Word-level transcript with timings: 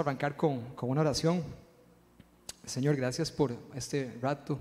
arrancar 0.00 0.36
con, 0.36 0.60
con 0.74 0.90
una 0.90 1.00
oración. 1.00 1.42
Señor, 2.64 2.96
gracias 2.96 3.30
por 3.30 3.56
este 3.74 4.18
rato. 4.20 4.58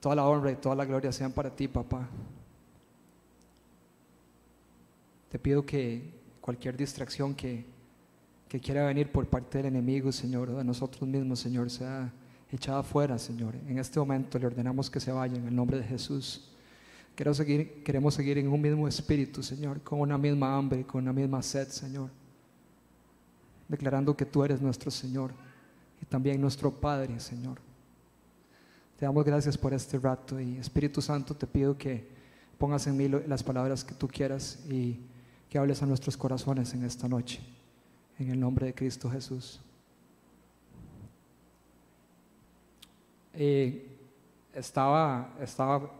Toda 0.00 0.16
la 0.16 0.26
honra 0.26 0.50
y 0.50 0.56
toda 0.56 0.74
la 0.74 0.84
gloria 0.84 1.12
sean 1.12 1.32
para 1.32 1.54
ti, 1.54 1.68
papá. 1.68 2.08
Te 5.30 5.38
pido 5.38 5.64
que 5.64 6.12
cualquier 6.40 6.76
distracción 6.76 7.34
que, 7.34 7.64
que 8.48 8.60
quiera 8.60 8.86
venir 8.86 9.10
por 9.10 9.26
parte 9.26 9.58
del 9.58 9.68
enemigo, 9.68 10.10
Señor, 10.12 10.50
o 10.50 10.58
de 10.58 10.64
nosotros 10.64 11.08
mismos, 11.08 11.38
Señor, 11.38 11.70
sea 11.70 12.12
echada 12.50 12.80
afuera, 12.80 13.18
Señor. 13.18 13.54
En 13.68 13.78
este 13.78 13.98
momento 14.00 14.38
le 14.38 14.46
ordenamos 14.46 14.90
que 14.90 15.00
se 15.00 15.12
vaya 15.12 15.36
en 15.36 15.46
el 15.46 15.54
nombre 15.54 15.78
de 15.78 15.84
Jesús. 15.84 16.50
Queremos 17.14 17.36
seguir, 17.36 17.82
queremos 17.84 18.14
seguir 18.14 18.38
en 18.38 18.48
un 18.48 18.60
mismo 18.60 18.88
espíritu, 18.88 19.42
Señor, 19.42 19.80
con 19.82 20.00
una 20.00 20.18
misma 20.18 20.56
hambre, 20.56 20.84
con 20.84 21.02
una 21.02 21.12
misma 21.12 21.40
sed, 21.42 21.68
Señor 21.68 22.23
declarando 23.68 24.16
que 24.16 24.26
tú 24.26 24.44
eres 24.44 24.60
nuestro 24.60 24.90
Señor 24.90 25.32
y 26.00 26.06
también 26.06 26.40
nuestro 26.40 26.70
Padre, 26.70 27.18
Señor. 27.20 27.58
Te 28.98 29.06
damos 29.06 29.24
gracias 29.24 29.58
por 29.58 29.74
este 29.74 29.98
rato 29.98 30.40
y 30.40 30.56
Espíritu 30.58 31.02
Santo 31.02 31.34
te 31.34 31.46
pido 31.46 31.76
que 31.76 32.06
pongas 32.58 32.86
en 32.86 32.96
mí 32.96 33.08
las 33.08 33.42
palabras 33.42 33.84
que 33.84 33.94
tú 33.94 34.06
quieras 34.08 34.58
y 34.68 35.00
que 35.48 35.58
hables 35.58 35.82
a 35.82 35.86
nuestros 35.86 36.16
corazones 36.16 36.72
en 36.74 36.84
esta 36.84 37.08
noche, 37.08 37.40
en 38.18 38.30
el 38.30 38.38
nombre 38.38 38.66
de 38.66 38.74
Cristo 38.74 39.10
Jesús. 39.10 39.60
Eh, 43.34 43.88
estaba, 44.54 45.34
estaba, 45.40 45.90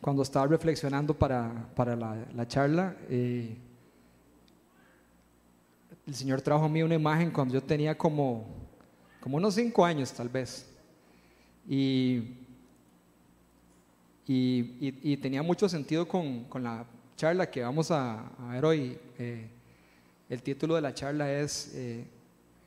cuando 0.00 0.22
estaba 0.22 0.46
reflexionando 0.46 1.14
para, 1.14 1.68
para 1.74 1.96
la, 1.96 2.16
la 2.34 2.46
charla, 2.46 2.96
eh, 3.08 3.56
el 6.06 6.14
Señor 6.14 6.40
trajo 6.40 6.64
a 6.64 6.68
mí 6.68 6.82
una 6.82 6.94
imagen 6.94 7.32
cuando 7.32 7.54
yo 7.54 7.62
tenía 7.62 7.98
como, 7.98 8.46
como 9.20 9.38
unos 9.38 9.54
cinco 9.54 9.84
años 9.84 10.12
tal 10.12 10.28
vez. 10.28 10.66
Y, 11.68 12.22
y, 14.28 15.16
tenía 15.16 15.42
mucho 15.42 15.68
sentido 15.68 16.06
con, 16.06 16.44
con, 16.44 16.62
la 16.62 16.86
charla 17.16 17.50
que 17.50 17.62
vamos 17.62 17.90
a, 17.90 18.30
ver 18.52 18.64
hoy. 18.64 18.98
Eh, 19.18 19.48
el 20.28 20.42
título 20.42 20.76
de 20.76 20.80
la 20.80 20.94
charla 20.94 21.32
es 21.32 21.72
eh, 21.74 22.04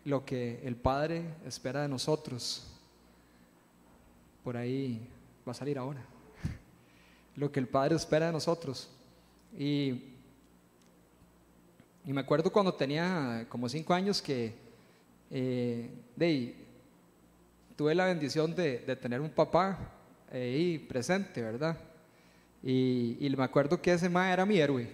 Lo 0.03 0.25
que 0.25 0.59
el 0.63 0.75
Padre 0.75 1.23
espera 1.45 1.81
de 1.81 1.87
nosotros. 1.87 2.67
Por 4.43 4.57
ahí 4.57 5.07
va 5.47 5.53
a 5.53 5.55
salir 5.55 5.77
ahora. 5.77 6.03
Lo 7.37 7.49
que 7.53 7.61
el 7.61 7.69
Padre 7.69 7.95
espera 7.95 8.25
de 8.27 8.33
nosotros. 8.33 8.89
Y 9.57 10.08
y 12.09 12.11
me 12.11 12.21
acuerdo 12.21 12.51
cuando 12.51 12.73
tenía 12.73 13.45
como 13.49 13.69
cinco 13.69 13.93
años 13.93 14.19
que 14.19 14.55
eh, 15.29 15.91
tuve 17.75 17.93
la 17.93 18.05
bendición 18.05 18.55
de, 18.55 18.79
tener 18.99 19.21
un 19.21 19.29
papá 19.29 19.77
ahí 20.31 20.79
presente, 20.79 21.39
¿verdad? 21.43 21.77
Y, 22.63 23.31
me 23.37 23.43
acuerdo 23.43 23.79
que 23.79 23.93
ese 23.93 24.09
ma 24.09 24.33
era 24.33 24.43
mi 24.43 24.57
héroe. 24.57 24.89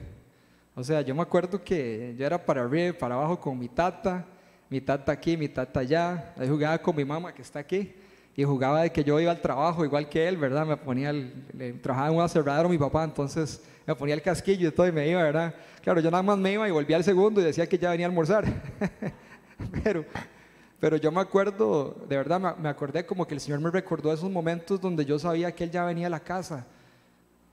O 0.76 0.84
sea, 0.84 1.00
yo 1.00 1.16
me 1.16 1.22
acuerdo 1.22 1.64
que 1.64 2.14
yo 2.18 2.26
era 2.26 2.46
para 2.46 2.64
arriba 2.64 2.90
y 2.90 2.92
para 2.92 3.16
abajo 3.16 3.40
con 3.40 3.58
mi 3.58 3.70
tata, 3.70 4.26
mi 4.70 4.82
tata 4.82 5.14
aquí, 5.14 5.38
mi 5.38 5.48
tata 5.48 5.80
allá. 5.80 6.34
Ahí 6.36 6.50
jugaba 6.50 6.78
con 6.80 6.98
mi 6.98 7.06
mamá 7.06 7.34
que 7.34 7.44
está 7.44 7.60
aquí 7.60 7.96
y 8.36 8.44
jugaba 8.44 8.82
de 8.82 8.92
que 8.92 9.04
yo 9.04 9.20
iba 9.20 9.32
al 9.32 9.40
trabajo 9.40 9.86
igual 9.86 10.10
que 10.10 10.28
él, 10.28 10.36
¿verdad? 10.36 10.66
Me 10.66 10.76
ponía, 10.76 11.10
el, 11.10 11.80
trabajaba 11.82 12.10
en 12.10 12.16
un 12.16 12.22
aserradero 12.22 12.68
mi 12.68 12.78
papá, 12.78 13.06
entonces 13.06 13.64
me 13.88 13.96
ponía 13.96 14.14
el 14.14 14.22
casquillo 14.22 14.68
y 14.68 14.72
todo 14.72 14.88
y 14.88 14.92
me 14.92 15.08
iba, 15.08 15.24
¿verdad? 15.24 15.56
Claro, 15.82 16.02
yo 16.02 16.12
nada 16.12 16.22
más 16.22 16.38
me 16.38 16.52
iba 16.52 16.68
y 16.68 16.72
volvía 16.72 16.98
al 16.98 17.04
segundo 17.04 17.40
y 17.40 17.46
decía 17.46 17.68
que 17.68 17.78
ya 17.78 17.92
venía 17.92 18.08
a 18.08 18.10
almorzar. 18.10 18.44
pero, 19.84 20.04
pero 20.82 20.98
yo 20.98 21.12
me 21.14 21.22
acuerdo, 21.22 21.96
de 22.10 22.18
verdad 22.18 22.58
me, 22.58 22.68
acordé 22.68 23.06
como 23.06 23.26
que 23.26 23.36
el 23.36 23.40
Señor 23.40 23.62
me 23.62 23.72
recordó 23.72 24.12
esos 24.12 24.30
momentos 24.30 24.82
donde 24.82 25.06
yo 25.06 25.18
sabía 25.18 25.54
que 25.54 25.64
Él 25.64 25.72
ya 25.72 25.86
venía 25.86 26.08
a 26.08 26.10
la 26.10 26.20
casa, 26.20 26.66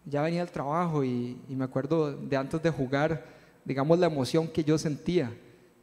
ya 0.04 0.22
venía 0.22 0.42
al 0.42 0.50
trabajo 0.50 1.04
y, 1.04 1.40
y 1.48 1.54
me 1.54 1.64
acuerdo 1.64 2.12
de 2.12 2.36
antes 2.36 2.60
de 2.60 2.70
jugar, 2.70 3.24
digamos, 3.64 4.00
la 4.00 4.06
emoción 4.06 4.48
que 4.48 4.64
yo 4.64 4.76
sentía 4.78 5.30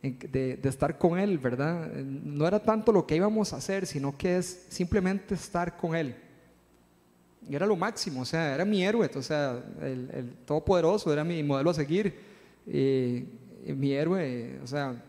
de, 0.02 0.60
estar 0.64 0.98
con 0.98 1.20
Él, 1.20 1.38
¿verdad? 1.38 1.88
No 1.94 2.48
era 2.48 2.60
tanto 2.60 2.92
lo 2.92 3.06
que 3.06 3.16
íbamos 3.16 3.54
a 3.54 3.58
hacer, 3.58 3.86
sino 3.86 4.18
que 4.18 4.38
es 4.38 4.68
simplemente 4.70 5.36
estar 5.36 5.78
con 5.78 5.96
Él 5.96 6.16
era 7.56 7.66
lo 7.66 7.76
máximo, 7.76 8.22
o 8.22 8.26
sea, 8.26 8.54
era 8.54 8.66
mi 8.66 8.84
héroe, 8.84 9.10
o 9.16 9.22
sea, 9.22 9.64
el, 9.82 10.10
el 10.14 10.34
todopoderoso, 10.46 11.12
era 11.12 11.24
mi 11.24 11.42
modelo 11.44 11.70
a 11.70 11.74
seguir, 11.74 12.14
y, 12.68 13.24
mi 13.74 13.92
héroe, 13.92 14.60
o 14.64 14.68
sea, 14.68 15.04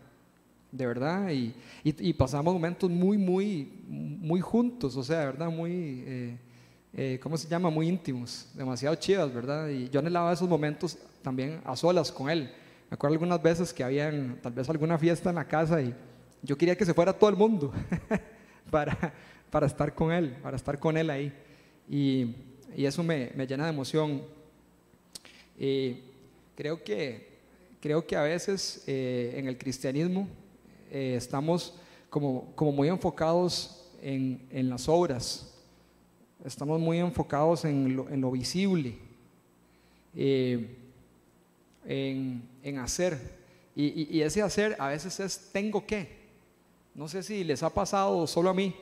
de 0.71 0.85
verdad, 0.85 1.29
y, 1.29 1.53
y, 1.83 2.13
pasamos 2.13 2.53
momentos 2.53 2.89
muy, 2.89 3.17
muy, 3.17 3.71
muy 3.87 4.39
juntos, 4.39 4.95
o 4.95 5.03
sea, 5.03 5.25
¿verdad? 5.25 5.49
Muy, 5.49 6.03
eh, 6.05 6.37
eh, 6.93 7.19
¿cómo 7.21 7.37
se 7.37 7.47
llama? 7.47 7.69
Muy 7.69 7.87
íntimos, 7.87 8.49
demasiado 8.53 8.95
chidas, 8.95 9.33
¿verdad? 9.33 9.69
Y 9.69 9.89
yo 9.89 9.99
anhelaba 9.99 10.33
esos 10.33 10.47
momentos 10.47 10.97
también 11.21 11.61
a 11.63 11.75
solas 11.75 12.11
con 12.11 12.29
él. 12.29 12.51
Me 12.91 12.95
acuerdo 12.95 13.13
algunas 13.13 13.41
veces 13.41 13.73
que 13.73 13.85
habían 13.85 14.37
tal 14.41 14.51
vez 14.51 14.69
alguna 14.69 14.97
fiesta 14.97 15.29
en 15.29 15.37
la 15.37 15.47
casa 15.47 15.81
y 15.81 15.95
yo 16.43 16.57
quería 16.57 16.75
que 16.75 16.85
se 16.85 16.93
fuera 16.93 17.13
todo 17.13 17.29
el 17.29 17.37
mundo 17.37 17.71
para, 18.69 19.13
para 19.49 19.65
estar 19.65 19.95
con 19.95 20.11
él, 20.11 20.35
para 20.43 20.57
estar 20.57 20.77
con 20.77 20.97
él 20.97 21.09
ahí. 21.09 21.33
Y, 21.89 22.35
eso 22.75 23.01
me, 23.01 23.29
llena 23.47 23.63
de 23.63 23.69
emoción. 23.69 24.21
creo, 25.57 26.83
que, 26.83 27.29
creo 27.79 28.05
que 28.05 28.17
a 28.17 28.23
veces 28.23 28.83
eh, 28.87 29.35
en 29.37 29.47
el 29.47 29.57
cristianismo 29.57 30.27
eh, 30.91 31.13
estamos 31.15 31.73
como, 32.09 32.53
como, 32.55 32.73
muy 32.73 32.89
enfocados 32.89 33.89
en, 34.01 34.45
en, 34.51 34.69
las 34.69 34.89
obras, 34.89 35.57
estamos 36.43 36.77
muy 36.77 36.97
enfocados 36.97 37.63
en 37.63 37.95
lo, 37.95 38.09
en 38.09 38.19
lo 38.19 38.31
visible, 38.31 38.97
eh, 40.13 40.80
en, 41.85 42.43
en, 42.63 42.79
hacer. 42.79 43.17
Y, 43.75 44.17
y 44.17 44.21
ese 44.21 44.41
hacer 44.41 44.75
a 44.79 44.87
veces 44.87 45.19
es 45.19 45.49
tengo 45.51 45.85
que. 45.85 46.21
No 46.93 47.07
sé 47.07 47.23
si 47.23 47.43
les 47.43 47.63
ha 47.63 47.69
pasado 47.69 48.27
solo 48.27 48.49
a 48.49 48.53
mí, 48.53 48.75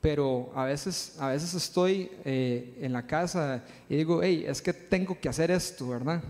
pero 0.00 0.50
a 0.54 0.64
veces, 0.66 1.16
a 1.18 1.30
veces 1.30 1.52
estoy 1.54 2.10
eh, 2.24 2.78
en 2.80 2.92
la 2.92 3.06
casa 3.06 3.64
y 3.88 3.96
digo, 3.96 4.22
hey, 4.22 4.44
es 4.46 4.62
que 4.62 4.72
tengo 4.72 5.18
que 5.18 5.28
hacer 5.28 5.50
esto, 5.50 5.88
¿verdad? 5.88 6.22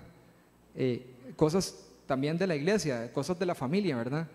Eh, 0.75 1.05
cosas 1.37 1.75
también 2.06 2.38
de 2.38 2.47
la 2.47 2.56
iglesia, 2.56 3.12
cosas 3.12 3.38
de 3.38 3.44
la 3.44 3.55
familia, 3.55 3.97
¿verdad? 3.97 4.28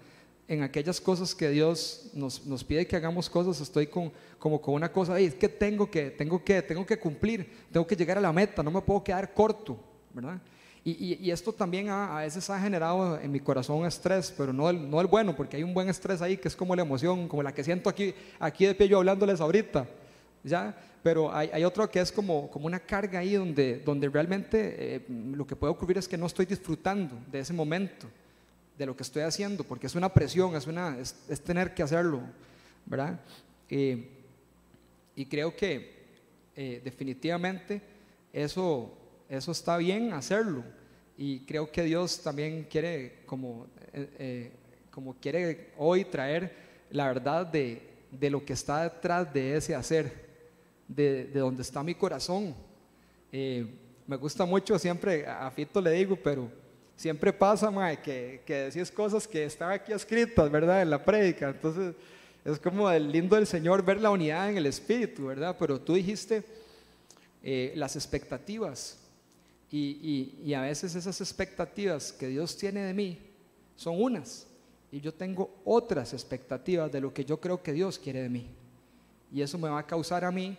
En 0.48 0.64
aquellas 0.64 1.02
cosas 1.02 1.34
que 1.34 1.50
Dios 1.50 2.12
nos, 2.14 2.46
nos 2.46 2.64
pide 2.64 2.86
que 2.86 2.96
hagamos 2.96 3.30
cosas, 3.30 3.60
estoy 3.62 3.88
con, 3.88 4.12
como 4.38 4.62
con 4.62 4.76
una 4.76 4.92
cosa, 4.92 5.18
hey, 5.18 5.26
es 5.26 5.34
que 5.34 5.50
tengo 5.50 5.90
que, 5.90 6.12
tengo 6.12 6.44
que, 6.44 6.62
tengo 6.62 6.86
que 6.86 7.00
cumplir, 7.00 7.50
tengo 7.72 7.88
que 7.88 7.96
llegar 7.96 8.18
a 8.18 8.22
la 8.22 8.34
meta, 8.34 8.62
no 8.62 8.70
me 8.70 8.82
puedo 8.82 9.04
quedar 9.04 9.34
corto, 9.34 9.76
¿verdad? 10.14 10.40
Y, 10.84 11.30
esto 11.30 11.54
también 11.54 11.90
a 11.90 12.18
veces 12.22 12.50
ha 12.50 12.60
generado 12.60 13.20
en 13.20 13.32
mi 13.32 13.40
corazón 13.40 13.86
estrés, 13.86 14.34
pero 14.36 14.52
no 14.52 14.68
el, 14.68 14.90
no 14.90 15.00
el 15.00 15.06
bueno, 15.06 15.36
porque 15.36 15.58
hay 15.58 15.64
un 15.64 15.76
buen 15.76 15.90
estrés 15.90 16.24
ahí 16.24 16.38
que 16.38 16.48
es 16.48 16.56
como 16.56 16.76
la 16.76 16.82
emoción, 16.82 17.28
como 17.28 17.44
la 17.44 17.54
que 17.54 17.64
siento 17.64 17.88
aquí, 17.88 18.16
aquí 18.40 18.66
de 18.66 18.74
pie 18.74 18.88
yo 18.88 18.98
hablándoles 18.98 19.40
ahorita, 19.40 19.86
¿ya? 20.44 20.76
Pero 21.04 21.32
hay, 21.32 21.52
hay 21.54 21.64
otro 21.64 21.88
que 21.88 22.00
es 22.00 22.12
como, 22.12 22.50
como 22.50 22.66
una 22.66 22.80
carga 22.80 23.20
ahí 23.20 23.34
donde, 23.34 23.78
donde 23.78 24.10
realmente 24.10 24.96
eh, 24.96 25.06
lo 25.08 25.46
que 25.46 25.56
puede 25.56 25.72
ocurrir 25.72 26.00
es 26.00 26.08
que 26.08 26.18
no 26.18 26.26
estoy 26.26 26.48
disfrutando 26.48 27.16
de 27.32 27.40
ese 27.40 27.54
momento, 27.54 28.08
de 28.76 28.86
lo 28.88 28.96
que 28.96 29.04
estoy 29.04 29.22
haciendo, 29.22 29.64
porque 29.64 29.86
es 29.86 29.94
una 29.94 30.10
presión, 30.10 30.56
es, 30.56 30.66
una, 30.66 30.98
es, 30.98 31.42
tener 31.44 31.76
que 31.76 31.84
hacerlo, 31.84 32.22
¿verdad? 32.88 33.20
Eh, 33.70 34.10
y 35.16 35.26
creo 35.28 35.56
que 35.56 36.02
eh, 36.56 36.82
definitivamente 36.84 37.82
eso 38.34 38.98
eso 39.32 39.54
está 39.54 39.78
bien 39.78 40.12
hacerlo. 40.12 40.62
Y 41.18 41.40
creo 41.46 41.72
que 41.72 41.84
Dios 41.84 42.22
también 42.22 42.68
quiere, 42.70 43.22
como, 43.26 43.68
eh, 43.94 44.10
eh, 44.20 44.52
como 44.92 45.16
quiere 45.16 45.72
hoy 45.78 46.04
traer 46.04 46.54
la 46.90 47.08
verdad 47.08 47.46
de, 47.46 47.82
de, 48.12 48.30
lo 48.30 48.44
que 48.44 48.52
está 48.52 48.84
detrás 48.84 49.34
de 49.34 49.56
ese 49.56 49.74
hacer, 49.74 50.12
de, 50.86 51.28
de 51.28 51.40
donde 51.40 51.62
está 51.62 51.82
mi 51.82 51.96
corazón. 51.96 52.54
Eh, 53.32 53.66
me 54.06 54.18
gusta 54.18 54.44
mucho, 54.44 54.78
siempre 54.78 55.26
a 55.26 55.50
Fito 55.50 55.80
le 55.80 55.92
digo, 55.92 56.18
pero 56.22 56.52
siempre 56.98 57.32
pasa, 57.32 57.72
mae, 57.72 58.02
que, 58.02 58.42
que 58.46 58.54
decís 58.64 58.92
cosas 58.92 59.26
que 59.26 59.46
están 59.46 59.72
aquí 59.72 59.94
escritas, 59.94 60.52
¿verdad? 60.52 60.82
En 60.82 60.90
la 60.90 61.06
prédica. 61.06 61.48
Entonces, 61.48 61.96
es 62.44 62.60
como 62.60 62.92
el 62.92 63.10
lindo 63.10 63.38
del 63.38 63.48
Señor 63.48 63.82
ver 63.82 64.02
la 64.02 64.10
unidad 64.10 64.50
en 64.50 64.58
el 64.58 64.66
Espíritu, 64.66 65.28
¿verdad? 65.28 65.56
Pero 65.58 65.80
tú 65.80 65.94
dijiste 65.94 66.44
las 67.76 67.96
expectativas. 67.96 69.01
Y, 69.72 70.54
a 70.54 70.62
veces 70.62 70.96
esas 70.96 71.22
expectativas 71.22 72.12
que 72.12 72.28
Dios 72.28 72.58
tiene 72.58 72.82
de 72.82 72.94
mí 72.94 73.18
son 73.78 74.02
unas 74.02 74.46
y 74.92 75.00
yo 75.00 75.14
tengo 75.14 75.62
otras 75.64 76.12
expectativas 76.12 76.92
de 76.92 77.00
lo 77.00 77.14
que 77.14 77.24
yo 77.24 77.40
creo 77.40 77.64
que 77.64 77.72
Dios 77.72 77.98
quiere 77.98 78.22
de 78.22 78.30
mí. 78.30 78.50
Y 79.32 79.42
eso 79.42 79.58
me 79.58 79.70
va 79.70 79.80
a 79.80 79.88
causar 79.88 80.26
a 80.26 80.32
mí 80.32 80.58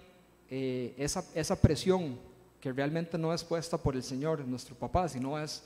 eh, 0.49 0.95
esa, 0.97 1.23
esa, 1.35 1.61
presión 1.61 2.19
que 2.59 2.73
realmente 2.73 3.19
no 3.19 3.35
es 3.35 3.45
puesta 3.45 3.77
por 3.77 3.95
el 3.95 4.03
Señor, 4.03 4.47
nuestro 4.47 4.75
papá, 4.75 5.07
sino 5.11 5.39
es, 5.39 5.63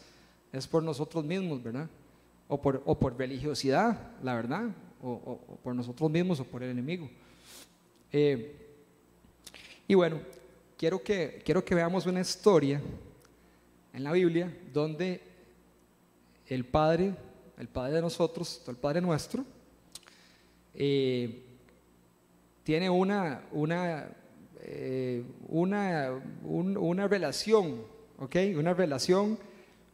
es 0.53 0.67
por 0.67 0.83
nosotros 0.83 1.25
mismos, 1.25 1.63
¿verdad? 1.63 1.89
O 2.49 2.61
por, 2.61 2.83
o 2.85 2.99
por 2.99 3.17
religiosidad, 3.17 4.11
la 4.25 4.35
verdad. 4.35 4.71
o, 5.01 5.39
por 5.63 5.73
nosotros 5.73 6.11
mismos 6.11 6.41
o 6.41 6.45
por 6.45 6.65
el 6.65 6.71
enemigo. 6.71 7.09
Eh, 8.11 8.57
y 9.87 9.95
bueno, 9.95 10.19
quiero 10.77 11.01
que, 11.01 11.43
quiero 11.45 11.65
que 11.65 11.75
veamos 11.75 12.07
una 12.07 12.21
historia 12.21 12.81
en 13.97 14.05
la 14.05 14.13
Biblia 14.13 14.55
donde 14.75 15.23
el 16.49 16.67
Padre, 16.67 17.15
el 17.57 17.67
Padre 17.67 17.95
de 17.95 18.03
nosotros, 18.03 18.63
el 18.69 18.77
Padre 18.77 19.01
nuestro, 19.01 19.43
eh, 20.75 21.43
tiene 22.63 22.91
una, 22.91 23.43
una, 23.53 24.07
eh, 24.61 25.25
una, 25.49 26.11
una 26.45 27.09
relación, 27.09 27.81
¿ok? 28.19 28.37
Una 28.59 28.75
relación 28.75 29.39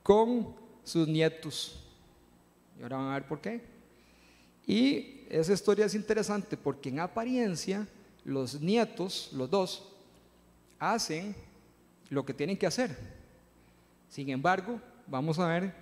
con 0.02 0.52
sus 0.82 1.06
nietos. 1.06 1.80
Y 2.80 2.82
ahora 2.82 2.96
van 2.96 3.06
a 3.06 3.14
ver 3.14 3.28
por 3.28 3.40
qué. 3.40 3.60
Y 4.66 5.26
esa 5.30 5.52
historia 5.52 5.86
es 5.86 5.94
interesante 5.94 6.56
porque 6.56 6.88
en 6.88 6.98
apariencia 6.98 7.86
los 8.24 8.60
nietos, 8.60 9.30
los 9.32 9.48
dos, 9.48 9.92
hacen 10.80 11.36
lo 12.10 12.26
que 12.26 12.34
tienen 12.34 12.56
que 12.56 12.66
hacer. 12.66 13.11
Sin 14.12 14.28
embargo, 14.28 14.78
vamos 15.06 15.38
a 15.38 15.48
ver 15.48 15.72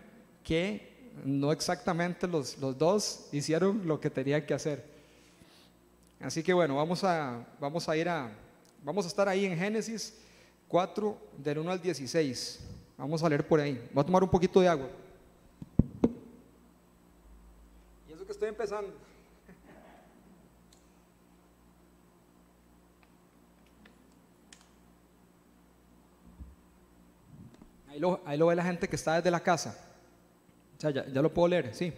que 0.44 1.10
no 1.24 1.50
exactamente 1.50 2.28
los, 2.28 2.56
los 2.58 2.78
dos 2.78 3.28
hicieron 3.32 3.84
lo 3.88 3.98
que 3.98 4.08
tenían 4.08 4.46
que 4.46 4.54
hacer. 4.54 4.84
Así 6.20 6.40
que 6.40 6.52
bueno, 6.52 6.76
vamos 6.76 7.02
a, 7.02 7.44
vamos 7.58 7.88
a 7.88 7.96
ir 7.96 8.08
a, 8.08 8.30
vamos 8.84 9.04
a 9.04 9.08
estar 9.08 9.28
ahí 9.28 9.46
en 9.46 9.58
Génesis 9.58 10.16
4, 10.68 11.18
del 11.38 11.58
1 11.58 11.72
al 11.72 11.82
16. 11.82 12.60
Vamos 12.96 13.20
a 13.20 13.28
leer 13.28 13.44
por 13.44 13.58
ahí. 13.58 13.84
Voy 13.92 14.00
a 14.00 14.06
tomar 14.06 14.22
un 14.22 14.30
poquito 14.30 14.60
de 14.60 14.68
agua. 14.68 14.88
Y 18.08 18.12
eso 18.12 18.24
que 18.24 18.30
estoy 18.30 18.48
empezando. 18.48 18.92
Ahí 27.90 27.98
lo, 27.98 28.20
ahí 28.24 28.38
lo 28.38 28.46
ve 28.46 28.54
la 28.54 28.64
gente 28.64 28.88
que 28.88 28.94
está 28.94 29.16
desde 29.16 29.32
la 29.32 29.40
casa. 29.40 29.76
O 30.78 30.80
sea, 30.80 30.90
ya, 30.90 31.06
ya 31.08 31.20
lo 31.20 31.34
puedo 31.34 31.48
leer, 31.48 31.74
sí. 31.74 31.92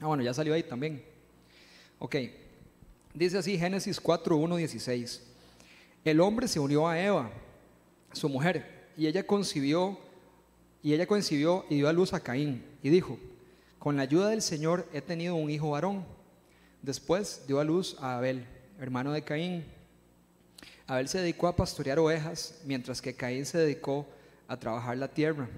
Ah, 0.00 0.06
bueno, 0.06 0.22
ya 0.22 0.32
salió 0.32 0.54
ahí 0.54 0.62
también. 0.62 1.04
Ok. 1.98 2.16
Dice 3.12 3.36
así 3.36 3.58
Génesis 3.58 4.00
4, 4.00 4.34
1, 4.34 4.56
16. 4.56 5.22
El 6.02 6.20
hombre 6.20 6.48
se 6.48 6.58
unió 6.58 6.88
a 6.88 6.98
Eva, 6.98 7.30
su 8.12 8.30
mujer, 8.30 8.88
y 8.96 9.06
ella 9.06 9.26
concibió 9.26 9.98
y 10.82 10.94
ella 10.94 11.06
concibió 11.06 11.66
y 11.68 11.76
dio 11.76 11.88
a 11.88 11.92
luz 11.92 12.14
a 12.14 12.20
Caín 12.20 12.64
y 12.82 12.88
dijo, 12.88 13.18
con 13.78 13.96
la 13.96 14.02
ayuda 14.02 14.30
del 14.30 14.42
Señor 14.42 14.88
he 14.94 15.02
tenido 15.02 15.34
un 15.34 15.50
hijo 15.50 15.70
varón. 15.70 16.04
Después 16.80 17.44
dio 17.46 17.60
a 17.60 17.64
luz 17.64 17.96
a 18.00 18.16
Abel, 18.16 18.46
hermano 18.80 19.12
de 19.12 19.22
Caín. 19.22 19.64
Abel 20.86 21.06
se 21.06 21.20
dedicó 21.20 21.48
a 21.48 21.54
pastorear 21.54 21.98
ovejas, 21.98 22.60
mientras 22.64 23.02
que 23.02 23.14
Caín 23.14 23.44
se 23.44 23.58
dedicó 23.58 24.06
a 24.52 24.60
trabajar 24.60 24.98
la 24.98 25.08
tierra. 25.08 25.48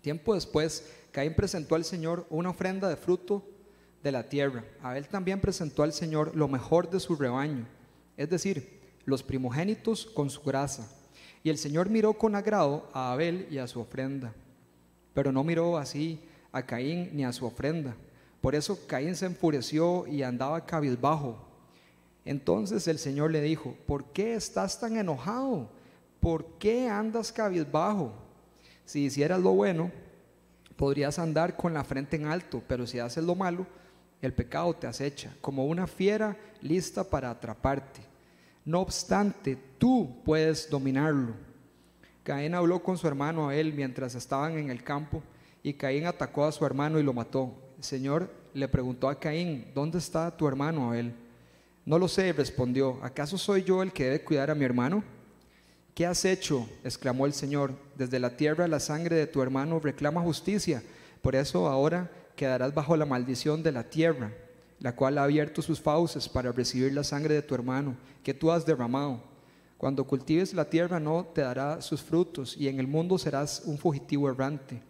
Tiempo 0.00 0.34
después, 0.34 0.90
Caín 1.12 1.34
presentó 1.34 1.74
al 1.74 1.84
Señor 1.84 2.26
una 2.30 2.48
ofrenda 2.48 2.88
de 2.88 2.96
fruto 2.96 3.44
de 4.02 4.10
la 4.10 4.22
tierra. 4.26 4.64
Abel 4.82 5.06
también 5.06 5.38
presentó 5.38 5.82
al 5.82 5.92
Señor 5.92 6.34
lo 6.34 6.48
mejor 6.48 6.88
de 6.88 6.98
su 6.98 7.14
rebaño, 7.14 7.66
es 8.16 8.30
decir, 8.30 8.80
los 9.04 9.22
primogénitos 9.22 10.06
con 10.06 10.30
su 10.30 10.40
grasa. 10.40 10.90
Y 11.42 11.50
el 11.50 11.58
Señor 11.58 11.90
miró 11.90 12.14
con 12.14 12.34
agrado 12.34 12.88
a 12.94 13.12
Abel 13.12 13.46
y 13.50 13.58
a 13.58 13.66
su 13.66 13.80
ofrenda, 13.80 14.32
pero 15.12 15.30
no 15.30 15.44
miró 15.44 15.76
así 15.76 16.18
a 16.52 16.64
Caín 16.64 17.10
ni 17.12 17.22
a 17.22 17.34
su 17.34 17.44
ofrenda. 17.44 17.94
Por 18.40 18.54
eso 18.54 18.78
Caín 18.86 19.14
se 19.14 19.26
enfureció 19.26 20.06
y 20.06 20.22
andaba 20.22 20.64
cabizbajo. 20.64 21.36
Entonces 22.24 22.88
el 22.88 22.98
Señor 22.98 23.30
le 23.30 23.42
dijo, 23.42 23.76
¿por 23.86 24.06
qué 24.06 24.34
estás 24.34 24.80
tan 24.80 24.96
enojado? 24.96 25.75
¿Por 26.26 26.44
qué 26.58 26.88
andas 26.88 27.30
cabizbajo? 27.30 28.12
Si 28.84 29.04
hicieras 29.04 29.40
lo 29.40 29.52
bueno, 29.52 29.92
podrías 30.74 31.20
andar 31.20 31.56
con 31.56 31.72
la 31.72 31.84
frente 31.84 32.16
en 32.16 32.26
alto, 32.26 32.60
pero 32.66 32.84
si 32.84 32.98
haces 32.98 33.22
lo 33.22 33.36
malo, 33.36 33.64
el 34.20 34.34
pecado 34.34 34.74
te 34.74 34.88
acecha, 34.88 35.32
como 35.40 35.66
una 35.66 35.86
fiera 35.86 36.36
lista 36.62 37.04
para 37.04 37.30
atraparte. 37.30 38.00
No 38.64 38.80
obstante, 38.80 39.56
tú 39.78 40.20
puedes 40.24 40.68
dominarlo. 40.68 41.32
Caín 42.24 42.56
habló 42.56 42.82
con 42.82 42.98
su 42.98 43.06
hermano 43.06 43.48
Abel 43.48 43.72
mientras 43.72 44.16
estaban 44.16 44.58
en 44.58 44.70
el 44.70 44.82
campo 44.82 45.22
y 45.62 45.74
Caín 45.74 46.06
atacó 46.06 46.44
a 46.44 46.50
su 46.50 46.66
hermano 46.66 46.98
y 46.98 47.04
lo 47.04 47.12
mató. 47.12 47.54
El 47.78 47.84
Señor 47.84 48.28
le 48.52 48.66
preguntó 48.66 49.08
a 49.08 49.20
Caín, 49.20 49.70
¿dónde 49.72 49.98
está 49.98 50.36
tu 50.36 50.48
hermano 50.48 50.88
Abel? 50.88 51.14
No 51.84 52.00
lo 52.00 52.08
sé, 52.08 52.32
respondió. 52.32 52.98
¿Acaso 53.00 53.38
soy 53.38 53.62
yo 53.62 53.80
el 53.80 53.92
que 53.92 54.06
debe 54.06 54.24
cuidar 54.24 54.50
a 54.50 54.56
mi 54.56 54.64
hermano? 54.64 55.14
¿Qué 55.96 56.06
has 56.06 56.24
hecho? 56.24 56.68
exclamó 56.84 57.26
el 57.26 57.32
Señor. 57.32 57.72
Desde 57.96 58.20
la 58.20 58.36
tierra 58.36 58.68
la 58.68 58.78
sangre 58.78 59.16
de 59.16 59.26
tu 59.26 59.42
hermano 59.42 59.80
reclama 59.80 60.20
justicia. 60.20 60.84
Por 61.22 61.34
eso 61.34 61.66
ahora 61.66 62.08
quedarás 62.36 62.72
bajo 62.72 62.96
la 62.96 63.04
maldición 63.04 63.64
de 63.64 63.72
la 63.72 63.82
tierra 63.82 64.30
la 64.78 64.94
cual 64.94 65.18
ha 65.18 65.24
abierto 65.24 65.62
sus 65.62 65.80
fauces 65.80 66.28
para 66.28 66.52
recibir 66.52 66.92
la 66.92 67.04
sangre 67.04 67.34
de 67.34 67.42
tu 67.42 67.54
hermano, 67.54 67.96
que 68.22 68.34
tú 68.34 68.50
has 68.50 68.66
derramado. 68.66 69.22
Cuando 69.78 70.04
cultives 70.04 70.54
la 70.54 70.68
tierra 70.68 71.00
no 71.00 71.26
te 71.34 71.42
dará 71.42 71.80
sus 71.80 72.02
frutos, 72.02 72.56
y 72.56 72.68
en 72.68 72.78
el 72.78 72.86
mundo 72.86 73.18
serás 73.18 73.62
un 73.64 73.78
fugitivo 73.78 74.28
errante. 74.28 74.82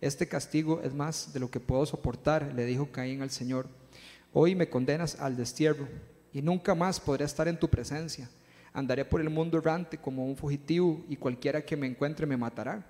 Este 0.00 0.28
castigo 0.28 0.80
es 0.82 0.94
más 0.94 1.32
de 1.32 1.40
lo 1.40 1.50
que 1.50 1.60
puedo 1.60 1.86
soportar, 1.86 2.52
le 2.54 2.66
dijo 2.66 2.90
Caín 2.90 3.22
al 3.22 3.30
Señor. 3.30 3.66
Hoy 4.32 4.54
me 4.54 4.68
condenas 4.68 5.18
al 5.20 5.36
destierro, 5.36 5.88
y 6.32 6.42
nunca 6.42 6.74
más 6.74 7.00
podré 7.00 7.24
estar 7.24 7.48
en 7.48 7.58
tu 7.58 7.68
presencia. 7.68 8.28
Andaré 8.74 9.06
por 9.06 9.22
el 9.22 9.30
mundo 9.30 9.56
errante 9.56 9.96
como 9.96 10.26
un 10.26 10.36
fugitivo, 10.36 11.02
y 11.08 11.16
cualquiera 11.16 11.64
que 11.64 11.76
me 11.76 11.86
encuentre 11.86 12.26
me 12.26 12.36
matará. 12.36 12.84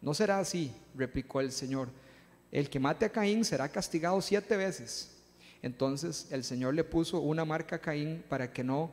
No 0.00 0.12
será 0.14 0.38
así, 0.38 0.70
replicó 0.94 1.40
el 1.40 1.50
Señor. 1.50 1.88
El 2.52 2.68
que 2.70 2.78
mate 2.78 3.06
a 3.06 3.08
Caín 3.08 3.44
será 3.44 3.68
castigado 3.68 4.20
siete 4.20 4.56
veces. 4.56 5.16
Entonces 5.62 6.28
el 6.30 6.44
Señor 6.44 6.74
le 6.74 6.84
puso 6.84 7.20
una 7.20 7.46
marca 7.46 7.76
a 7.76 7.80
Caín 7.80 8.22
para 8.28 8.52
que 8.52 8.62
no, 8.62 8.90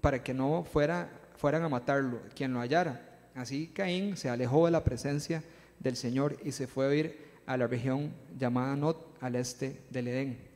para 0.00 0.22
que 0.22 0.32
no 0.32 0.62
fuera, 0.62 1.10
fueran 1.36 1.64
a 1.64 1.68
matarlo, 1.68 2.20
quien 2.34 2.54
lo 2.54 2.60
hallara. 2.60 3.28
Así 3.34 3.66
Caín 3.66 4.16
se 4.16 4.30
alejó 4.30 4.66
de 4.66 4.70
la 4.70 4.84
presencia 4.84 5.42
del 5.80 5.96
Señor 5.96 6.36
y 6.44 6.52
se 6.52 6.68
fue 6.68 6.86
a 6.86 6.94
ir 6.94 7.26
a 7.44 7.56
la 7.56 7.66
región 7.66 8.14
llamada 8.38 8.76
Not, 8.76 9.16
al 9.20 9.34
este 9.34 9.82
del 9.90 10.08
Edén. 10.08 10.55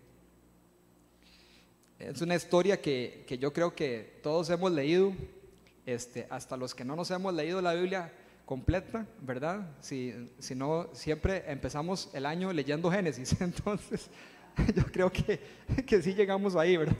Es 2.00 2.22
una 2.22 2.34
historia 2.34 2.80
que, 2.80 3.26
yo 3.38 3.52
creo 3.52 3.74
que 3.74 4.18
todos 4.22 4.48
hemos 4.48 4.72
leído, 4.72 5.12
este, 5.84 6.26
hasta 6.30 6.56
los 6.56 6.74
que 6.74 6.82
no 6.82 6.96
nos 6.96 7.10
hemos 7.10 7.34
leído 7.34 7.60
la 7.60 7.74
Biblia 7.74 8.10
completa, 8.46 9.06
¿verdad? 9.20 9.70
Si, 9.80 10.14
si 10.38 10.54
no, 10.54 10.88
siempre 10.94 11.44
empezamos 11.46 12.08
el 12.14 12.24
año 12.24 12.54
leyendo 12.54 12.90
Génesis, 12.90 13.36
entonces 13.40 14.08
yo 14.74 14.82
creo 14.86 15.12
que, 15.12 15.40
que 15.86 16.00
sí 16.00 16.14
llegamos 16.14 16.56
ahí, 16.56 16.78
¿verdad? 16.78 16.96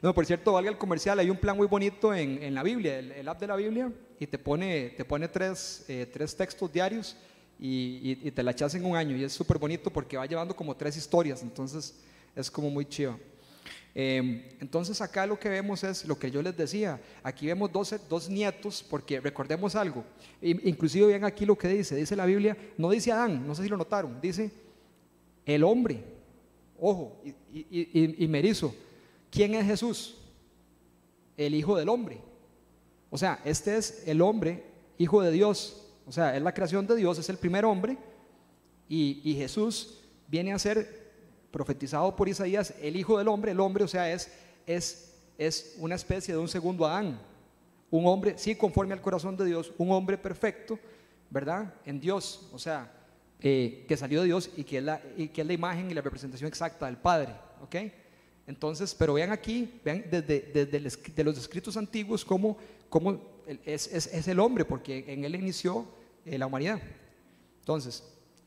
No, 0.00 0.14
por 0.14 0.24
cierto, 0.24 0.52
valga 0.52 0.70
el 0.70 0.78
comercial, 0.78 1.18
hay 1.18 1.28
un 1.28 1.36
plan 1.36 1.56
muy 1.56 1.66
bonito 1.66 2.14
en, 2.14 2.40
en 2.40 2.54
la 2.54 2.62
Biblia, 2.62 3.00
el, 3.00 3.26
app 3.26 3.40
de 3.40 3.46
la 3.48 3.56
Biblia, 3.56 3.92
y 4.20 4.28
te 4.28 4.38
pone, 4.38 4.90
te 4.90 5.04
pone 5.04 5.26
tres, 5.26 5.84
eh, 5.88 6.08
tres 6.12 6.36
textos 6.36 6.72
diarios 6.72 7.16
y, 7.58 8.16
y, 8.22 8.30
te 8.30 8.44
la 8.44 8.52
echas 8.52 8.72
en 8.76 8.84
un 8.84 8.96
año. 8.96 9.16
Y 9.16 9.24
es 9.24 9.32
súper 9.32 9.58
bonito 9.58 9.90
porque 9.90 10.16
va 10.16 10.26
llevando 10.26 10.54
como 10.54 10.76
tres 10.76 10.96
historias, 10.96 11.42
entonces 11.42 11.98
es 12.36 12.48
como 12.48 12.70
muy 12.70 12.86
chido. 12.86 13.18
Em, 13.94 14.44
entonces 14.60 15.00
acá 15.00 15.26
lo 15.26 15.38
que 15.38 15.48
vemos 15.48 15.82
es 15.82 16.04
lo 16.04 16.18
que 16.18 16.30
yo 16.30 16.40
les 16.42 16.56
decía, 16.56 17.00
aquí 17.22 17.46
vemos 17.46 17.72
dos, 17.72 17.94
dos 18.08 18.28
nietos, 18.28 18.84
porque 18.88 19.20
recordemos 19.20 19.74
algo, 19.74 20.04
inclusive 20.40 21.06
ven 21.06 21.24
aquí 21.24 21.44
lo 21.44 21.56
que 21.56 21.68
dice, 21.68 21.96
dice 21.96 22.14
la 22.14 22.26
Biblia, 22.26 22.56
no 22.76 22.90
dice 22.90 23.10
Adán, 23.10 23.46
no 23.46 23.54
sé 23.54 23.64
si 23.64 23.68
lo 23.68 23.76
notaron, 23.76 24.20
dice 24.20 24.52
el 25.44 25.64
hombre. 25.64 26.04
Ojo, 26.80 27.20
y, 27.52 28.24
y, 28.24 28.28
merizo, 28.28 28.72
¿quién 29.30 29.54
es 29.54 29.66
Jesús? 29.66 30.16
El 31.36 31.54
Hijo 31.54 31.76
del 31.76 31.88
Hombre. 31.88 32.20
O 33.10 33.18
sea, 33.18 33.40
este 33.44 33.76
es 33.76 34.04
el 34.06 34.20
hombre, 34.20 34.64
Hijo 34.96 35.22
de 35.22 35.32
Dios. 35.32 35.86
O 36.06 36.12
sea, 36.12 36.36
es 36.36 36.42
la 36.42 36.54
creación 36.54 36.86
de 36.86 36.96
Dios, 36.96 37.18
es 37.18 37.28
el 37.28 37.36
primer 37.36 37.64
hombre. 37.64 37.98
Y, 38.88 39.34
Jesús 39.36 39.98
viene 40.28 40.52
a 40.52 40.58
ser 40.58 41.07
profetizado 41.50 42.14
por 42.14 42.28
Isaías, 42.28 42.74
el 42.80 42.96
Hijo 42.96 43.18
del 43.18 43.28
Hombre. 43.28 43.52
El 43.52 43.60
hombre, 43.60 43.84
o 43.84 43.88
sea, 43.88 44.12
es, 44.12 44.30
es, 44.66 45.14
es 45.36 45.76
una 45.78 45.94
especie 45.94 46.34
de 46.34 46.40
un 46.40 46.48
segundo 46.48 46.86
Adán. 46.86 47.20
Un 47.90 48.06
hombre, 48.06 48.36
sí, 48.36 48.54
conforme 48.54 48.92
al 48.92 49.00
corazón 49.00 49.36
de 49.36 49.46
Dios, 49.46 49.72
un 49.78 49.90
hombre 49.92 50.18
perfecto, 50.18 50.78
¿verdad? 51.30 51.74
En 51.84 52.00
Dios. 52.00 52.48
O 52.52 52.58
sea, 52.58 52.92
eh, 53.40 53.84
que 53.88 53.96
salió 53.96 54.20
de 54.20 54.26
Dios 54.26 54.50
y 54.56 54.64
que, 54.64 54.78
es 54.78 54.84
la, 54.84 55.00
y 55.16 55.28
que 55.28 55.42
es 55.42 55.46
la 55.46 55.52
imagen 55.52 55.90
y 55.90 55.94
la 55.94 56.00
representación 56.00 56.48
exacta 56.48 56.86
del 56.86 56.96
Padre. 56.96 57.34
¿ok? 57.62 57.76
Entonces, 58.46 58.94
pero 58.94 59.14
vean 59.14 59.30
aquí, 59.30 59.80
vean 59.84 60.04
desde, 60.10 60.40
desde 60.66 61.24
los 61.24 61.38
escritos 61.38 61.76
antiguos 61.76 62.24
cómo, 62.24 62.56
cómo 62.88 63.20
es, 63.46 63.86
es, 63.92 64.06
es, 64.06 64.28
el 64.28 64.40
hombre, 64.40 64.64
porque 64.64 65.04
en 65.06 65.24
él 65.24 65.34
inició 65.34 65.86
eh, 66.24 66.38
la 66.38 66.46
humanidad. 66.46 66.80
Entonces, 67.60 68.02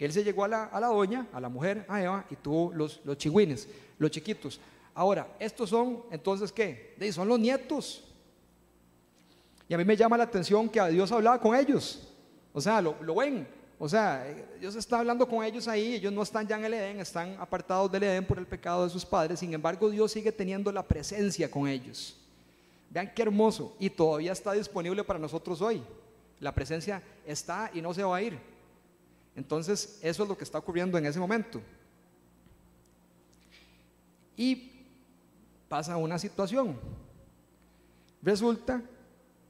Él 0.05 0.11
se 0.11 0.23
llegó 0.23 0.43
a 0.43 0.47
la, 0.47 0.87
doña, 0.87 1.27
a 1.31 1.39
la 1.39 1.47
mujer, 1.47 1.85
a 1.87 2.01
Eva, 2.01 2.25
y 2.29 2.35
tuvo 2.35 2.73
los, 2.73 3.01
los 3.03 3.17
los 3.99 4.11
chiquitos. 4.11 4.59
Ahora, 4.95 5.27
estos 5.39 5.69
son, 5.69 6.01
entonces, 6.09 6.51
¿qué? 6.51 6.95
Son 7.11 7.27
los 7.27 7.39
nietos. 7.39 8.03
Y 9.69 9.73
a 9.73 9.77
mí 9.77 9.85
me 9.85 9.95
llama 9.95 10.17
la 10.17 10.23
atención 10.23 10.67
que 10.67 10.79
a 10.79 10.87
Dios 10.87 11.11
hablaba 11.11 11.39
con 11.39 11.55
ellos. 11.55 12.07
O 12.51 12.59
sea, 12.59 12.81
lo, 12.81 12.95
lo 13.01 13.15
ven. 13.15 13.47
O 13.77 13.87
sea, 13.87 14.25
Dios 14.59 14.75
está 14.75 14.99
hablando 14.99 15.27
con 15.27 15.43
ellos 15.45 15.67
ahí, 15.67 15.93
ellos 15.93 16.11
no 16.11 16.23
están 16.23 16.47
ya 16.47 16.57
en 16.57 16.65
el 16.65 16.73
Edén, 16.73 16.99
están 16.99 17.35
apartados 17.39 17.91
del 17.91 18.03
Edén 18.03 18.25
por 18.25 18.37
el 18.37 18.45
pecado 18.45 18.83
de 18.83 18.89
sus 18.89 19.05
padres. 19.05 19.39
Sin 19.39 19.53
embargo, 19.53 19.89
Dios 19.89 20.11
sigue 20.11 20.31
teniendo 20.31 20.71
la 20.71 20.83
presencia 20.83 21.49
con 21.49 21.67
ellos. 21.67 22.17
Vean 22.89 23.11
qué 23.15 23.21
hermoso. 23.21 23.75
Y 23.79 23.89
todavía 23.89 24.33
está 24.33 24.53
disponible 24.53 25.03
para 25.03 25.19
nosotros 25.19 25.61
hoy. 25.61 25.81
La 26.39 26.53
presencia 26.53 27.01
está 27.25 27.71
y 27.73 27.81
no 27.81 27.93
se 27.93 28.03
va 28.03 28.17
a 28.17 28.21
ir. 28.21 28.50
Entonces, 29.35 29.99
eso 30.01 30.23
es 30.23 30.29
lo 30.29 30.37
que 30.37 30.43
está 30.43 30.57
ocurriendo 30.57 30.97
en 30.97 31.05
ese 31.05 31.19
momento. 31.19 31.61
Y 34.35 34.71
pasa 35.69 35.97
una 35.97 36.19
situación. 36.19 36.77
Resulta 38.21 38.81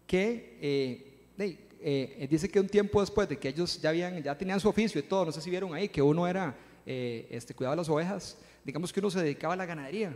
que 0.05 0.57
eh, 0.61 1.55
eh, 1.83 2.27
dice 2.29 2.47
que 2.49 2.59
un 2.59 2.67
tiempo 2.67 3.01
después 3.01 3.27
de 3.27 3.37
que 3.37 3.49
ellos 3.49 3.81
ya, 3.81 4.37
tenían 4.37 4.59
su 4.59 4.69
oficio 4.69 4.99
y 4.99 5.03
todo, 5.03 5.25
no 5.25 5.31
sé 5.31 5.41
si 5.41 5.49
vieron 5.49 5.73
ahí, 5.73 5.89
que 5.89 6.01
uno 6.01 6.27
era, 6.27 6.55
eh, 6.85 7.27
este, 7.31 7.53
cuidaba 7.55 7.75
las 7.75 7.89
ovejas, 7.89 8.37
digamos 8.63 8.93
que 8.93 8.99
uno 8.99 9.09
se 9.09 9.21
dedicaba 9.21 9.55
a 9.55 9.57
la 9.57 9.65
ganadería 9.65 10.15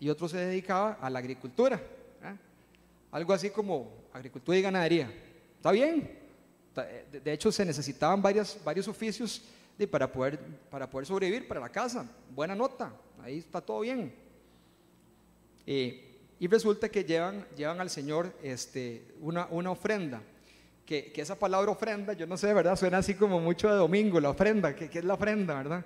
y 0.00 0.08
otro 0.08 0.28
se 0.28 0.38
dedicaba 0.38 0.92
a 1.00 1.10
la 1.10 1.18
agricultura. 1.18 1.82
Algo 3.10 3.32
así 3.32 3.50
como 3.50 3.90
agricultura 4.12 4.58
y 4.58 4.62
ganadería. 4.62 5.10
¿Está 5.56 5.72
bien? 5.72 6.17
Eh, 6.78 7.20
de 7.22 7.32
hecho, 7.32 7.50
se 7.50 7.64
necesitaban 7.64 8.20
varias, 8.20 8.58
varios 8.64 8.88
oficios 8.88 9.42
para, 9.90 10.10
poder, 10.10 10.38
para 10.70 10.88
poder 10.88 11.06
sobrevivir 11.06 11.46
para 11.46 11.60
la 11.60 11.68
casa. 11.68 12.10
Buena 12.34 12.54
nota, 12.54 12.92
ahí 13.22 13.38
está 13.38 13.60
todo 13.60 13.80
bien. 13.80 14.12
Eh, 15.66 16.04
y 16.40 16.46
resulta 16.46 16.88
que 16.88 17.04
llevan, 17.04 17.46
llevan 17.56 17.80
al 17.80 17.90
Señor 17.90 18.32
este, 18.42 19.14
una, 19.20 19.46
una 19.50 19.70
ofrenda. 19.70 20.22
Que, 20.84 21.12
que, 21.12 21.20
esa 21.20 21.38
palabra 21.38 21.70
ofrenda, 21.70 22.14
yo 22.14 22.26
no 22.26 22.38
sé, 22.38 22.54
¿verdad? 22.54 22.74
Suena 22.74 22.98
así 22.98 23.14
como 23.14 23.40
mucho 23.40 23.68
de 23.68 23.74
domingo, 23.74 24.20
la 24.20 24.30
ofrenda. 24.30 24.74
¿Qué, 24.74 24.88
qué 24.88 25.00
es 25.00 25.04
la 25.04 25.14
ofrenda, 25.14 25.54
verdad? 25.54 25.84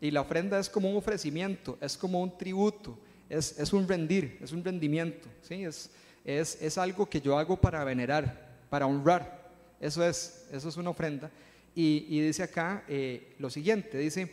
Y 0.00 0.10
la 0.10 0.22
ofrenda 0.22 0.58
es 0.58 0.68
como 0.68 0.90
un 0.90 0.96
ofrecimiento, 0.96 1.78
es 1.80 1.96
como 1.96 2.20
un 2.20 2.36
tributo, 2.36 2.98
es, 3.28 3.56
es 3.56 3.72
un 3.72 3.86
rendir, 3.86 4.36
es 4.42 4.50
un 4.50 4.64
rendimiento. 4.64 5.28
¿sí? 5.42 5.64
Es, 5.64 5.90
es, 6.24 6.60
es 6.60 6.76
algo 6.76 7.08
que 7.08 7.20
yo 7.20 7.38
hago 7.38 7.56
para 7.56 7.84
venerar, 7.84 8.58
para 8.68 8.86
honrar. 8.86 9.41
Eso 9.82 10.04
es, 10.06 10.46
eso 10.52 10.68
es 10.68 10.76
una 10.76 10.90
ofrenda. 10.90 11.28
Y, 11.74 12.20
dice 12.20 12.44
acá 12.44 12.84
eh, 12.86 13.34
lo 13.38 13.50
siguiente, 13.50 13.98
dice, 13.98 14.32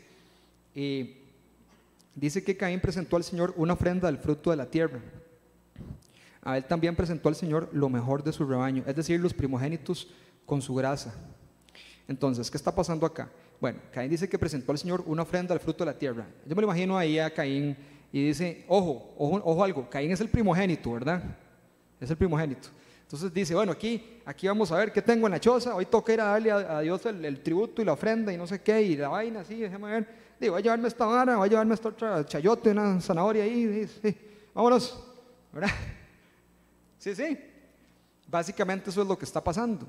eh, 0.75 1.17
dice 2.13 2.43
que 2.43 2.55
Caín 2.55 2.79
presentó 2.79 3.15
al 3.15 3.23
Señor 3.23 3.53
una 3.57 3.73
ofrenda 3.73 4.07
del 4.07 4.19
fruto 4.19 4.51
de 4.51 4.57
la 4.57 4.67
tierra. 4.67 4.99
A 6.43 6.55
él 6.57 6.65
también 6.65 6.95
presentó 6.95 7.29
al 7.29 7.35
Señor 7.35 7.67
lo 7.73 7.89
mejor 7.89 8.23
de 8.23 8.31
su 8.31 8.45
rebaño, 8.45 8.83
es 8.85 8.95
decir, 8.95 9.19
los 9.19 9.33
primogénitos 9.33 10.07
con 10.45 10.61
su 10.61 10.75
grasa. 10.75 11.15
Entonces, 12.07 12.51
¿qué 12.51 12.57
está 12.57 12.73
pasando 12.73 13.05
acá? 13.05 13.29
Bueno, 13.59 13.79
Caín 13.91 14.11
dice 14.11 14.29
que 14.29 14.37
presentó 14.37 14.71
al 14.71 14.77
Señor 14.77 15.03
una 15.07 15.23
ofrenda 15.23 15.53
del 15.55 15.61
fruto 15.61 15.83
de 15.83 15.91
la 15.91 15.97
tierra. 15.97 16.27
Yo 16.45 16.55
me 16.55 16.61
lo 16.61 16.67
imagino 16.67 16.95
ahí 16.95 17.17
a 17.17 17.33
Caín 17.33 17.75
y 18.11 18.27
dice, 18.27 18.65
ojo, 18.67 19.15
ojo, 19.17 19.41
ojo 19.43 19.63
algo, 19.63 19.89
Caín 19.89 20.11
es 20.11 20.21
el 20.21 20.29
primogénito, 20.29 20.93
¿verdad? 20.93 21.23
Es 21.99 22.09
el 22.09 22.17
primogénito. 22.17 22.69
Entonces 23.09 23.33
dice, 23.33 23.55
bueno, 23.55 23.71
aquí, 23.71 24.19
aquí 24.23 24.47
vamos 24.47 24.71
a 24.71 24.77
ver 24.77 24.91
qué 24.91 25.01
tengo 25.01 25.25
en 25.25 25.31
la 25.31 25.39
choza, 25.39 25.73
hoy 25.73 25.87
toca 25.87 26.13
ir 26.13 26.21
a 26.21 26.25
darle 26.25 26.51
a, 26.51 26.79
Dios 26.81 27.03
el, 27.07 27.41
tributo 27.41 27.81
y 27.81 27.85
la 27.85 27.93
ofrenda 27.93 28.31
y 28.31 28.37
no 28.37 28.45
sé 28.45 28.61
qué, 28.61 28.83
y 28.83 28.95
la 28.95 29.07
vaina 29.07 29.39
así, 29.39 29.55
déjame 29.55 29.89
ver. 29.89 30.07
Digo, 30.39 30.53
voy 30.53 30.59
a 30.59 30.63
llevarme 30.63 30.87
esta 30.87 31.07
vara, 31.07 31.37
voy 31.37 31.47
a 31.47 31.49
llevarme 31.49 31.73
esta 31.73 31.89
otra 31.89 32.23
chayote, 32.23 32.69
una 32.69 33.01
zanahoria 33.01 33.45
ahí, 33.45 33.87
sí, 33.87 34.15
vámonos, 34.53 35.03
¿verdad? 35.51 35.71
Sí, 36.99 37.15
sí. 37.15 37.35
Básicamente 38.27 38.91
eso 38.91 39.01
es 39.01 39.07
lo 39.07 39.17
que 39.17 39.25
está 39.25 39.43
pasando. 39.43 39.87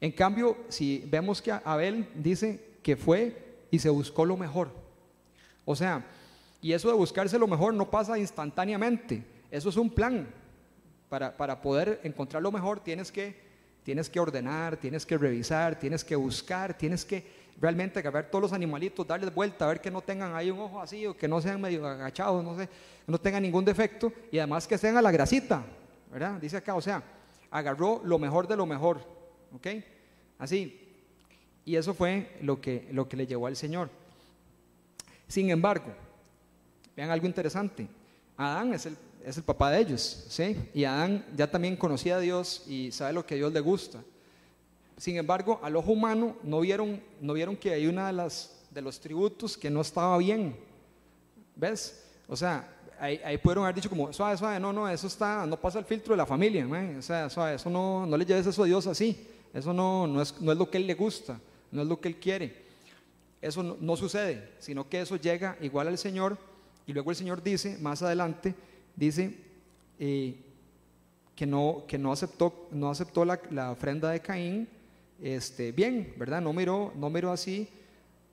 En 0.00 0.12
cambio, 0.12 0.56
si 0.70 1.04
vemos 1.06 1.42
que 1.42 1.52
Abel 1.52 2.08
dice 2.14 2.78
que 2.82 2.96
fue 2.96 3.58
y 3.70 3.78
se 3.78 3.90
buscó 3.90 4.24
lo 4.24 4.38
mejor. 4.38 4.70
O 5.66 5.76
sea, 5.76 6.02
y 6.62 6.72
eso 6.72 6.88
de 6.88 6.94
buscarse 6.94 7.38
lo 7.38 7.46
mejor 7.46 7.74
no 7.74 7.90
pasa 7.90 8.18
instantáneamente, 8.18 9.22
eso 9.50 9.68
es 9.68 9.76
un 9.76 9.90
plan. 9.90 10.26
Para, 11.36 11.62
poder 11.62 12.00
encontrar 12.02 12.42
lo 12.42 12.50
mejor 12.50 12.80
tienes 12.80 13.12
que, 13.12 13.36
tienes 13.84 14.10
que 14.10 14.18
ordenar, 14.18 14.76
tienes 14.76 15.06
que 15.06 15.16
revisar, 15.16 15.78
tienes 15.78 16.02
que 16.02 16.16
buscar, 16.16 16.76
tienes 16.76 17.04
que 17.04 17.24
realmente 17.60 18.00
agarrar 18.00 18.28
todos 18.28 18.42
los 18.42 18.52
animalitos, 18.52 19.06
darles 19.06 19.32
vuelta, 19.32 19.64
a 19.64 19.68
ver 19.68 19.80
que 19.80 19.92
no 19.92 20.00
tengan 20.00 20.34
ahí 20.34 20.50
un 20.50 20.58
ojo 20.58 20.80
así 20.80 21.06
o 21.06 21.16
que 21.16 21.28
no 21.28 21.40
sean 21.40 21.60
medio 21.60 21.86
agachados, 21.86 22.42
no 22.42 22.56
sé, 22.56 22.68
no 23.06 23.16
tengan 23.20 23.44
ningún 23.44 23.64
defecto 23.64 24.12
y 24.32 24.38
además 24.38 24.66
que 24.66 24.74
estén 24.74 24.96
a 24.96 25.02
la 25.02 25.12
grasita, 25.12 25.64
¿verdad? 26.10 26.40
Dice 26.40 26.56
acá, 26.56 26.74
o 26.74 26.80
sea, 26.80 27.00
agarró 27.48 28.02
lo 28.04 28.18
mejor 28.18 28.48
de 28.48 28.56
lo 28.56 28.66
mejor, 28.66 28.98
¿ok? 29.54 29.68
Así. 30.38 30.80
Y 31.64 31.76
eso 31.76 31.94
fue 31.94 32.36
lo 32.42 32.60
que, 32.60 32.88
lo 32.90 33.08
que 33.08 33.16
le 33.16 33.26
llevó 33.28 33.46
al 33.46 33.54
Señor. 33.54 33.88
Sin 35.28 35.48
embargo, 35.48 35.94
vean 36.96 37.10
algo 37.10 37.26
interesante. 37.26 37.86
Adán 38.36 38.74
es 38.74 38.86
el, 38.86 38.96
es 39.24 39.36
el 39.38 39.42
papá 39.42 39.70
de 39.70 39.80
ellos, 39.80 40.26
¿sí? 40.28 40.56
Y 40.74 40.84
Adán 40.84 41.24
ya 41.34 41.50
también 41.50 41.76
conocía 41.76 42.16
a 42.16 42.20
Dios 42.20 42.62
y 42.68 42.92
sabe 42.92 43.14
lo 43.14 43.24
que 43.24 43.34
a 43.34 43.36
Dios 43.38 43.52
le 43.52 43.60
gusta. 43.60 44.02
Sin 44.98 45.16
embargo, 45.16 45.58
al 45.62 45.74
ojo 45.76 45.92
humano 45.92 46.36
no 46.42 46.60
vieron, 46.60 47.02
no 47.20 47.32
vieron 47.32 47.56
que 47.56 47.72
hay 47.72 47.86
una 47.86 48.08
de, 48.08 48.12
las, 48.12 48.64
de 48.70 48.82
los 48.82 49.00
tributos 49.00 49.56
que 49.56 49.70
no 49.70 49.80
estaba 49.80 50.18
bien. 50.18 50.56
¿Ves? 51.56 52.04
O 52.28 52.36
sea, 52.36 52.68
ahí, 53.00 53.20
ahí 53.24 53.38
pudieron 53.38 53.64
haber 53.64 53.76
dicho 53.76 53.88
como, 53.88 54.12
suave, 54.12 54.36
suave, 54.36 54.60
no, 54.60 54.72
no, 54.72 54.88
eso 54.88 55.06
está, 55.06 55.46
no 55.46 55.58
pasa 55.58 55.78
el 55.78 55.84
filtro 55.84 56.12
de 56.12 56.18
la 56.18 56.26
familia, 56.26 56.66
o 56.98 57.02
sea, 57.02 57.28
suave, 57.30 57.54
eso 57.54 57.70
no, 57.70 58.06
no 58.06 58.16
le 58.16 58.24
lleves 58.24 58.46
eso 58.46 58.62
a 58.62 58.66
Dios 58.66 58.86
así, 58.86 59.26
eso 59.52 59.72
no, 59.72 60.06
no, 60.06 60.22
es, 60.22 60.40
no 60.40 60.52
es 60.52 60.58
lo 60.58 60.70
que 60.70 60.78
Él 60.78 60.86
le 60.86 60.94
gusta, 60.94 61.38
no 61.70 61.82
es 61.82 61.88
lo 61.88 62.00
que 62.00 62.08
Él 62.08 62.16
quiere. 62.16 62.64
Eso 63.40 63.62
no 63.62 63.96
sucede, 63.96 64.52
sino 64.58 64.88
que 64.88 65.02
eso 65.02 65.16
llega 65.16 65.58
igual 65.60 65.88
al 65.88 65.98
Señor 65.98 66.38
y 66.86 66.92
luego 66.92 67.10
el 67.10 67.16
Señor 67.16 67.42
dice 67.42 67.76
más 67.78 68.02
adelante, 68.02 68.54
dice 68.96 69.38
eh, 69.98 70.36
que, 71.34 71.46
no, 71.46 71.84
que 71.86 71.98
no 71.98 72.12
aceptó, 72.12 72.68
no 72.70 72.90
aceptó 72.90 73.24
la, 73.24 73.70
ofrenda 73.70 74.10
de 74.10 74.20
Caín 74.20 74.68
este, 75.22 75.72
bien, 75.72 76.14
¿verdad? 76.16 76.40
No 76.40 76.52
miró, 76.52 76.92
no 76.96 77.10
miró 77.10 77.32
así 77.32 77.68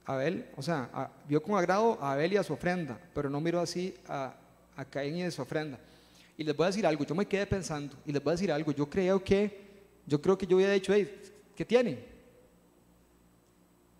a 0.06 0.14
Abel, 0.14 0.48
o 0.56 0.62
sea, 0.62 1.12
vio 1.28 1.42
con 1.42 1.58
agrado 1.58 1.98
a 2.02 2.14
Abel 2.14 2.34
y 2.34 2.38
a 2.38 2.44
su 2.44 2.54
ofrenda, 2.54 3.00
pero 3.14 3.30
no 3.30 3.40
miró 3.40 3.60
así 3.60 3.96
a, 4.08 4.34
a 4.76 4.86
Caín 4.86 5.18
y 5.18 5.24
a 5.24 5.32
su 5.32 5.42
ofrenda. 5.42 5.80
Y 6.38 6.44
les 6.44 6.56
voy 6.56 6.66
a 6.66 6.68
decir 6.68 6.86
algo, 6.88 7.04
yo 7.04 7.16
me 7.16 7.26
quedé 7.26 7.46
pensando, 7.46 7.96
y 8.06 8.12
les 8.12 8.24
voy 8.24 8.32
a 8.32 8.36
decir 8.36 8.52
algo, 8.52 8.72
yo 8.72 8.90
creo 8.90 9.24
que, 9.24 9.62
yo 10.06 10.22
creo 10.22 10.38
que 10.38 10.48
yo 10.48 10.58
había 10.58 10.72
dicho, 10.72 10.94
hey, 10.94 11.22
¿qué 11.56 11.66
tiene? 11.66 12.04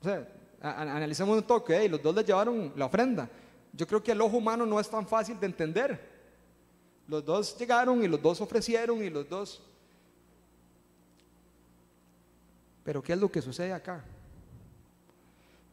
O 0.02 0.04
sea, 0.04 0.28
analicemos 0.62 1.38
un 1.38 1.44
toque, 1.44 1.88
los 1.88 2.02
dos 2.02 2.16
le 2.16 2.24
llevaron 2.24 2.74
la 2.76 2.86
ofrenda. 2.86 3.30
Yo 3.74 3.88
creo 3.88 4.04
que 4.04 4.12
el 4.12 4.22
ojo 4.22 4.38
humano 4.38 4.66
no 4.66 4.80
es 4.80 4.90
tan 4.90 5.08
fácil 5.08 5.40
de 5.40 5.46
entender. 5.46 6.11
Los 7.12 7.26
dos 7.26 7.58
llegaron 7.60 8.02
y 8.02 8.08
los 8.08 8.22
dos 8.22 8.40
ofrecieron 8.40 9.04
y 9.04 9.10
los 9.10 9.28
dos... 9.28 9.62
Pero 12.86 13.04
¿qué 13.04 13.12
es 13.12 13.20
lo 13.20 13.30
que 13.30 13.42
sucede 13.42 13.74
acá? 13.74 14.02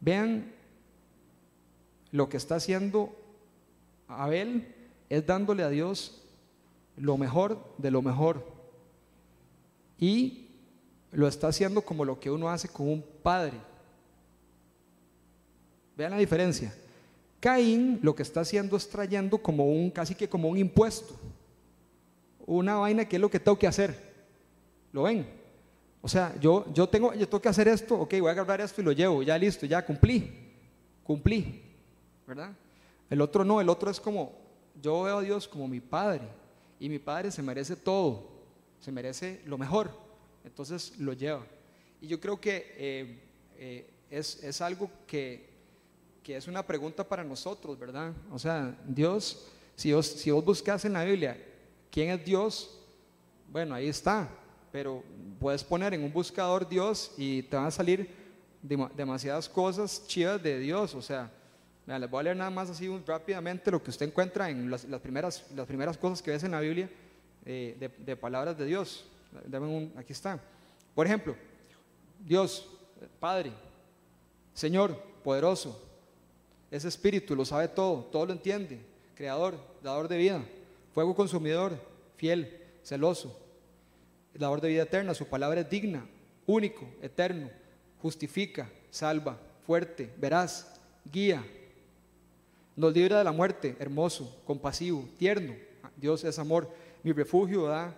Vean 0.00 0.52
lo 2.11 2.28
que 2.28 2.38
está 2.38 2.57
haciendo 2.57 3.14
Abel 4.09 4.75
es 5.09 5.25
dándole 5.25 5.62
a 5.62 5.68
Dios 5.68 6.25
lo 6.97 7.16
mejor 7.16 7.64
de 7.78 7.92
lo 7.92 8.02
mejor. 8.02 8.45
Y 9.97 10.49
lo 11.12 11.28
está 11.28 11.47
haciendo 11.47 11.83
como 11.83 12.04
lo 12.04 12.18
que 12.18 12.33
uno 12.33 12.49
hace 12.49 12.68
con 12.68 12.88
un 12.88 13.04
padre. 13.23 13.61
Vean 15.97 16.11
la 16.11 16.18
diferencia. 16.18 16.75
Caín 17.40 18.00
lo 18.02 18.14
que 18.14 18.23
está 18.23 18.40
haciendo 18.40 18.76
es 18.76 18.88
trayendo 18.88 19.38
como 19.38 19.66
un, 19.66 19.90
casi 19.90 20.14
que 20.14 20.28
como 20.28 20.49
un 20.49 20.59
impuesto, 20.59 21.14
una 22.47 22.76
vaina 22.76 23.04
que 23.07 23.16
es 23.16 23.23
lo 23.23 23.30
que 23.30 23.38
tengo 23.38 23.59
que 23.59 23.66
hacer. 23.66 24.09
¿Lo 24.92 25.02
ven? 25.04 25.26
O 26.00 26.09
sea, 26.09 26.35
yo, 26.40 26.64
yo, 26.73 26.88
tengo, 26.88 27.12
yo 27.14 27.28
tengo 27.28 27.42
que 27.42 27.49
hacer 27.49 27.68
esto, 27.68 28.00
ok, 28.00 28.14
voy 28.21 28.28
a 28.28 28.33
agarrar 28.33 28.61
esto 28.61 28.80
y 28.80 28.85
lo 28.85 28.92
llevo, 28.92 29.23
ya 29.23 29.37
listo, 29.37 29.66
ya 29.66 29.85
cumplí, 29.85 30.30
cumplí, 31.04 31.62
¿verdad? 32.26 32.52
El 33.11 33.21
otro 33.21 33.45
no, 33.45 33.61
el 33.61 33.68
otro 33.68 33.90
es 33.90 34.00
como, 34.00 34.33
yo 34.80 35.02
veo 35.02 35.18
a 35.18 35.23
Dios 35.23 35.49
como 35.49 35.66
mi 35.66 35.80
Padre 35.80 36.23
y 36.78 36.88
mi 36.88 36.99
Padre 36.99 37.30
se 37.30 37.42
merece 37.42 37.75
todo, 37.75 38.28
se 38.80 38.92
merece 38.92 39.42
lo 39.45 39.59
mejor, 39.59 39.90
entonces 40.45 40.99
lo 40.99 41.12
lleva. 41.12 41.45
Y 42.00 42.07
yo 42.07 42.21
creo 42.21 42.40
que 42.40 42.75
eh, 42.76 43.23
eh, 43.57 43.90
es, 44.09 44.42
es 44.42 44.61
algo 44.61 44.88
que 45.07 45.58
que 46.28 46.37
es 46.37 46.47
una 46.47 46.62
pregunta 46.62 47.08
para 47.08 47.25
nosotros, 47.25 47.78
¿verdad? 47.78 48.12
O 48.30 48.38
sea, 48.38 48.78
Dios, 48.87 49.47
si 49.75 49.94
vos, 49.94 50.04
si 50.04 50.30
vos 50.30 50.44
buscas 50.44 50.85
en 50.85 50.92
la 50.92 51.02
Biblia 51.02 51.42
quién 51.90 52.11
es 52.11 52.23
Dios, 52.23 52.78
bueno, 53.50 53.75
ahí 53.75 53.88
está, 53.88 54.28
pero 54.70 55.02
puedes 55.40 55.64
poner 55.64 55.94
en 55.94 56.04
un 56.04 56.12
buscador 56.12 56.68
Dios 56.68 57.12
y 57.16 57.44
te 57.44 57.56
van 57.56 57.64
a 57.64 57.70
salir 57.70 58.14
demasiadas 58.62 59.49
cosas 59.49 60.06
chivas 60.06 60.42
de 60.42 60.58
Dios, 60.58 60.94
o 60.94 61.00
sea, 61.00 61.32
les 61.87 62.11
voy 62.11 62.20
a 62.20 62.25
leer 62.25 62.37
nada 62.37 62.50
más 62.50 62.68
así 62.68 62.94
rápidamente 63.06 63.70
lo 63.70 63.82
que 63.82 63.88
usted 63.88 64.08
encuentra 64.08 64.50
en 64.50 64.70
las, 64.70 64.85
primeras, 65.00 65.47
las 65.56 65.66
primeras 65.66 65.97
cosas 65.97 66.20
que 66.20 66.32
ves 66.32 66.44
en 66.44 66.50
la 66.50 66.61
Biblia 66.61 66.90
eh, 67.47 67.90
de, 68.04 68.16
palabras 68.16 68.58
de 68.58 68.66
Dios. 68.66 69.06
aquí 69.97 70.12
está. 70.12 70.38
Por 70.94 71.06
ejemplo, 71.06 71.35
Dios, 72.23 72.68
Padre, 73.18 73.50
Señor, 74.52 75.02
poderoso, 75.25 75.88
es 76.71 76.85
espíritu, 76.85 77.35
lo 77.35 77.45
sabe 77.45 77.69
todo, 77.69 78.05
todo 78.05 78.27
lo 78.27 78.33
entiende, 78.33 78.81
creador, 79.15 79.59
dador 79.83 80.09
de 80.09 80.19
vida, 80.19 80.45
fuego 80.93 81.15
consumidor, 81.15 81.81
fiel, 82.17 82.61
celoso, 82.83 83.39
dador 84.35 84.61
de 84.61 84.69
vida 84.69 84.83
eterna, 84.83 85.15
su 85.15 85.27
palabra 85.27 85.61
es 85.61 85.71
digna, 85.71 86.07
único, 86.47 86.89
eterno, 87.03 87.51
justifica, 88.01 88.71
salva, 88.91 89.39
fuerte, 89.67 90.11
veraz, 90.19 90.81
guía, 91.11 91.45
nos 92.79 92.95
libra 92.95 93.19
de 93.19 93.25
la 93.25 93.33
muerte, 93.33 93.75
hermoso, 93.81 94.41
compasivo, 94.45 95.05
tierno. 95.19 95.53
Dios 95.97 96.23
es 96.23 96.39
amor. 96.39 96.73
Mi 97.03 97.11
refugio 97.11 97.65
da, 97.65 97.93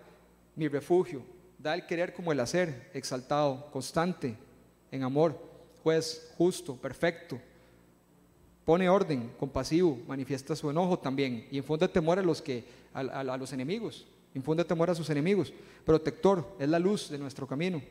mi 0.55 0.67
refugio, 0.67 1.21
da 1.59 1.75
el 1.75 1.85
querer 1.85 2.15
como 2.15 2.31
el 2.31 2.39
hacer, 2.39 2.89
exaltado, 2.91 3.69
constante, 3.69 4.35
en 4.89 5.03
amor, 5.03 5.39
juez, 5.83 6.33
justo, 6.35 6.75
perfecto. 6.75 7.39
Pone 8.65 8.87
orden, 8.89 9.31
compasivo, 9.39 9.99
manifiesta 10.07 10.55
su 10.55 10.69
enojo 10.69 10.99
también 10.99 11.47
y 11.51 11.57
infunde 11.57 11.87
temor 11.87 12.19
a 12.19 12.21
los 12.21 12.41
que 12.41 12.63
a, 12.93 13.23
los 13.23 13.53
enemigos, 13.53 14.05
infunde 14.35 14.63
temor 14.63 14.89
a 14.89 14.95
sus 14.95 15.09
enemigos. 15.09 15.51
Protector, 15.85 16.55
es 16.59 16.69
la 16.69 16.79
luz 16.79 17.09
de 17.09 17.17
nuestro 17.17 17.47
camino. 17.47 17.81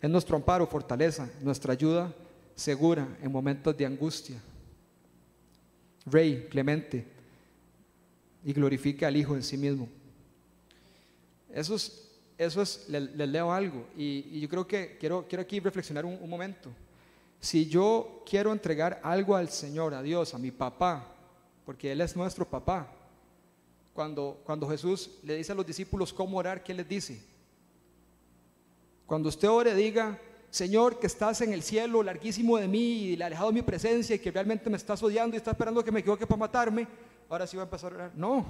Es 0.00 0.10
nuestro 0.10 0.36
amparo, 0.36 0.66
fortaleza, 0.66 1.30
nuestra 1.40 1.72
ayuda 1.72 2.14
segura 2.54 3.06
en 3.22 3.30
momentos 3.32 3.76
de 3.76 3.86
angustia. 3.86 4.40
Rey, 6.04 6.46
clemente, 6.50 7.06
y 8.44 8.52
glorifica 8.52 9.08
al 9.08 9.16
Hijo 9.16 9.34
en 9.34 9.42
sí 9.42 9.56
mismo. 9.56 9.88
Eso 11.52 11.74
es, 11.74 12.10
eso 12.38 12.62
es 12.62 12.88
les, 12.88 13.10
leo 13.16 13.52
algo, 13.52 13.86
y, 13.96 14.40
yo 14.40 14.48
creo 14.48 14.66
que 14.66 14.96
quiero, 15.00 15.26
quiero 15.28 15.42
aquí 15.42 15.58
reflexionar 15.58 16.04
un, 16.04 16.28
momento. 16.28 16.70
Si 17.40 17.66
yo 17.66 18.22
quiero 18.28 18.52
entregar 18.52 19.00
algo 19.02 19.36
al 19.36 19.48
Señor, 19.48 19.94
a 19.94 20.02
Dios, 20.02 20.34
a 20.34 20.38
mi 20.38 20.50
papá, 20.50 21.06
porque 21.64 21.92
Él 21.92 22.00
es 22.00 22.16
nuestro 22.16 22.48
papá, 22.48 22.88
cuando, 23.92 24.40
cuando 24.44 24.68
Jesús 24.68 25.10
le 25.22 25.36
dice 25.36 25.52
a 25.52 25.54
los 25.54 25.66
discípulos 25.66 26.12
cómo 26.12 26.38
orar, 26.38 26.62
¿qué 26.62 26.74
les 26.74 26.88
dice? 26.88 27.22
Cuando 29.06 29.28
usted 29.28 29.48
ore, 29.48 29.74
diga, 29.74 30.18
Señor, 30.50 30.98
que 30.98 31.06
estás 31.06 31.40
en 31.40 31.52
el 31.52 31.62
cielo, 31.62 32.02
larguísimo 32.02 32.58
de 32.58 32.68
mí 32.68 33.04
y 33.04 33.22
alejado 33.22 33.48
de 33.48 33.54
mi 33.54 33.62
presencia 33.62 34.16
y 34.16 34.18
que 34.18 34.30
realmente 34.30 34.68
me 34.68 34.76
estás 34.76 35.02
odiando 35.02 35.34
y 35.34 35.38
estás 35.38 35.52
esperando 35.52 35.84
que 35.84 35.92
me 35.92 36.00
equivoque 36.00 36.26
para 36.26 36.38
matarme, 36.38 36.86
ahora 37.28 37.46
sí 37.46 37.56
va 37.56 37.62
a 37.62 37.66
empezar 37.66 37.92
a 37.92 37.96
orar. 37.96 38.12
No, 38.14 38.44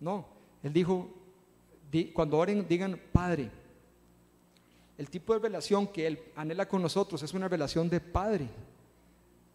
no. 0.00 0.26
Él 0.62 0.72
dijo, 0.72 1.08
cuando 2.12 2.38
oren, 2.38 2.66
digan, 2.66 3.00
Padre. 3.12 3.50
El 4.96 5.10
tipo 5.10 5.34
de 5.34 5.40
relación 5.40 5.86
que 5.86 6.06
Él 6.06 6.22
anhela 6.36 6.68
con 6.68 6.80
nosotros 6.80 7.22
es 7.22 7.34
una 7.34 7.48
relación 7.48 7.88
de 7.90 8.00
Padre. 8.00 8.48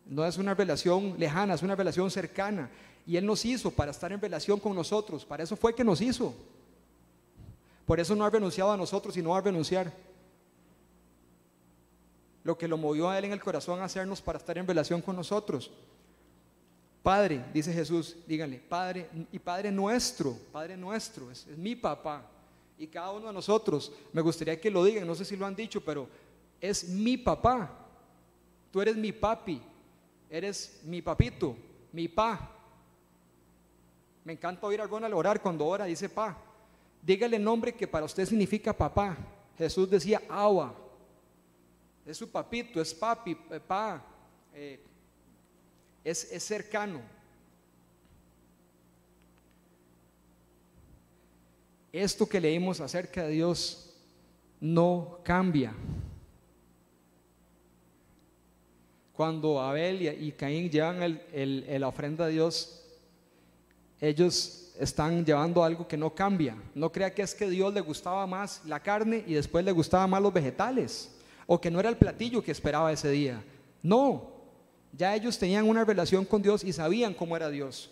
No 0.06 0.26
es 0.26 0.38
una 0.38 0.54
relación 0.54 1.16
lejana, 1.18 1.54
es 1.54 1.64
una 1.64 1.76
relación 1.76 2.12
cercana. 2.12 2.70
Y 3.06 3.16
Él 3.18 3.26
nos 3.26 3.46
hizo 3.46 3.72
para 3.72 3.92
estar 3.92 4.12
en 4.12 4.20
relación 4.22 4.60
con 4.60 4.76
nosotros. 4.76 5.26
Para 5.26 5.44
eso 5.44 5.56
fue 5.56 5.74
que 5.74 5.84
nos 5.84 6.02
hizo. 6.02 6.34
Por 7.86 8.00
eso 8.00 8.16
no 8.16 8.26
ha 8.26 8.30
renunciado 8.30 8.72
a 8.72 8.78
nosotros 8.78 9.16
y 9.18 9.22
no 9.22 9.32
va 9.32 9.38
a 9.38 9.42
renunciar 9.42 9.92
lo 12.44 12.58
que 12.58 12.68
lo 12.68 12.78
movió 12.78 13.10
a 13.10 13.18
Él 13.18 13.26
en 13.26 13.32
el 13.32 13.42
corazón 13.42 13.80
a 13.80 13.86
hacernos 13.86 14.22
para 14.22 14.38
estar 14.38 14.58
en 14.58 14.68
relación 14.68 15.02
con 15.02 15.16
nosotros. 15.16 15.72
Padre, 17.02 17.46
dice 17.54 17.74
Jesús, 17.74 18.18
díganle, 18.28 18.60
Padre 18.60 19.10
y 19.32 19.40
Padre 19.40 19.72
nuestro, 19.72 20.38
Padre 20.52 20.76
nuestro, 20.76 21.32
es, 21.32 21.48
mi 21.58 21.76
papá. 21.76 22.24
Y 22.80 22.88
cada 22.88 23.12
uno 23.12 23.28
de 23.28 23.34
nosotros, 23.34 23.92
me 24.12 24.22
gustaría 24.22 24.60
que 24.60 24.72
lo 24.72 24.84
digan, 24.84 25.06
no 25.06 25.14
sé 25.14 25.26
si 25.26 25.36
lo 25.36 25.46
han 25.46 25.56
dicho, 25.56 25.82
pero 25.82 26.08
es 26.60 26.88
mi 26.90 27.18
papá. 27.18 27.70
Tú 28.72 28.82
eres 28.82 28.96
mi 28.96 29.12
papi, 29.12 29.62
eres 30.30 30.80
mi 30.84 31.02
papito, 31.02 31.56
mi 31.92 32.08
pa. 32.08 32.50
Me 34.24 34.34
encanta 34.34 34.66
oír 34.66 34.82
a 34.82 34.88
Ronald 34.88 35.14
orar 35.14 35.42
cuando 35.42 35.66
ora, 35.66 35.86
dice 35.86 36.10
pa. 36.10 36.38
Dígale 37.02 37.38
el 37.38 37.44
nombre 37.44 37.76
que 37.76 37.88
para 37.88 38.06
usted 38.06 38.26
significa 38.26 38.72
papá. 38.74 39.18
Jesús 39.58 39.90
decía 39.90 40.22
agua 40.30 40.74
es 42.10 42.18
su 42.18 42.30
papito, 42.32 42.82
es 42.82 42.92
papi, 42.92 43.38
eh, 43.52 43.60
pa, 43.60 44.04
eh, 44.54 44.80
es 46.04 46.44
cercano. 46.44 47.02
Esto 51.92 52.28
que 52.28 52.40
leímos 52.40 52.80
acerca 52.82 53.24
de 53.24 53.32
Dios 53.32 53.94
no 54.60 55.20
cambia. 55.24 55.74
Cuando 59.14 59.60
Abel 59.60 60.02
y 60.02 60.32
Caín 60.32 60.70
llevan 60.70 61.02
el, 61.34 61.66
la 61.80 61.88
ofrenda 61.88 62.26
a 62.26 62.28
Dios, 62.28 62.86
ellos 64.00 64.74
están 64.80 65.26
llevando 65.26 65.64
algo 65.64 65.88
que 65.88 65.98
no 65.98 66.14
cambia. 66.14 66.56
No 66.74 66.92
crea 66.92 67.14
que 67.14 67.22
es 67.22 67.36
que 67.36 67.50
Dios 67.50 67.74
le 67.74 67.82
gustaba 67.82 68.26
más 68.28 68.62
la 68.66 68.80
carne 68.80 69.24
y 69.28 69.34
después 69.34 69.66
le 69.66 69.72
gustaba 69.72 70.08
más 70.08 70.22
los 70.22 70.32
vegetales 70.32 71.12
o 71.48 71.60
que 71.60 71.72
no 71.72 71.80
era 71.80 71.90
el 71.90 71.98
platillo 71.98 72.44
que 72.44 72.52
esperaba 72.52 72.94
ese 72.94 73.10
día. 73.10 73.44
No, 73.82 74.32
ya 74.94 75.16
ellos 75.16 75.38
tenían 75.38 75.68
una 75.68 75.84
relación 75.84 76.24
con 76.24 76.42
Dios 76.42 76.64
y 76.64 76.72
sabían 76.72 77.14
cómo 77.14 77.36
era 77.36 77.50
Dios, 77.50 77.90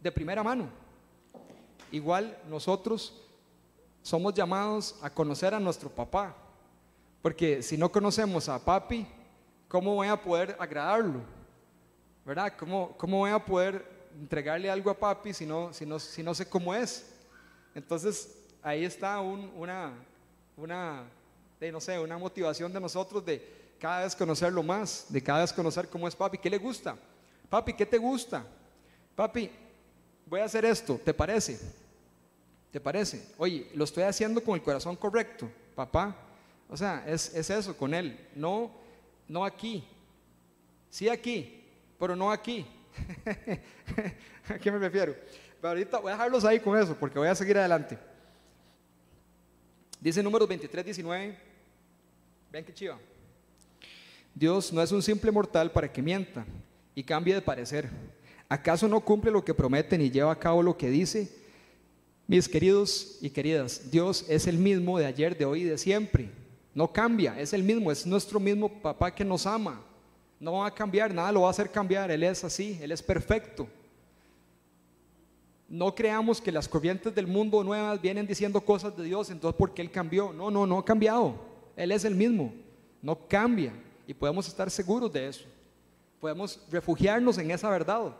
de 0.00 0.12
primera 0.12 0.42
mano. 0.42 0.68
Igual 1.90 2.38
nosotros 2.48 3.21
somos 4.02 4.34
llamados 4.34 4.96
a 5.00 5.08
conocer 5.08 5.54
a 5.54 5.60
nuestro 5.60 5.88
papá, 5.88 6.34
porque 7.22 7.62
si 7.62 7.76
no 7.76 7.90
conocemos 7.90 8.48
a 8.48 8.62
papi, 8.62 9.06
¿cómo 9.68 9.94
voy 9.94 10.08
a 10.08 10.20
poder 10.20 10.56
agradarlo? 10.58 11.20
¿Verdad? 12.24 12.52
¿Cómo, 12.58 12.94
cómo 12.96 13.18
voy 13.18 13.30
a 13.30 13.44
poder 13.44 13.84
entregarle 14.20 14.70
algo 14.70 14.90
a 14.90 14.98
papi 14.98 15.32
si 15.32 15.46
no, 15.46 15.72
si 15.72 15.86
no, 15.86 15.98
si 15.98 16.22
no 16.22 16.34
sé 16.34 16.48
cómo 16.48 16.74
es? 16.74 17.08
Entonces, 17.74 18.36
ahí 18.62 18.84
está 18.84 19.20
una, 19.20 19.92
una 20.56 21.04
de, 21.58 21.72
no 21.72 21.80
sé, 21.80 21.98
una 21.98 22.18
motivación 22.18 22.72
de 22.72 22.80
nosotros 22.80 23.24
de 23.24 23.62
cada 23.78 24.02
vez 24.02 24.14
conocerlo 24.14 24.62
más, 24.62 25.06
de 25.08 25.22
cada 25.22 25.40
vez 25.40 25.52
conocer 25.52 25.88
cómo 25.88 26.06
es 26.06 26.14
papi, 26.14 26.38
qué 26.38 26.50
le 26.50 26.58
gusta. 26.58 26.96
Papi, 27.48 27.72
¿qué 27.74 27.86
te 27.86 27.98
gusta? 27.98 28.44
Papi, 29.14 29.50
voy 30.26 30.40
a 30.40 30.44
hacer 30.44 30.64
esto, 30.64 31.00
¿te 31.04 31.14
parece? 31.14 31.81
¿Te 32.72 32.80
parece? 32.80 33.28
Oye, 33.36 33.70
lo 33.74 33.84
estoy 33.84 34.04
haciendo 34.04 34.42
con 34.42 34.54
el 34.54 34.62
corazón 34.62 34.96
correcto, 34.96 35.48
papá. 35.74 36.16
O 36.70 36.76
sea, 36.76 37.04
es, 37.06 37.34
es 37.34 37.50
eso 37.50 37.76
con 37.76 37.92
él. 37.92 38.18
No, 38.34 38.72
no 39.28 39.44
aquí. 39.44 39.84
Sí 40.88 41.06
aquí, 41.06 41.62
pero 41.98 42.16
no 42.16 42.32
aquí. 42.32 42.66
¿A 44.48 44.58
qué 44.58 44.72
me 44.72 44.78
refiero? 44.78 45.14
Pero 45.60 45.68
ahorita 45.68 45.98
voy 45.98 46.10
a 46.10 46.14
dejarlos 46.14 46.46
ahí 46.46 46.58
con 46.60 46.78
eso 46.78 46.96
porque 46.98 47.18
voy 47.18 47.28
a 47.28 47.34
seguir 47.34 47.58
adelante. 47.58 47.98
Dice 50.00 50.22
número 50.22 50.46
23, 50.46 50.82
19. 50.82 51.38
Ven 52.50 52.64
que 52.64 52.72
chiva. 52.72 52.98
Dios 54.34 54.72
no 54.72 54.80
es 54.82 54.90
un 54.92 55.02
simple 55.02 55.30
mortal 55.30 55.70
para 55.70 55.92
que 55.92 56.00
mienta 56.00 56.46
y 56.94 57.04
cambie 57.04 57.34
de 57.34 57.42
parecer. 57.42 57.90
¿Acaso 58.48 58.88
no 58.88 59.00
cumple 59.00 59.30
lo 59.30 59.44
que 59.44 59.52
promete 59.52 59.98
ni 59.98 60.10
lleva 60.10 60.32
a 60.32 60.38
cabo 60.38 60.62
lo 60.62 60.76
que 60.76 60.88
dice? 60.88 61.41
Mis 62.26 62.48
queridos 62.48 63.18
y 63.20 63.30
queridas, 63.30 63.90
Dios 63.90 64.24
es 64.28 64.46
el 64.46 64.56
mismo 64.56 64.98
de 64.98 65.06
ayer, 65.06 65.36
de 65.36 65.44
hoy 65.44 65.62
y 65.62 65.64
de 65.64 65.76
siempre. 65.76 66.30
No 66.74 66.92
cambia, 66.92 67.38
es 67.38 67.52
el 67.52 67.62
mismo, 67.62 67.92
es 67.92 68.06
nuestro 68.06 68.40
mismo 68.40 68.68
papá 68.68 69.14
que 69.14 69.24
nos 69.24 69.46
ama. 69.46 69.82
No 70.40 70.54
va 70.54 70.66
a 70.66 70.74
cambiar, 70.74 71.12
nada 71.12 71.30
lo 71.30 71.42
va 71.42 71.48
a 71.48 71.50
hacer 71.50 71.70
cambiar. 71.70 72.10
Él 72.10 72.22
es 72.22 72.42
así, 72.42 72.78
Él 72.80 72.92
es 72.92 73.02
perfecto. 73.02 73.68
No 75.68 75.94
creamos 75.94 76.40
que 76.40 76.52
las 76.52 76.68
corrientes 76.68 77.14
del 77.14 77.26
mundo 77.26 77.62
nuevas 77.64 78.00
vienen 78.00 78.26
diciendo 78.26 78.60
cosas 78.60 78.96
de 78.96 79.04
Dios, 79.04 79.30
entonces 79.30 79.56
porque 79.58 79.82
Él 79.82 79.90
cambió. 79.90 80.32
No, 80.32 80.50
no, 80.50 80.66
no 80.66 80.78
ha 80.78 80.84
cambiado. 80.84 81.34
Él 81.76 81.92
es 81.92 82.04
el 82.04 82.14
mismo, 82.14 82.52
no 83.00 83.16
cambia 83.28 83.72
y 84.06 84.14
podemos 84.14 84.46
estar 84.48 84.70
seguros 84.70 85.12
de 85.12 85.28
eso. 85.28 85.44
Podemos 86.20 86.60
refugiarnos 86.70 87.38
en 87.38 87.50
esa 87.50 87.70
verdad. 87.70 88.14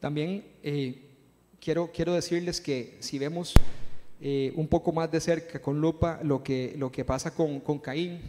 También 0.00 0.44
eh, 0.62 0.98
quiero, 1.60 1.90
quiero 1.92 2.14
decirles 2.14 2.60
que 2.60 2.96
si 3.00 3.18
vemos 3.18 3.52
eh, 4.20 4.50
un 4.56 4.66
poco 4.66 4.92
más 4.92 5.12
de 5.12 5.20
cerca 5.20 5.60
con 5.60 5.78
lupa 5.78 6.20
lo 6.22 6.42
que, 6.42 6.74
lo 6.78 6.90
que 6.90 7.04
pasa 7.04 7.32
con, 7.34 7.60
con 7.60 7.78
Caín, 7.78 8.20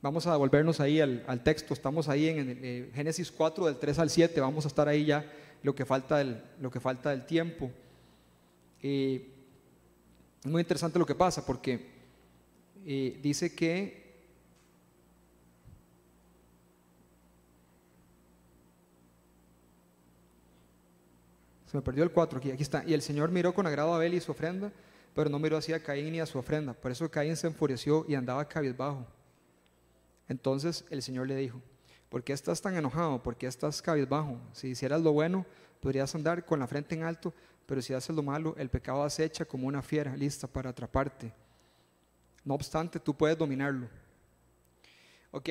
Vamos 0.00 0.28
a 0.28 0.36
volvernos 0.36 0.78
ahí 0.78 1.00
al, 1.00 1.42
texto, 1.42 1.74
estamos 1.74 2.08
ahí 2.08 2.28
en, 2.28 2.60
eh, 2.62 2.88
Génesis 2.94 3.32
4 3.32 3.66
del 3.66 3.78
3 3.78 3.98
al 3.98 4.10
7, 4.10 4.40
vamos 4.40 4.64
a 4.64 4.68
estar 4.68 4.86
ahí 4.86 5.04
ya 5.04 5.28
lo 5.64 5.74
que 5.74 5.84
falta 5.84 6.18
del, 6.18 6.40
lo 6.60 6.70
que 6.70 6.78
falta 6.78 7.10
del 7.10 7.26
tiempo. 7.26 7.68
Es 8.80 9.22
muy 10.44 10.62
interesante 10.62 11.00
lo 11.00 11.04
que 11.04 11.16
pasa 11.16 11.44
porque 11.44 11.84
dice 13.20 13.56
que 13.56 14.07
Se 21.70 21.76
me 21.76 21.82
perdió 21.82 22.02
el 22.02 22.10
4 22.10 22.38
aquí, 22.38 22.50
aquí 22.50 22.62
está. 22.62 22.82
Y 22.86 22.94
el 22.94 23.02
Señor 23.02 23.30
miró 23.30 23.52
con 23.52 23.66
agrado 23.66 23.92
a 23.92 23.96
Abel 23.96 24.14
y 24.14 24.20
su 24.20 24.32
ofrenda, 24.32 24.72
pero 25.14 25.28
no 25.28 25.38
miró 25.38 25.58
así 25.58 25.74
a 25.74 25.82
Caín 25.82 26.12
ni 26.12 26.20
a 26.20 26.24
su 26.24 26.38
ofrenda. 26.38 26.72
Por 26.72 26.90
eso 26.90 27.10
Caín 27.10 27.36
se 27.36 27.46
enfureció 27.46 28.06
y 28.08 28.14
andaba 28.14 28.48
cabizbajo. 28.48 29.06
Entonces 30.28 30.86
el 30.88 31.02
Señor 31.02 31.26
le 31.26 31.36
dijo, 31.36 31.60
¿por 32.08 32.24
qué 32.24 32.32
estás 32.32 32.62
tan 32.62 32.74
enojado? 32.74 33.22
¿Por 33.22 33.36
qué 33.36 33.46
estás 33.46 33.82
cabizbajo? 33.82 34.40
Si 34.52 34.68
hicieras 34.68 35.02
lo 35.02 35.12
bueno, 35.12 35.44
podrías 35.80 36.14
andar 36.14 36.46
con 36.46 36.58
la 36.58 36.66
frente 36.66 36.94
en 36.94 37.02
alto, 37.02 37.34
pero 37.66 37.82
si 37.82 37.92
haces 37.92 38.16
lo 38.16 38.22
malo, 38.22 38.54
el 38.56 38.70
pecado 38.70 39.02
acecha 39.02 39.44
como 39.44 39.66
una 39.66 39.82
fiera 39.82 40.16
lista 40.16 40.46
para 40.46 40.70
atraparte. 40.70 41.34
No 42.44 42.54
obstante, 42.54 42.98
tú 42.98 43.14
puedes 43.14 43.36
dominarlo. 43.36 43.90
Ok, 45.32 45.50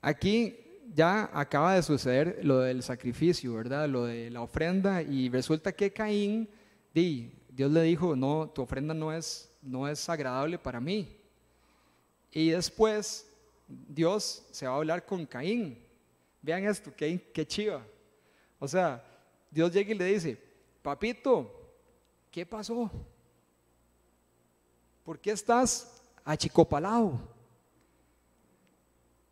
aquí 0.00 0.69
ya 0.94 1.30
acaba 1.32 1.74
de 1.74 1.82
suceder 1.82 2.40
lo 2.42 2.58
del 2.60 2.82
sacrificio, 2.82 3.54
¿verdad? 3.54 3.88
Lo 3.88 4.04
de 4.04 4.30
la 4.30 4.42
ofrenda 4.42 5.02
y 5.02 5.28
resulta 5.28 5.72
que 5.72 5.92
Caín, 5.92 6.48
di, 6.92 7.32
Dios 7.48 7.70
le 7.70 7.82
dijo, 7.82 8.16
no, 8.16 8.48
tu 8.48 8.62
ofrenda 8.62 8.92
no 8.94 9.12
es, 9.12 9.50
no 9.62 9.86
es 9.88 10.08
agradable 10.08 10.58
para 10.58 10.80
mí. 10.80 11.16
Y 12.32 12.50
después 12.50 13.28
Dios 13.66 14.46
se 14.50 14.66
va 14.66 14.74
a 14.74 14.76
hablar 14.76 15.04
con 15.04 15.26
Caín. 15.26 15.78
Vean 16.42 16.64
esto, 16.64 16.92
qué, 16.96 17.30
qué 17.32 17.46
chiva. 17.46 17.84
O 18.58 18.66
sea, 18.66 19.04
Dios 19.50 19.72
llega 19.72 19.92
y 19.92 19.98
le 19.98 20.04
dice, 20.06 20.42
papito, 20.82 21.50
¿qué 22.30 22.44
pasó? 22.44 22.90
¿Por 25.04 25.18
qué 25.18 25.32
estás 25.32 26.02
achicopalado? 26.24 27.20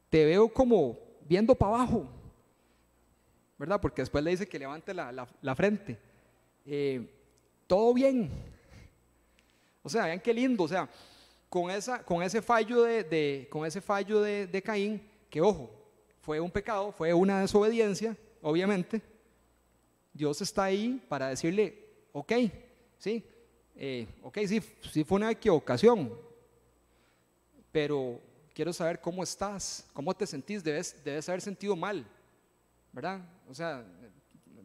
Te 0.08 0.24
veo 0.24 0.48
como 0.48 1.07
viendo 1.28 1.54
para 1.54 1.74
abajo, 1.74 2.06
¿verdad? 3.58 3.80
Porque 3.80 4.02
después 4.02 4.24
le 4.24 4.30
dice 4.30 4.48
que 4.48 4.58
levante 4.58 4.94
la, 4.94 5.54
frente. 5.54 5.98
Eh, 6.64 7.06
todo 7.66 7.92
bien. 7.92 8.30
O 9.82 9.88
sea, 9.88 10.06
vean 10.06 10.20
qué 10.20 10.32
lindo, 10.32 10.64
o 10.64 10.68
sea, 10.68 10.88
con, 11.48 11.70
esa, 11.70 12.02
con 12.02 12.22
ese 12.22 12.40
fallo, 12.40 12.82
de, 12.82 13.46
con 13.50 13.66
ese 13.66 13.80
fallo 13.80 14.20
de, 14.20 14.46
de 14.46 14.62
Caín, 14.62 15.02
que 15.30 15.40
ojo, 15.40 15.70
fue 16.20 16.40
un 16.40 16.50
pecado, 16.50 16.92
fue 16.92 17.12
una 17.14 17.40
desobediencia, 17.40 18.16
obviamente, 18.42 19.02
Dios 20.12 20.40
está 20.40 20.64
ahí 20.64 21.02
para 21.08 21.28
decirle, 21.28 21.86
ok, 22.12 22.32
sí, 22.98 23.24
eh, 23.76 24.06
ok, 24.22 24.38
sí, 24.46 24.60
sí 24.92 25.04
fue 25.04 25.16
una 25.16 25.30
equivocación, 25.30 26.12
pero 27.70 28.20
quiero 28.58 28.72
saber 28.72 29.00
cómo 29.00 29.22
estás, 29.22 29.86
cómo 29.92 30.12
te 30.12 30.26
sentís, 30.26 30.64
debes, 30.64 30.96
debes 31.04 31.28
haber 31.28 31.40
sentido 31.40 31.76
mal, 31.76 32.04
¿verdad? 32.92 33.20
O 33.48 33.54
sea, 33.54 33.86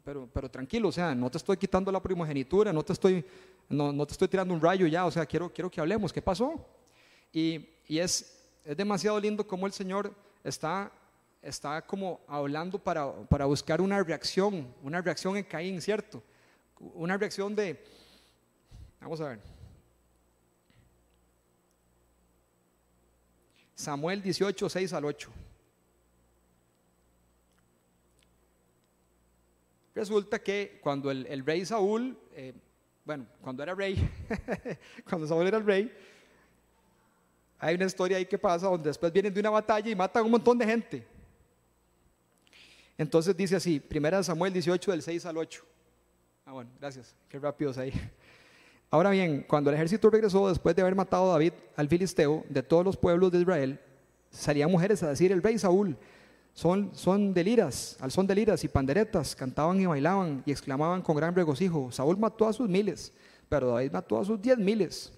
pero, 0.03 0.27
pero 0.34 0.49
tranquilo, 0.49 0.88
o 0.88 0.91
sea, 0.91 1.13
no 1.13 1.29
te 1.29 1.38
estoy 1.38 1.58
quitando 1.58 1.91
la 1.91 2.01
primogenitura, 2.01 2.73
no 2.73 2.82
te 2.82 2.91
estoy, 2.91 3.23
no, 3.69 3.93
no 3.93 4.08
te 4.08 4.13
estoy 4.13 4.27
tirando 4.27 4.51
un 4.51 4.60
rayo 4.60 4.88
ya, 4.88 5.06
o 5.06 5.12
sea, 5.12 5.27
quiero, 5.27 5.53
quiero 5.53 5.69
que 5.69 5.79
hablemos, 5.79 6.12
¿qué 6.12 6.23
pasó? 6.23 6.67
Y, 7.32 7.69
y 7.88 7.99
es, 7.99 8.43
es 8.65 8.75
demasiado 8.75 9.19
lindo 9.19 9.45
cómo 9.45 9.67
el 9.67 9.73
Señor 9.73 10.12
está, 10.43 10.91
está 11.39 11.79
como 11.86 12.19
hablando 12.27 12.79
para, 12.79 13.13
para 13.27 13.45
buscar 13.45 13.79
una 13.79 14.01
reacción, 14.01 14.73
una 14.82 15.03
reacción 15.03 15.38
en 15.38 15.43
Caín, 15.43 15.79
¿cierto? 15.79 16.23
Una 16.95 17.15
reacción 17.15 17.56
de, 17.56 17.79
vamos 18.99 19.21
a 19.21 19.27
ver, 19.27 19.39
Samuel 23.75 24.21
18, 24.21 24.69
6 24.69 24.93
al 24.93 25.05
8. 25.05 25.29
Resulta 29.95 30.39
que 30.39 30.79
cuando 30.81 31.12
el, 31.12 31.45
rey 31.45 31.65
Saúl, 31.65 32.17
eh, 32.33 32.53
bueno, 33.05 33.27
cuando 33.41 33.62
era 33.62 33.75
rey, 33.75 33.95
cuando 35.09 35.27
Saúl 35.27 35.47
era 35.47 35.57
el 35.57 35.65
rey, 35.65 35.91
hay 37.59 37.75
una 37.75 37.86
historia 37.86 38.17
ahí 38.17 38.25
que 38.25 38.38
pasa 38.38 38.67
donde 38.67 38.89
después 38.89 39.13
vienen 39.13 39.33
de 39.33 39.39
una 39.39 39.51
batalla 39.51 39.89
y 39.89 39.95
matan 39.95 40.21
a 40.21 40.25
un 40.25 40.31
montón 40.31 40.57
de 40.57 40.65
gente. 40.65 41.07
Entonces 42.97 43.36
dice 43.38 43.55
así, 43.55 43.79
primera 43.79 44.21
Samuel 44.23 44.51
18 44.53 44.91
del 44.91 45.01
6 45.01 45.25
al 45.25 45.38
8. 45.38 45.65
Ah, 46.45 46.51
bueno, 46.53 46.69
gracias, 46.79 47.15
qué 47.29 47.39
rápidos 47.39 47.77
ahí. 47.77 47.93
Ahora 48.93 49.10
bien, 49.10 49.43
cuando 49.47 49.71
el 49.71 49.75
ejército 49.75 50.08
regresó 50.12 50.47
después 50.47 50.75
de 50.75 50.84
haber 50.84 50.93
matado 50.93 51.32
a 51.32 51.34
David 51.34 51.53
al 51.75 51.88
filisteo 51.88 52.45
de 52.47 52.62
todos 52.62 52.86
los 52.86 52.95
pueblos 52.95 53.32
de 53.32 53.41
Israel, 53.41 53.79
salían 54.29 54.69
mujeres 54.69 55.01
a 55.01 55.10
decir, 55.10 55.32
el 55.32 55.41
rey 55.41 55.58
Saúl, 55.58 55.97
son, 56.53 56.91
son 56.93 57.34
de 57.34 57.43
liras, 57.43 57.97
al 57.99 58.12
son 58.12 58.27
de 58.27 58.36
liras 58.36 58.63
y 58.63 58.67
panderetas, 58.67 59.36
cantaban 59.36 59.82
y 59.82 59.88
bailaban 59.88 60.43
y 60.45 60.51
exclamaban 60.51 61.01
con 61.01 61.15
gran 61.15 61.34
regocijo, 61.34 61.91
Saúl 61.91 62.19
mató 62.19 62.47
a 62.47 62.53
sus 62.53 62.69
miles, 62.69 63.12
pero 63.49 63.71
David 63.71 63.93
mató 63.93 64.19
a 64.19 64.25
sus 64.25 64.39
diez 64.39 64.60
miles. 64.60 65.12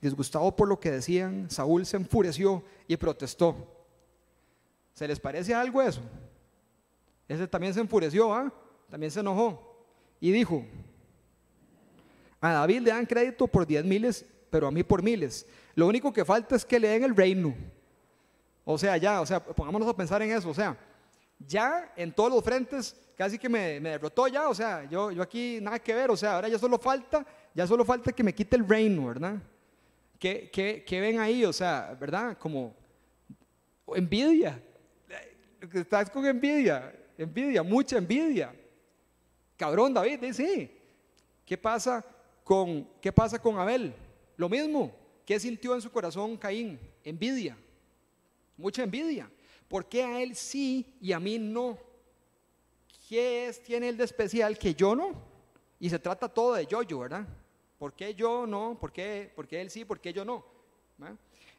Disgustado 0.00 0.56
por 0.56 0.66
lo 0.66 0.80
que 0.80 0.90
decían, 0.90 1.48
Saúl 1.48 1.86
se 1.86 1.98
enfureció 1.98 2.64
y 2.88 2.96
protestó. 2.96 3.54
¿Se 4.94 5.06
les 5.06 5.20
parece 5.20 5.54
algo 5.54 5.80
eso? 5.80 6.00
Ese 7.28 7.46
también 7.46 7.72
se 7.72 7.78
enfureció, 7.78 8.34
¿ah? 8.34 8.52
También 8.90 9.12
se 9.12 9.20
enojó 9.20 9.86
y 10.18 10.32
dijo, 10.32 10.64
a 12.42 12.52
David 12.52 12.80
le 12.80 12.90
dan 12.90 13.06
crédito 13.06 13.46
por 13.46 13.64
diez 13.64 13.84
miles, 13.84 14.26
pero 14.50 14.66
a 14.66 14.70
mí 14.72 14.82
por 14.82 15.00
miles. 15.00 15.46
Lo 15.76 15.86
único 15.86 16.12
que 16.12 16.24
falta 16.24 16.56
es 16.56 16.64
que 16.64 16.80
le 16.80 16.88
den 16.88 17.04
el 17.04 17.14
reino. 17.14 17.54
O 18.64 18.76
sea, 18.76 18.96
ya, 18.96 19.20
o 19.20 19.26
sea, 19.26 19.42
pongámonos 19.42 19.88
a 19.88 19.96
pensar 19.96 20.20
en 20.22 20.32
eso. 20.32 20.50
O 20.50 20.54
sea, 20.54 20.76
ya 21.38 21.92
en 21.96 22.12
todos 22.12 22.32
los 22.32 22.42
frentes 22.42 22.96
casi 23.16 23.38
que 23.38 23.48
me, 23.48 23.78
derrotó 23.78 24.26
ya. 24.26 24.48
O 24.48 24.54
sea, 24.54 24.84
yo, 24.90 25.12
yo 25.12 25.22
aquí 25.22 25.60
nada 25.62 25.78
que 25.78 25.94
ver. 25.94 26.10
O 26.10 26.16
sea, 26.16 26.34
ahora 26.34 26.48
ya 26.48 26.58
solo 26.58 26.80
falta, 26.80 27.24
ya 27.54 27.64
solo 27.64 27.84
falta 27.84 28.10
que 28.10 28.24
me 28.24 28.34
quite 28.34 28.56
el 28.56 28.68
reino, 28.68 29.06
¿verdad? 29.06 29.36
¿Qué, 30.18 30.50
qué, 30.84 31.00
ven 31.00 31.20
ahí? 31.20 31.44
O 31.44 31.52
sea, 31.52 31.96
¿verdad? 31.98 32.36
Como 32.38 32.74
envidia. 33.94 34.60
Estás 35.72 36.10
con 36.10 36.26
envidia, 36.26 36.92
envidia, 37.16 37.62
mucha 37.62 37.98
envidia. 37.98 38.52
Cabrón, 39.56 39.94
David, 39.94 40.18
dice, 40.18 40.76
¿qué 41.44 41.56
pasa 41.56 42.04
¿qué 43.00 43.12
pasa 43.12 43.40
con 43.40 43.58
Abel? 43.58 43.94
Lo 44.36 44.48
mismo, 44.48 44.92
¿qué 45.24 45.38
sintió 45.40 45.74
en 45.74 45.80
su 45.80 45.90
corazón 45.90 46.36
Caín? 46.36 46.78
Envidia, 47.04 47.56
mucha 48.56 48.82
envidia. 48.82 49.30
¿Por 49.68 49.86
qué 49.86 50.04
a 50.04 50.20
él 50.20 50.36
sí 50.36 50.94
y 51.00 51.12
a 51.12 51.20
mí 51.20 51.38
no? 51.38 51.78
¿Qué 53.08 53.46
es, 53.46 53.62
tiene 53.62 53.88
él 53.88 53.96
de 53.96 54.04
especial 54.04 54.58
que 54.58 54.74
yo 54.74 54.94
no? 54.94 55.12
Y 55.80 55.88
se 55.88 55.98
trata 55.98 56.28
todo 56.28 56.54
de 56.54 56.66
yo-yo, 56.66 57.00
¿verdad? 57.00 57.26
¿Por 57.78 57.94
qué 57.94 58.14
yo 58.14 58.46
no? 58.46 58.76
¿Por 58.78 58.92
qué, 58.92 59.32
por 59.34 59.48
qué 59.48 59.60
él 59.60 59.70
sí? 59.70 59.84
¿Por 59.84 59.98
qué 59.98 60.12
yo 60.12 60.24
no? 60.24 60.44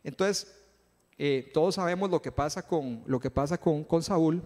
Entonces, 0.04 0.54
eh, 1.18 1.50
todos 1.54 1.76
sabemos 1.76 2.10
lo 2.10 2.22
que 2.22 2.32
pasa 2.32 2.66
con, 2.66 3.04
lo 3.08 3.20
que 3.20 3.32
pasa 3.32 3.58
con 3.58 4.04
Saúl. 4.04 4.42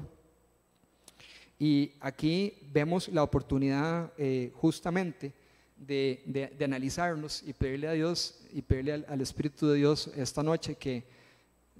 Y 1.59 1.91
aquí 1.99 2.57
vemos 2.71 3.09
la 3.09 3.23
oportunidad 3.23 4.13
eh, 4.17 4.51
justamente 4.55 5.33
de, 5.77 6.55
analizarnos 6.63 7.43
y 7.43 7.53
pedirle 7.53 7.87
a 7.87 7.93
Dios 7.93 8.39
y 8.51 8.61
pedirle 8.61 9.05
al, 9.07 9.21
Espíritu 9.21 9.67
de 9.67 9.77
Dios 9.77 10.11
esta 10.15 10.43
noche 10.43 10.75
que 10.75 11.03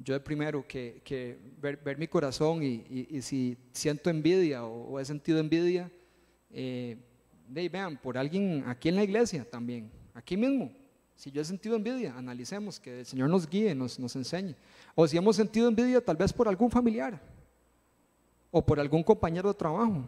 yo 0.04 0.14
de 0.14 0.20
primero 0.20 0.66
que, 0.68 1.38
ver, 1.60 1.98
mi 1.98 2.08
corazón 2.08 2.62
y, 2.64 3.22
si 3.22 3.58
siento 3.72 4.10
envidia 4.10 4.64
o, 4.64 5.00
he 5.00 5.06
sentido 5.06 5.40
envidia, 5.40 5.92
eh, 6.52 6.98
vean, 7.48 7.98
por 7.98 8.18
alguien 8.18 8.64
aquí 8.68 8.90
en 8.90 8.96
la 8.96 9.04
iglesia 9.04 9.44
también, 9.50 9.90
aquí 10.14 10.38
mismo, 10.38 10.72
si 11.16 11.32
yo 11.32 11.42
he 11.42 11.46
sentido 11.46 11.76
envidia, 11.76 12.16
analicemos, 12.16 12.80
que 12.80 13.00
el 13.00 13.06
Señor 13.06 13.30
nos 13.30 13.50
guíe, 13.50 13.74
nos, 13.74 13.98
nos 13.98 14.16
enseñe. 14.16 14.56
O 14.94 15.08
si 15.08 15.18
hemos 15.18 15.36
sentido 15.36 15.68
envidia 15.68 16.00
tal 16.00 16.16
vez 16.16 16.32
por 16.32 16.48
algún 16.48 16.70
familiar 16.70 17.20
o 18.52 18.64
por 18.64 18.80
algún 18.80 19.02
compañero 19.02 19.50
de 19.50 19.58
trabajo 19.58 20.06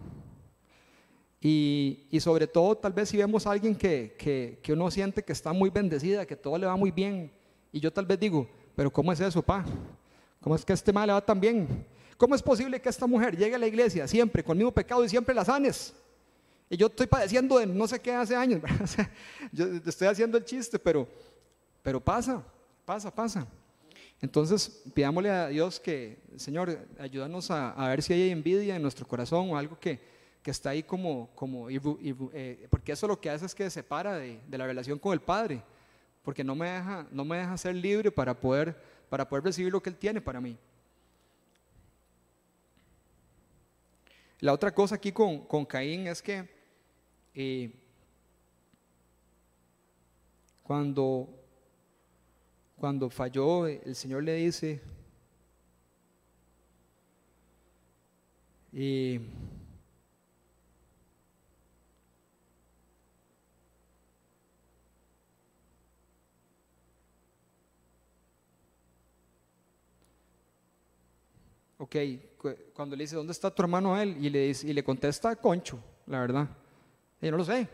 y, 1.41 2.19
sobre 2.19 2.47
todo, 2.47 2.75
tal 2.75 2.91
vez 2.91 3.09
si 3.09 3.17
vemos 3.17 3.47
a 3.47 3.51
alguien 3.51 3.73
que, 3.75 4.15
que, 4.61 4.73
uno 4.73 4.91
siente 4.91 5.23
que 5.23 5.31
está 5.31 5.53
muy 5.53 5.69
bendecida, 5.69 6.25
que 6.25 6.35
todo 6.35 6.57
le 6.57 6.65
va 6.65 6.75
muy 6.75 6.91
bien, 6.91 7.31
y 7.71 7.79
yo 7.79 7.91
tal 7.91 8.05
vez 8.05 8.19
digo, 8.19 8.49
pero 8.75 8.91
¿cómo 8.91 9.13
es 9.13 9.19
eso, 9.21 9.41
pa? 9.41 9.63
¿Cómo 10.41 10.55
es 10.55 10.65
que 10.65 10.73
este 10.73 10.91
mal 10.91 11.07
le 11.07 11.13
va 11.13 11.25
tan 11.25 11.39
bien? 11.39 11.85
¿Cómo 12.17 12.35
es 12.35 12.41
posible 12.41 12.81
que 12.81 12.89
esta 12.89 13.07
mujer 13.07 13.37
llegue 13.37 13.55
a 13.55 13.59
la 13.59 13.67
iglesia 13.67 14.07
siempre 14.07 14.43
con 14.43 14.57
el 14.57 14.59
mismo 14.59 14.73
pecado 14.73 15.03
y 15.05 15.09
siempre 15.09 15.33
la 15.33 15.45
sanes? 15.45 15.93
Y 16.69 16.75
yo 16.75 16.87
estoy 16.87 17.07
padeciendo 17.07 17.57
de 17.57 17.65
no 17.65 17.87
sé 17.87 17.99
qué 17.99 18.11
hace 18.11 18.35
años, 18.35 18.61
yo 19.53 19.65
estoy 19.85 20.07
haciendo 20.07 20.37
el 20.37 20.43
chiste, 20.43 20.77
pero, 20.77 21.07
pero 21.81 22.03
pasa, 22.03 22.43
pasa, 22.85 23.13
pasa. 23.13 23.47
Entonces, 24.21 24.83
pidámosle 24.93 25.29
a 25.29 25.47
Dios 25.47 25.79
que, 25.79 26.19
Señor, 26.35 26.77
ayúdanos 26.99 27.49
a, 27.49 27.71
a 27.71 27.87
ver 27.87 28.01
si 28.01 28.11
hay 28.11 28.29
envidia 28.29 28.75
en 28.75 28.81
nuestro 28.81 29.07
corazón 29.07 29.51
o 29.51 29.57
algo 29.57 29.79
que, 29.79 30.18
que 30.41 30.51
está 30.51 30.69
ahí 30.71 30.83
como, 30.83 31.29
como 31.35 31.69
eh, 31.69 32.67
porque 32.69 32.93
eso 32.93 33.07
lo 33.07 33.19
que 33.19 33.29
hace 33.29 33.45
es 33.45 33.53
que 33.53 33.69
separa 33.69 34.17
de, 34.17 34.39
de, 34.47 34.57
la 34.57 34.65
relación 34.65 34.97
con 34.97 35.13
el 35.13 35.19
Padre, 35.19 35.61
porque 36.23 36.43
no 36.43 36.55
me 36.55 36.69
deja, 36.69 37.07
no 37.11 37.25
me 37.25 37.37
deja 37.37 37.57
ser 37.57 37.75
libre 37.75 38.11
para 38.11 38.39
poder, 38.39 38.75
para 39.09 39.27
poder 39.27 39.43
recibir 39.43 39.71
lo 39.71 39.81
que 39.81 39.89
Él 39.89 39.97
tiene 39.97 40.21
para 40.21 40.39
mí. 40.39 40.57
La 44.39 44.53
otra 44.53 44.73
cosa 44.73 44.95
aquí 44.95 45.11
con, 45.11 45.39
con 45.39 45.65
Caín 45.65 46.07
es 46.07 46.21
que 46.21 46.47
eh, 47.35 47.73
cuando, 50.63 51.27
cuando 52.77 53.09
falló, 53.09 53.67
el 53.67 53.95
Señor 53.95 54.23
le 54.23 54.35
dice, 54.35 54.81
y 58.71 59.19
ok, 71.79 71.95
cuando 72.73 72.95
le 72.95 73.05
dice, 73.05 73.15
¿dónde 73.15 73.31
está 73.31 73.49
tu 73.49 73.61
hermano 73.61 73.99
él? 73.99 74.17
Y 74.19 74.29
le, 74.29 74.47
dice, 74.47 74.67
y 74.67 74.73
le 74.73 74.83
contesta, 74.83 75.35
Concho, 75.35 75.79
la 76.07 76.19
verdad. 76.19 76.47
Y 77.21 77.31
no 77.31 77.37
lo 77.37 77.45
sé. 77.45 77.67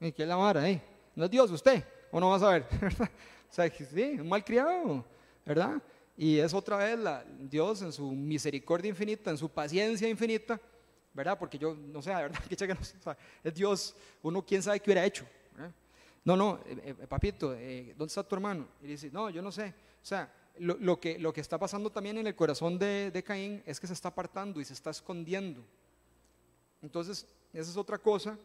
¿Y 0.00 0.12
qué 0.12 0.22
es 0.22 0.28
la 0.28 0.36
vara? 0.36 0.68
Eh? 0.70 0.80
¿No 1.16 1.24
es 1.24 1.30
Dios 1.30 1.50
usted? 1.50 1.84
¿O 2.12 2.20
no 2.20 2.30
vas 2.30 2.42
a 2.42 2.50
ver? 2.50 2.66
o 3.00 3.52
sea, 3.52 3.68
sí, 3.68 4.16
un 4.20 4.28
mal 4.28 4.44
criado, 4.44 5.04
¿verdad? 5.44 5.82
Y 6.16 6.38
es 6.38 6.54
otra 6.54 6.76
vez 6.76 6.96
la, 6.96 7.24
Dios 7.24 7.82
en 7.82 7.92
su 7.92 8.12
misericordia 8.12 8.88
infinita, 8.88 9.32
en 9.32 9.38
su 9.38 9.48
paciencia 9.48 10.08
infinita, 10.08 10.60
¿verdad? 11.12 11.36
Porque 11.36 11.58
yo, 11.58 11.74
no 11.74 12.00
sé, 12.02 12.10
la 12.10 12.22
verdad, 12.22 12.40
que 12.48 12.56
es 13.42 13.54
Dios, 13.54 13.96
uno 14.22 14.44
quién 14.46 14.62
sabe 14.62 14.78
qué 14.78 14.90
hubiera 14.90 15.04
hecho. 15.04 15.26
No, 16.24 16.36
no, 16.36 16.60
eh, 16.64 16.94
eh, 17.00 17.06
papito, 17.06 17.48
¿dónde 17.48 18.04
está 18.06 18.22
tu 18.22 18.34
hermano? 18.36 18.66
Y 18.80 18.86
dice, 18.86 19.10
no, 19.12 19.28
yo 19.28 19.42
no 19.42 19.52
sé. 19.52 19.74
O 20.02 20.06
sea, 20.06 20.32
lo, 20.58 21.00
que, 21.00 21.18
está 21.36 21.58
pasando 21.58 21.90
también 21.90 22.18
en 22.18 22.26
el 22.26 22.34
corazón 22.34 22.78
de, 22.78 23.22
Caín 23.26 23.62
es 23.66 23.80
que 23.80 23.86
se 23.86 23.92
está 23.92 24.08
apartando 24.08 24.60
y 24.60 24.64
se 24.64 24.72
está 24.72 24.90
escondiendo. 24.90 25.64
Entonces, 26.82 27.26
esa 27.52 27.70
es 27.70 27.76
otra 27.76 27.98
cosa 27.98 28.38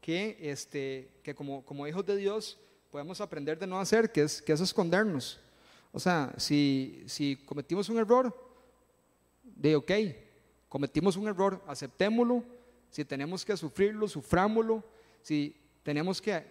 que, 0.00 0.38
este, 0.40 1.10
que 1.22 1.34
como, 1.34 1.64
como 1.64 1.86
hijos 1.86 2.04
de 2.06 2.16
Dios 2.16 2.58
podemos 2.90 3.20
aprender 3.20 3.58
de 3.58 3.66
no 3.66 3.80
hacer, 3.80 4.12
que 4.12 4.22
es, 4.22 4.42
escondernos. 4.46 5.40
O 5.92 5.98
sea, 5.98 6.32
si, 6.36 7.02
si 7.06 7.36
cometimos 7.36 7.88
un 7.88 7.98
error, 7.98 8.32
de 9.42 9.76
ok, 9.76 9.92
cometimos 10.68 11.16
un 11.16 11.26
error, 11.28 11.62
aceptémoslo. 11.66 12.44
Si 12.90 13.04
tenemos 13.04 13.44
que 13.44 13.56
sufrirlo, 13.56 14.06
sufrámoslo. 14.06 14.84
Si 15.22 15.56
tenemos 15.82 16.20
que, 16.20 16.44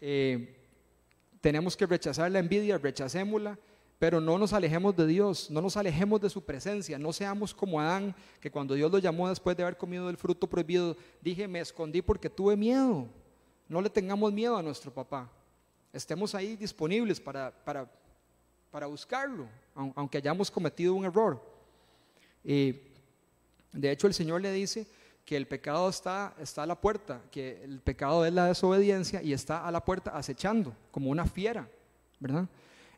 eh, 0.00 0.56
tenemos 1.40 1.76
que 1.76 1.86
rechazar 1.86 2.30
la 2.30 2.38
envidia, 2.38 2.78
rechacémosla 2.78 3.58
pero 4.00 4.18
no 4.18 4.38
nos 4.38 4.54
alejemos 4.54 4.96
de 4.96 5.06
Dios, 5.06 5.50
no 5.50 5.60
nos 5.60 5.76
alejemos 5.76 6.22
de 6.22 6.30
su 6.30 6.42
presencia, 6.42 6.98
no 6.98 7.12
seamos 7.12 7.52
como 7.52 7.78
Adán, 7.78 8.16
que 8.40 8.50
cuando 8.50 8.72
Dios 8.72 8.90
lo 8.90 8.98
llamó 8.98 9.28
después 9.28 9.54
de 9.58 9.62
haber 9.62 9.76
comido 9.76 10.06
del 10.06 10.16
fruto 10.16 10.48
prohibido, 10.48 10.96
dije, 11.20 11.46
me 11.46 11.60
escondí 11.60 12.00
porque 12.00 12.30
tuve 12.30 12.56
miedo. 12.56 13.06
No 13.68 13.82
le 13.82 13.90
tengamos 13.90 14.32
miedo 14.32 14.56
a 14.56 14.62
nuestro 14.62 14.90
papá. 14.90 15.30
Estemos 15.92 16.34
ahí 16.34 16.56
disponibles 16.56 17.20
para, 17.20 17.50
para, 17.62 17.92
para 18.70 18.86
buscarlo, 18.86 19.46
aunque 19.74 20.16
hayamos 20.16 20.50
cometido 20.50 20.94
un 20.94 21.04
error. 21.04 21.38
Y 22.42 22.76
de 23.70 23.90
hecho, 23.90 24.06
el 24.06 24.14
Señor 24.14 24.40
le 24.40 24.50
dice 24.50 24.86
que 25.26 25.36
el 25.36 25.46
pecado 25.46 25.90
está, 25.90 26.34
está 26.40 26.62
a 26.62 26.66
la 26.66 26.80
puerta, 26.80 27.20
que 27.30 27.62
el 27.64 27.80
pecado 27.80 28.24
es 28.24 28.32
la 28.32 28.46
desobediencia 28.46 29.22
y 29.22 29.34
está 29.34 29.66
a 29.66 29.70
la 29.70 29.84
puerta 29.84 30.16
acechando, 30.16 30.74
como 30.90 31.10
una 31.10 31.26
fiera, 31.26 31.68
¿verdad? 32.18 32.48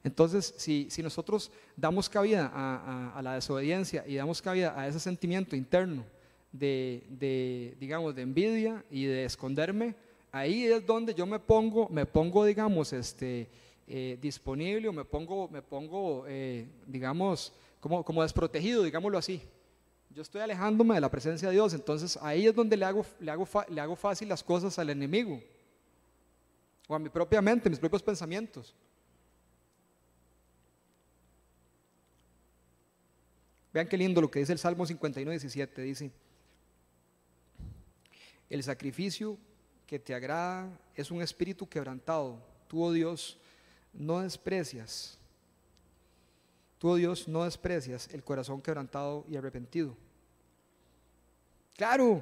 Entonces, 0.05 0.55
si, 0.57 0.89
nosotros 1.03 1.51
damos 1.77 2.09
cabida 2.09 2.51
a, 2.53 3.23
la 3.23 3.35
desobediencia 3.35 4.05
y 4.07 4.17
damos 4.17 4.43
cabida 4.43 4.79
a 4.79 4.89
ese 4.89 4.99
sentimiento 4.99 5.55
interno 5.55 6.05
de, 6.51 7.77
digamos, 7.79 8.15
de 8.15 8.23
envidia 8.23 8.85
y 8.91 9.05
de 9.05 9.25
esconderme, 9.25 9.95
ahí 10.33 10.65
es 10.65 10.85
donde 10.85 11.15
yo 11.15 11.25
me 11.25 11.39
pongo, 11.39 11.89
me 11.89 12.05
pongo, 12.05 12.45
digamos, 12.45 12.93
este, 12.93 13.49
eh, 13.87 14.19
disponible 14.21 14.89
o 14.89 14.93
me 14.93 15.05
pongo, 15.05 15.49
me 15.49 15.63
pongo 15.63 16.25
eh, 16.27 16.67
digamos, 16.87 17.53
como, 17.81 18.23
desprotegido, 18.23 18.83
digámoslo 18.83 19.19
así. 19.19 19.41
Yo 20.11 20.23
estoy 20.23 20.41
alejándome 20.41 20.97
de 20.97 21.01
la 21.01 21.11
presencia 21.11 21.49
de 21.49 21.55
Dios, 21.55 21.73
entonces 21.75 22.19
ahí 22.21 22.47
es 22.47 22.55
donde 22.55 22.77
le 22.77 22.85
hago, 22.85 23.07
le 23.21 23.31
hago, 23.31 23.49
le 23.69 23.81
hago 23.81 23.97
fácil 23.97 24.29
las 24.29 24.43
cosas 24.43 24.79
al 24.79 24.91
enemigo 24.91 25.41
o 26.89 26.95
a 26.95 26.99
mi 26.99 27.09
propia 27.09 27.41
mente, 27.41 27.71
mis 27.71 27.79
propios 27.79 28.03
pensamientos. 28.03 28.75
Vean 33.73 33.89
qué 33.89 33.97
lindo 33.97 34.21
lo 34.21 34.31
que 34.31 34.39
dice 34.39 34.53
el 34.53 34.59
Salmo 34.59 34.85
51, 34.85 35.31
17. 35.31 35.83
Dice, 35.83 36.11
el 38.51 38.63
sacrificio 38.63 39.39
que 39.87 39.99
te 39.99 40.15
agrada 40.15 40.69
es 40.95 41.11
un 41.11 41.23
espíritu 41.23 41.67
quebrantado. 41.67 42.39
Tú, 42.69 42.83
oh 42.83 42.93
Dios, 42.93 43.39
no 43.93 44.21
desprecias. 44.21 45.19
Tú, 46.79 46.91
oh 46.91 46.97
Dios, 46.97 47.29
no 47.29 47.45
desprecias 47.45 48.09
el 48.13 48.23
corazón 48.23 48.61
quebrantado 48.61 49.25
y 49.29 49.37
arrepentido. 49.37 49.97
Claro, 51.75 52.21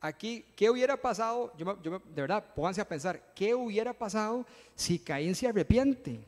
aquí, 0.00 0.44
¿qué 0.54 0.68
hubiera 0.68 1.00
pasado? 1.00 1.52
Yo, 1.56 1.78
de 1.78 2.20
verdad, 2.20 2.44
pónganse 2.54 2.82
a 2.82 2.88
pensar, 2.88 3.32
¿qué 3.34 3.54
hubiera 3.54 3.94
pasado 3.94 4.46
si 4.74 4.98
Caín 4.98 5.34
se 5.34 5.48
arrepiente? 5.48 6.20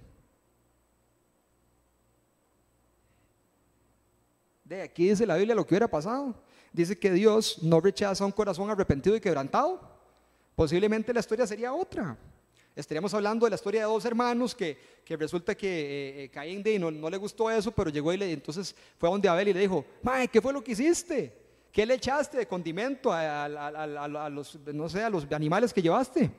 Aquí 4.81 5.11
dice 5.11 5.27
la 5.27 5.37
Biblia 5.37 5.55
lo 5.55 5.67
que 5.67 5.75
hubiera 5.75 5.89
pasado. 5.89 6.35
Dice 6.73 6.99
que 6.99 7.13
Dios 7.13 7.59
no 7.63 7.81
rechaza 7.81 8.25
un 8.25 8.33
corazón 8.33 8.71
arrepentido 8.71 9.15
y 9.15 9.21
quebrantado. 9.21 9.81
Posiblemente 10.55 11.13
la 11.13 11.21
historia 11.21 11.47
sería 11.47 11.75
otra. 11.75 12.17
Estaríamos 12.75 13.13
hablando 13.13 13.45
de 13.45 13.51
la 13.51 13.57
historia 13.57 13.81
de 13.83 13.87
dos 13.87 14.05
hermanos 14.07 14.55
que, 14.55 14.79
que 15.05 15.17
resulta 15.17 15.55
que 15.55 15.69
eh, 15.69 16.25
eh, 16.25 16.29
Caín 16.31 16.63
de, 16.63 16.79
no, 16.79 16.91
no, 16.91 17.11
le 17.11 17.19
gustó 17.19 17.51
eso, 17.51 17.71
pero 17.71 17.91
llegó 17.91 18.13
y 18.15 18.17
le, 18.17 18.33
entonces 18.33 18.75
fue 18.97 19.11
a 19.11 19.13
donde 19.13 19.29
Abel 19.29 19.49
y 19.49 19.53
le 19.53 19.61
dijo, 19.61 19.85
Mae, 20.03 20.29
¿qué 20.29 20.41
fue 20.41 20.55
lo 20.55 20.65
que 20.65 20.73
hiciste? 20.73 21.37
¿Qué 21.71 21.85
le 21.85 21.95
echaste 21.95 22.39
de 22.39 22.47
condimento 22.47 23.13
a, 23.13 23.49
los, 24.31 24.59
no 24.73 24.89
sé, 24.89 25.03
a 25.03 25.11
los 25.11 25.31
animales 25.33 25.73
que 25.73 25.83
llevaste? 25.83 26.31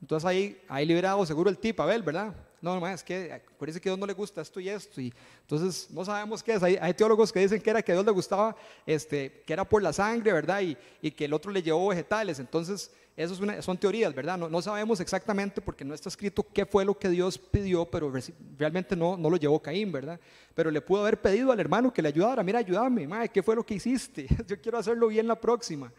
Entonces 0.00 0.26
ahí, 0.26 0.60
ahí 0.68 1.00
dado 1.00 1.26
seguro 1.26 1.50
el 1.50 1.58
tip 1.58 1.80
Abel, 1.80 2.02
¿verdad? 2.02 2.34
No, 2.60 2.78
no, 2.78 2.88
es 2.88 3.02
que 3.02 3.32
acuérdense 3.32 3.80
que 3.80 3.88
a 3.88 3.92
Dios 3.92 3.98
no 3.98 4.06
le 4.06 4.14
gusta 4.14 4.40
esto 4.40 4.58
y 4.60 4.68
esto. 4.68 5.00
Y 5.00 5.12
entonces 5.42 5.88
no 5.90 6.04
sabemos 6.04 6.42
qué 6.42 6.54
es. 6.54 6.62
Hay, 6.62 6.94
teólogos 6.94 7.32
que 7.32 7.40
dicen 7.40 7.60
que 7.60 7.70
era 7.70 7.82
que 7.82 7.92
a 7.92 7.94
Dios 7.94 8.06
le 8.06 8.12
gustaba, 8.12 8.56
este, 8.84 9.42
que 9.46 9.52
era 9.52 9.64
por 9.64 9.82
la 9.82 9.92
sangre, 9.92 10.32
¿verdad? 10.32 10.60
Y, 10.60 10.76
y 11.00 11.10
que 11.10 11.26
el 11.26 11.32
otro 11.32 11.52
le 11.52 11.62
llevó 11.62 11.88
vegetales. 11.88 12.38
Entonces, 12.40 12.90
eso 13.18 13.34
es 13.34 13.40
una, 13.40 13.60
son 13.62 13.76
teorías, 13.76 14.14
¿verdad? 14.14 14.38
No, 14.38 14.62
sabemos 14.62 15.00
exactamente 15.00 15.60
porque 15.60 15.84
no 15.84 15.92
está 15.92 16.08
escrito 16.08 16.46
qué 16.54 16.64
fue 16.64 16.84
lo 16.84 16.96
que 16.96 17.08
Dios 17.08 17.36
pidió, 17.36 17.84
pero 17.84 18.12
realmente 18.56 18.94
no, 18.94 19.16
no 19.16 19.28
lo 19.28 19.36
llevó 19.36 19.60
Caín, 19.60 19.90
¿verdad? 19.90 20.20
Pero 20.54 20.70
le 20.70 20.80
pudo 20.80 21.00
haber 21.00 21.20
pedido 21.20 21.50
al 21.50 21.58
hermano 21.58 21.92
que 21.92 22.00
le 22.00 22.10
ayudara. 22.10 22.44
Mira, 22.44 22.60
ayúdame, 22.60 23.08
madre, 23.08 23.28
¿qué 23.30 23.42
fue 23.42 23.56
lo 23.56 23.66
que 23.66 23.74
hiciste? 23.74 24.28
Yo 24.46 24.60
quiero 24.60 24.78
hacerlo 24.78 25.08
bien 25.08 25.26
la 25.26 25.34
próxima. 25.34 25.92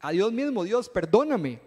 A 0.00 0.10
Dios 0.10 0.32
mismo, 0.32 0.64
Dios, 0.64 0.88
perdóname. 0.88 1.60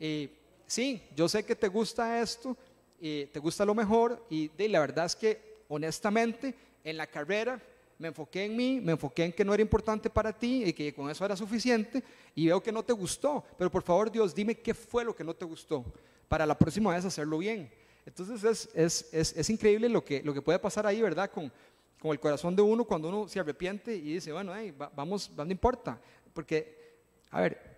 Eh, 0.00 0.34
sí, 0.66 1.02
yo 1.14 1.28
sé 1.28 1.44
que 1.44 1.54
te 1.54 1.68
gusta 1.68 2.22
esto, 2.22 2.56
te 3.02 3.38
gusta 3.40 3.64
lo 3.64 3.74
mejor 3.74 4.24
y 4.30 4.48
de, 4.48 4.68
la 4.68 4.78
verdad 4.78 5.06
es 5.06 5.16
que 5.16 5.64
honestamente 5.68 6.54
en 6.84 6.96
la 6.96 7.06
carrera 7.06 7.60
me 7.98 8.08
enfoqué 8.08 8.44
en 8.44 8.56
mí, 8.56 8.80
me 8.80 8.92
enfoqué 8.92 9.24
en 9.24 9.32
que 9.32 9.44
no 9.44 9.52
era 9.52 9.60
importante 9.60 10.08
para 10.08 10.32
ti 10.32 10.64
y 10.64 10.72
que 10.72 10.94
con 10.94 11.10
eso 11.10 11.24
era 11.24 11.36
suficiente 11.36 12.02
y 12.34 12.46
veo 12.46 12.62
que 12.62 12.70
no 12.70 12.84
te 12.84 12.92
gustó, 12.92 13.44
pero 13.58 13.70
por 13.70 13.82
favor 13.82 14.10
Dios 14.10 14.32
dime 14.34 14.54
qué 14.54 14.72
fue 14.72 15.04
lo 15.04 15.16
que 15.16 15.24
no 15.24 15.34
te 15.34 15.44
gustó 15.44 15.84
para 16.28 16.46
la 16.46 16.56
próxima 16.56 16.94
vez 16.94 17.04
hacerlo 17.04 17.38
bien. 17.38 17.70
Entonces 18.06 18.44
es, 18.44 18.68
es, 18.74 19.08
es, 19.12 19.36
es 19.36 19.50
increíble 19.50 19.88
lo 19.88 20.04
que, 20.04 20.22
lo 20.22 20.32
que 20.32 20.42
puede 20.42 20.58
pasar 20.58 20.86
ahí, 20.86 21.02
¿verdad? 21.02 21.30
Con, 21.30 21.52
con 22.00 22.10
el 22.10 22.20
corazón 22.20 22.56
de 22.56 22.62
uno 22.62 22.84
cuando 22.84 23.08
uno 23.08 23.28
se 23.28 23.38
arrepiente 23.38 23.94
y 23.94 24.14
dice, 24.14 24.32
bueno, 24.32 24.52
hey, 24.56 24.74
vamos, 24.94 25.30
no 25.36 25.50
importa, 25.50 26.00
porque, 26.34 26.96
a 27.30 27.40
ver, 27.40 27.72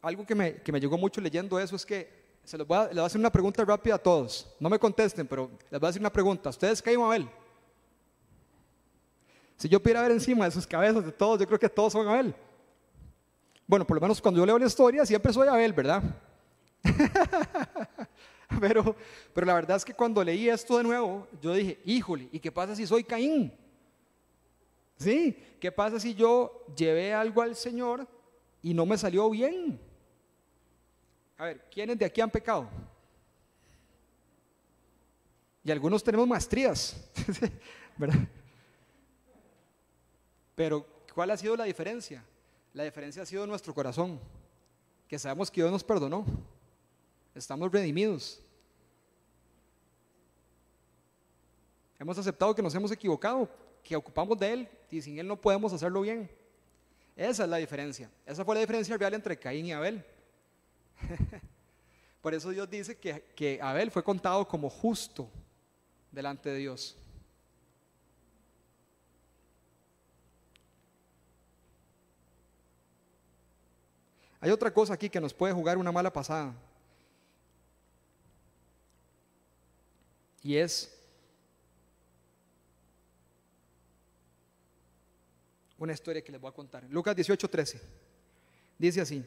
algo 0.00 0.24
que 0.24 0.34
me, 0.34 0.54
que 0.56 0.72
me 0.72 0.80
llegó 0.80 0.96
mucho 0.96 1.20
leyendo 1.20 1.58
eso 1.58 1.76
es 1.76 1.84
que 1.84 2.15
se 2.46 2.56
les 2.56 2.64
voy, 2.64 2.76
a, 2.76 3.04
hacer 3.04 3.18
una 3.18 3.30
pregunta 3.30 3.64
rápida 3.64 3.96
a 3.96 3.98
todos. 3.98 4.46
No 4.60 4.70
me 4.70 4.78
contesten, 4.78 5.26
pero 5.26 5.50
les 5.68 5.80
voy 5.80 5.88
a 5.88 5.90
hacer 5.90 6.00
una 6.00 6.12
pregunta. 6.12 6.48
¿Ustedes 6.50 6.80
caen 6.80 7.00
Abel? 7.00 7.28
Si 9.56 9.68
yo 9.68 9.82
pudiera 9.82 10.02
ver 10.02 10.12
encima 10.12 10.44
de 10.44 10.52
sus 10.52 10.64
cabezas 10.64 11.04
de 11.04 11.10
todos, 11.10 11.40
yo 11.40 11.46
creo 11.46 11.58
que 11.58 11.68
todos 11.68 11.92
son 11.92 12.06
Abel. 12.06 12.32
Bueno, 13.66 13.84
por 13.84 13.96
lo 13.96 14.00
menos 14.00 14.22
cuando 14.22 14.38
yo 14.38 14.46
leo 14.46 14.60
la 14.60 14.66
historia, 14.66 15.04
siempre 15.04 15.32
soy 15.32 15.48
Abel, 15.48 15.72
¿verdad? 15.72 16.04
pero, 18.60 18.94
pero 19.34 19.46
la 19.46 19.54
verdad 19.54 19.78
es 19.78 19.84
que 19.84 19.92
cuando 19.92 20.22
leí 20.22 20.48
esto 20.48 20.78
de 20.78 20.84
nuevo, 20.84 21.26
yo 21.42 21.52
dije, 21.52 21.80
híjole, 21.84 22.28
¿y 22.30 22.38
qué 22.38 22.52
pasa 22.52 22.76
si 22.76 22.86
soy 22.86 23.02
Caín? 23.02 23.52
¿Sí? 24.98 25.36
¿Qué 25.58 25.72
pasa 25.72 25.98
si 25.98 26.14
yo 26.14 26.64
llevé 26.76 27.12
algo 27.12 27.42
al 27.42 27.56
Señor 27.56 28.06
y 28.62 28.72
no 28.72 28.86
me 28.86 28.96
salió 28.96 29.28
bien? 29.30 29.80
A 31.38 31.44
ver, 31.44 31.68
¿quiénes 31.70 31.98
de 31.98 32.04
aquí 32.04 32.20
han 32.20 32.30
pecado? 32.30 32.68
Y 35.62 35.70
algunos 35.70 36.02
tenemos 36.02 36.26
maestrías, 36.26 36.96
¿verdad? 37.96 38.20
Pero, 40.54 40.86
¿cuál 41.12 41.30
ha 41.30 41.36
sido 41.36 41.56
la 41.56 41.64
diferencia? 41.64 42.24
La 42.72 42.84
diferencia 42.84 43.22
ha 43.22 43.26
sido 43.26 43.46
nuestro 43.46 43.74
corazón, 43.74 44.20
que 45.08 45.18
sabemos 45.18 45.50
que 45.50 45.60
Dios 45.60 45.72
nos 45.72 45.84
perdonó, 45.84 46.24
estamos 47.34 47.70
redimidos. 47.70 48.40
Hemos 51.98 52.16
aceptado 52.18 52.54
que 52.54 52.62
nos 52.62 52.74
hemos 52.74 52.92
equivocado, 52.92 53.48
que 53.82 53.96
ocupamos 53.96 54.38
de 54.38 54.52
Él 54.52 54.68
y 54.90 55.02
sin 55.02 55.18
Él 55.18 55.26
no 55.26 55.40
podemos 55.40 55.72
hacerlo 55.72 56.02
bien. 56.02 56.30
Esa 57.16 57.44
es 57.44 57.48
la 57.48 57.56
diferencia. 57.56 58.10
Esa 58.24 58.44
fue 58.44 58.54
la 58.54 58.60
diferencia 58.60 58.96
real 58.96 59.14
entre 59.14 59.38
Caín 59.38 59.66
y 59.66 59.72
Abel. 59.72 60.04
Por 62.22 62.34
eso 62.34 62.50
Dios 62.50 62.68
dice 62.68 62.96
que, 62.96 63.60
Abel 63.62 63.90
fue 63.90 64.02
contado 64.02 64.46
como 64.46 64.68
justo 64.68 65.30
delante 66.10 66.50
de 66.50 66.58
Dios. 66.58 66.96
Hay 74.40 74.50
otra 74.50 74.72
cosa 74.72 74.94
aquí 74.94 75.08
que 75.08 75.20
nos 75.20 75.32
puede 75.32 75.52
jugar 75.52 75.78
una 75.78 75.92
mala 75.92 76.12
pasada. 76.12 76.54
Y 80.42 80.56
es 80.56 80.96
una 85.78 85.92
historia 85.92 86.22
que 86.22 86.32
les 86.32 86.40
voy 86.40 86.48
a 86.48 86.54
contar. 86.54 86.84
Lucas 86.90 87.16
18, 87.16 87.48
13. 87.48 87.80
Dice 88.78 89.00
así. 89.00 89.24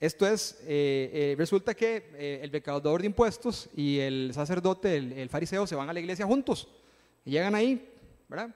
Esto 0.00 0.28
es, 0.28 0.56
eh, 0.62 1.10
eh, 1.12 1.34
resulta 1.36 1.74
que 1.74 2.10
eh, 2.14 2.40
el 2.42 2.52
recaudador 2.52 3.00
de 3.00 3.06
impuestos 3.06 3.68
y 3.74 3.98
el 3.98 4.30
sacerdote, 4.32 4.96
el, 4.96 5.28
fariseo, 5.28 5.66
se 5.66 5.74
van 5.74 5.90
a 5.90 5.92
la 5.92 5.98
iglesia 5.98 6.24
juntos. 6.24 6.68
Y 7.24 7.32
llegan 7.32 7.56
ahí, 7.56 7.84
¿verdad? 8.28 8.54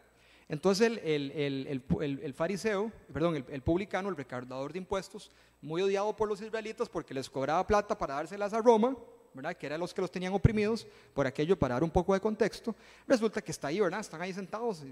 Entonces 0.48 1.00
el, 1.02 2.34
fariseo, 2.36 2.92
perdón, 3.12 3.44
el, 3.48 3.62
publicano, 3.62 4.08
el 4.08 4.16
recaudador 4.16 4.72
de 4.72 4.78
impuestos, 4.78 5.32
muy 5.60 5.82
odiado 5.82 6.14
por 6.14 6.28
los 6.28 6.40
israelitas 6.40 6.88
porque 6.88 7.14
les 7.14 7.28
cobraba 7.28 7.66
plata 7.66 7.98
para 7.98 8.14
dárselas 8.14 8.52
a 8.52 8.60
Roma, 8.60 8.96
¿verdad? 9.34 9.56
que 9.56 9.66
eran 9.66 9.80
los 9.80 9.92
que 9.92 10.00
los 10.00 10.12
tenían 10.12 10.34
oprimidos, 10.34 10.86
por 11.12 11.26
aquello, 11.26 11.58
para 11.58 11.74
dar 11.74 11.82
un 11.82 11.90
poco 11.90 12.14
de 12.14 12.20
contexto, 12.20 12.76
resulta 13.08 13.40
que 13.40 13.50
está 13.50 13.68
ahí, 13.68 13.80
¿verdad? 13.80 14.00
Están 14.00 14.20
ahí 14.20 14.32
sentados, 14.32 14.84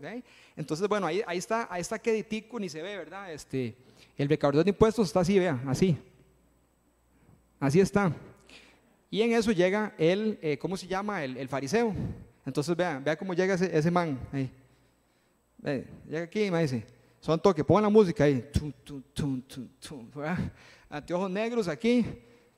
Entonces, 0.57 0.89
bueno, 0.89 1.07
ahí, 1.07 1.23
ahí 1.27 1.39
está, 1.39 1.69
ahí 1.71 1.83
está 1.83 1.99
Keditico, 1.99 2.59
ni 2.59 2.69
se 2.69 2.81
ve, 2.81 2.97
¿verdad? 2.97 3.33
Este, 3.33 3.77
el 4.17 4.29
recaudador 4.29 4.65
de 4.65 4.71
impuestos 4.71 5.09
está 5.09 5.21
así, 5.21 5.39
vea, 5.39 5.63
así, 5.67 5.97
Así 7.61 7.79
está. 7.79 8.11
Y 9.11 9.21
en 9.21 9.33
eso 9.33 9.53
llega 9.53 9.95
el, 9.99 10.39
eh, 10.41 10.57
¿cómo 10.59 10.77
se 10.77 10.87
llama? 10.87 11.23
El, 11.23 11.47
fariseo. 11.47 11.95
Entonces 12.47 12.75
vean, 12.75 13.05
vea 13.05 13.17
cómo 13.17 13.35
llega 13.35 13.55
ese, 13.55 13.77
ese 13.77 13.91
man. 13.91 14.19
Ahí. 14.33 14.51
llega 16.09 16.23
aquí 16.23 16.45
y 16.45 16.51
me 16.51 16.63
dice, 16.63 16.87
son 17.21 17.39
toque, 17.39 17.63
pongan 17.63 17.85
la 17.85 17.89
música 17.91 18.25
ahí. 18.25 18.49
Anteojos 20.89 21.31
negros 21.31 21.69
aquí. 21.69 22.05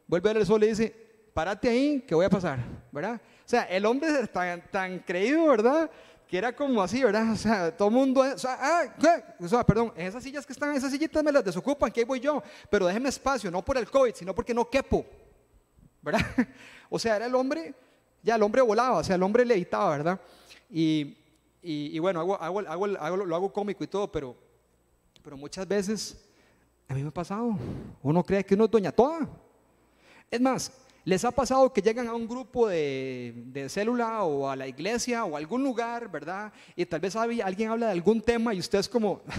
Vuelve 0.07 0.31
a 0.31 0.33
ver 0.35 0.43
el 0.43 0.47
sol 0.47 0.63
y 0.63 0.69
dice, 0.69 0.95
párate 1.35 1.69
ahí 1.69 2.01
que 2.07 2.15
voy 2.15 2.27
a 2.27 2.31
pasar, 2.31 2.61
¿verdad? 2.93 3.21
O 3.45 3.49
sea, 3.49 3.63
el 3.65 3.85
hombre 3.85 4.09
es 4.21 4.31
tan, 4.31 4.63
tan 4.71 4.99
creído, 5.01 5.49
¿verdad? 5.49 5.91
Era 6.39 6.55
como 6.55 6.83
así, 6.83 7.03
¿verdad? 7.03 7.33
O 7.33 7.37
sea, 7.37 7.77
todo 7.77 7.89
el 7.89 7.95
mundo, 7.95 8.21
o 8.21 8.39
sea, 8.39 8.59
ah, 8.61 9.65
perdón, 9.67 9.93
esas 9.97 10.23
sillas 10.23 10.47
que 10.47 10.53
están, 10.53 10.75
esas 10.75 10.91
sillitas 10.91 11.23
me 11.23 11.33
las 11.33 11.45
desocupan, 11.45 11.91
que 11.91 12.01
ahí 12.01 12.07
voy 12.07 12.21
yo, 12.21 12.43
pero 12.71 12.87
déjeme 12.87 13.09
espacio, 13.09 13.51
no 13.51 13.63
por 13.63 13.77
el 13.77 13.91
COVID, 13.91 14.15
sino 14.15 14.35
porque 14.35 14.55
no 14.55 14.69
quepo, 14.69 15.05
¿verdad? 16.01 16.21
O 16.95 16.99
sea, 16.99 17.17
era 17.17 17.25
el 17.25 17.35
hombre, 17.35 17.75
ya 18.23 18.37
el 18.37 18.43
hombre 18.43 18.61
volaba, 18.61 18.99
o 18.99 19.05
sea, 19.05 19.17
el 19.17 19.23
hombre 19.23 19.47
levitaba, 19.47 19.97
¿verdad? 19.97 20.21
Y, 20.69 21.17
y, 21.63 21.99
bueno, 22.01 22.21
hago, 22.21 22.39
hago, 22.39 22.61
hago, 22.61 23.17
lo 23.17 23.35
hago 23.35 23.51
cómico 23.51 23.83
y 23.83 23.87
todo, 23.87 24.13
pero, 24.13 24.37
pero 25.23 25.39
muchas 25.39 25.67
veces 25.67 26.23
a 26.87 26.95
mí 26.95 27.03
me 27.03 27.09
ha 27.09 27.13
pasado, 27.13 27.57
uno 28.03 28.23
cree 28.23 28.45
que 28.45 28.55
uno 28.55 28.67
es 28.67 28.71
doña 28.71 28.93
toda. 28.93 29.27
Es 30.31 30.41
más, 30.41 30.71
¿Les 31.05 31.25
ha 31.25 31.33
pasado 31.33 31.73
que 31.73 31.83
llegan 31.83 32.07
a 32.07 32.15
un 32.15 32.29
grupo 32.29 32.69
de, 32.69 33.67
célula 33.69 34.23
o 34.23 34.49
a 34.49 34.55
la 34.55 34.69
iglesia 34.69 35.25
o 35.25 35.35
a 35.35 35.39
algún 35.39 35.63
lugar, 35.63 36.11
verdad? 36.11 36.53
Y 36.77 36.87
tal 36.87 37.01
vez 37.01 37.17
alguien 37.17 37.71
habla 37.71 37.87
de 37.87 37.93
algún 37.93 38.21
tema 38.21 38.55
y 38.55 38.61
usted 38.61 38.79
es 38.79 38.89
como... 38.89 39.23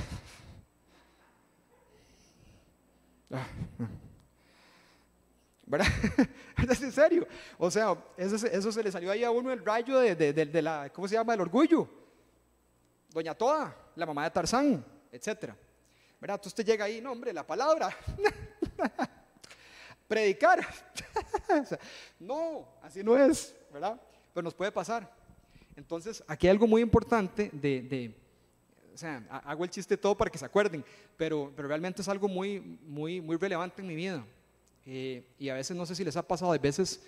¿Verdad? 5.66 5.88
¿Es 6.70 6.82
en 6.82 6.92
serio? 6.92 7.26
O 7.58 7.72
sea, 7.72 7.98
eso, 8.18 8.72
se 8.72 8.84
le 8.84 8.92
salió 8.92 9.10
ahí 9.12 9.24
a 9.24 9.32
uno 9.32 9.52
el 9.52 9.66
rayo 9.66 9.98
de, 10.00 10.62
la, 10.62 10.92
¿cómo 10.94 11.08
se 11.08 11.16
llama? 11.16 11.34
El 11.34 11.42
orgullo. 11.42 11.90
Doña 13.10 13.34
Toda, 13.36 13.76
la 13.96 14.06
mamá 14.06 14.26
de 14.26 14.32
Tarzán, 14.32 14.86
etc. 15.12 15.54
¿Verdad? 16.20 16.36
Entonces 16.36 16.48
usted 16.48 16.66
llega 16.66 16.86
ahí, 16.86 17.02
no 17.02 17.12
hombre, 17.12 17.34
la 17.34 17.46
palabra. 17.46 17.96
Predicar. 20.14 20.66
no, 22.20 22.68
así 22.84 23.04
no 23.04 23.18
es, 23.18 23.56
¿verdad? 23.72 24.00
Pero 24.32 24.44
nos 24.44 24.54
puede 24.54 24.72
pasar. 24.72 25.12
Entonces, 25.76 26.24
aquí 26.28 26.46
hay 26.46 26.52
algo 26.52 26.68
muy 26.68 26.84
importante 26.84 27.50
de, 27.52 28.14
o 28.94 28.98
sea, 28.98 29.24
hago 29.44 29.64
el 29.64 29.72
chiste 29.72 29.98
todo 29.98 30.16
para 30.16 30.30
que 30.30 30.38
se 30.38 30.46
acuerden, 30.46 30.86
pero, 31.18 31.52
pero 31.56 31.68
realmente 31.68 32.04
es 32.04 32.08
algo 32.08 32.28
muy, 32.28 32.60
muy, 32.60 33.22
muy 33.22 33.38
relevante 33.38 33.82
en 33.82 33.88
mi 33.88 33.96
vida. 33.96 34.24
Eh, 34.86 35.26
y 35.40 35.50
a 35.50 35.56
veces 35.56 35.76
no 35.76 35.86
sé 35.86 35.96
si 35.96 36.04
les 36.04 36.16
ha 36.16 36.28
pasado, 36.28 36.52
a 36.52 36.58
veces 36.60 37.02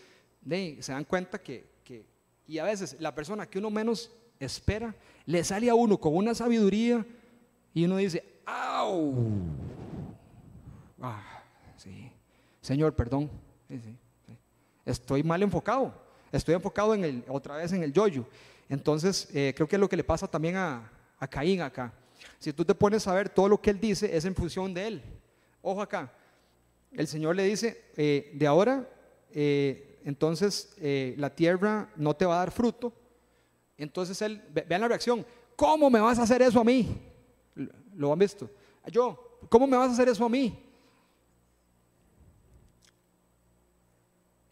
se 0.47 0.91
dan 0.91 1.03
cuenta 1.03 1.39
que, 1.39 1.63
que, 1.83 2.05
y 2.47 2.57
a 2.57 2.63
veces 2.63 2.95
la 2.99 3.13
persona 3.13 3.47
que 3.47 3.59
uno 3.59 3.69
menos 3.69 4.11
espera, 4.39 4.95
le 5.27 5.43
sale 5.43 5.69
a 5.69 5.75
uno 5.75 5.99
con 5.99 6.15
una 6.15 6.33
sabiduría 6.33 7.05
y 7.71 7.85
uno 7.85 7.97
dice, 7.97 8.23
¡au! 8.45 9.13
Ah. 11.01 11.34
Señor, 12.65 12.95
perdón, 12.95 13.29
estoy 14.83 15.21
mal 15.21 15.43
enfocado, 15.43 15.93
estoy 16.31 16.55
enfocado 16.55 16.95
en 16.95 17.03
el, 17.03 17.23
otra 17.27 17.57
vez 17.57 17.71
en 17.73 17.83
el 17.83 17.93
yoyo. 17.93 18.25
Entonces, 18.67 19.29
eh, 19.35 19.53
creo 19.55 19.67
que 19.67 19.75
es 19.75 19.79
lo 19.79 19.87
que 19.87 19.95
le 19.95 20.03
pasa 20.03 20.27
también 20.27 20.55
a, 20.55 20.91
Caín 21.29 21.61
acá. 21.61 21.93
Si 22.39 22.51
tú 22.53 22.65
te 22.65 22.73
pones 22.73 23.07
a 23.07 23.13
ver 23.13 23.29
todo 23.29 23.49
lo 23.49 23.61
que 23.61 23.69
él 23.69 23.79
dice, 23.79 24.17
es 24.17 24.25
en 24.25 24.33
función 24.33 24.73
de 24.73 24.87
él. 24.87 25.03
Ojo 25.61 25.79
acá, 25.79 26.11
el 26.91 27.05
Señor 27.05 27.35
le 27.35 27.43
dice, 27.43 27.83
eh, 27.97 28.31
de 28.33 28.47
ahora, 28.47 28.89
eh, 29.29 29.99
entonces 30.03 30.75
la 31.17 31.35
tierra 31.35 31.91
no 31.95 32.15
te 32.15 32.25
va 32.25 32.33
a 32.33 32.39
dar 32.39 32.49
fruto. 32.49 32.91
Entonces 33.77 34.19
él, 34.23 34.41
vean 34.67 34.81
la 34.81 34.87
reacción, 34.87 35.23
¿cómo 35.55 35.91
me 35.91 35.99
vas 35.99 36.17
a 36.17 36.23
hacer 36.23 36.41
eso 36.41 36.59
a 36.59 36.63
mí? 36.63 36.99
¿Lo 37.95 38.11
han 38.11 38.17
visto? 38.17 38.49
Yo, 38.87 39.37
¿cómo 39.49 39.67
me 39.67 39.77
vas 39.77 39.91
a 39.91 39.93
hacer 39.93 40.09
eso 40.09 40.25
a 40.25 40.29
mí? 40.29 40.64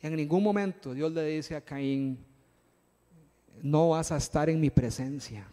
En 0.03 0.17
ningún 0.17 0.43
momento 0.43 0.93
Dios 0.93 1.13
le 1.13 1.23
dice 1.23 1.55
a 1.55 1.61
Caín, 1.61 2.19
no 3.61 3.89
vas 3.89 4.11
a 4.11 4.17
estar 4.17 4.49
en 4.49 4.59
mi 4.59 4.69
presencia. 4.69 5.47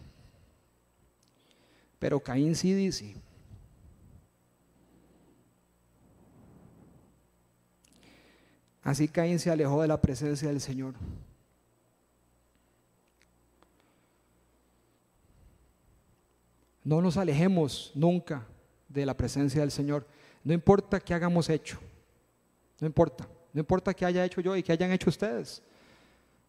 Pero 1.97 2.19
Caín 2.19 2.53
sí 2.53 2.73
dice, 2.73 3.15
así 8.83 9.07
Caín 9.07 9.39
se 9.39 9.49
alejó 9.49 9.81
de 9.81 9.87
la 9.87 10.01
presencia 10.01 10.49
del 10.49 10.59
Señor. 10.59 10.95
No 16.83 17.01
nos 17.01 17.15
alejemos 17.15 17.93
nunca 17.95 18.45
de 18.89 19.05
la 19.05 19.15
presencia 19.15 19.61
del 19.61 19.71
Señor. 19.71 20.05
No 20.43 20.51
importa 20.51 20.99
qué 20.99 21.13
hagamos 21.13 21.47
hecho. 21.47 21.79
No 22.81 22.87
importa. 22.87 23.25
No 23.53 23.59
importa 23.59 23.93
qué 23.93 24.05
haya 24.05 24.25
hecho 24.25 24.41
yo 24.41 24.55
y 24.55 24.63
qué 24.63 24.71
hayan 24.71 24.91
hecho 24.91 25.09
ustedes. 25.09 25.61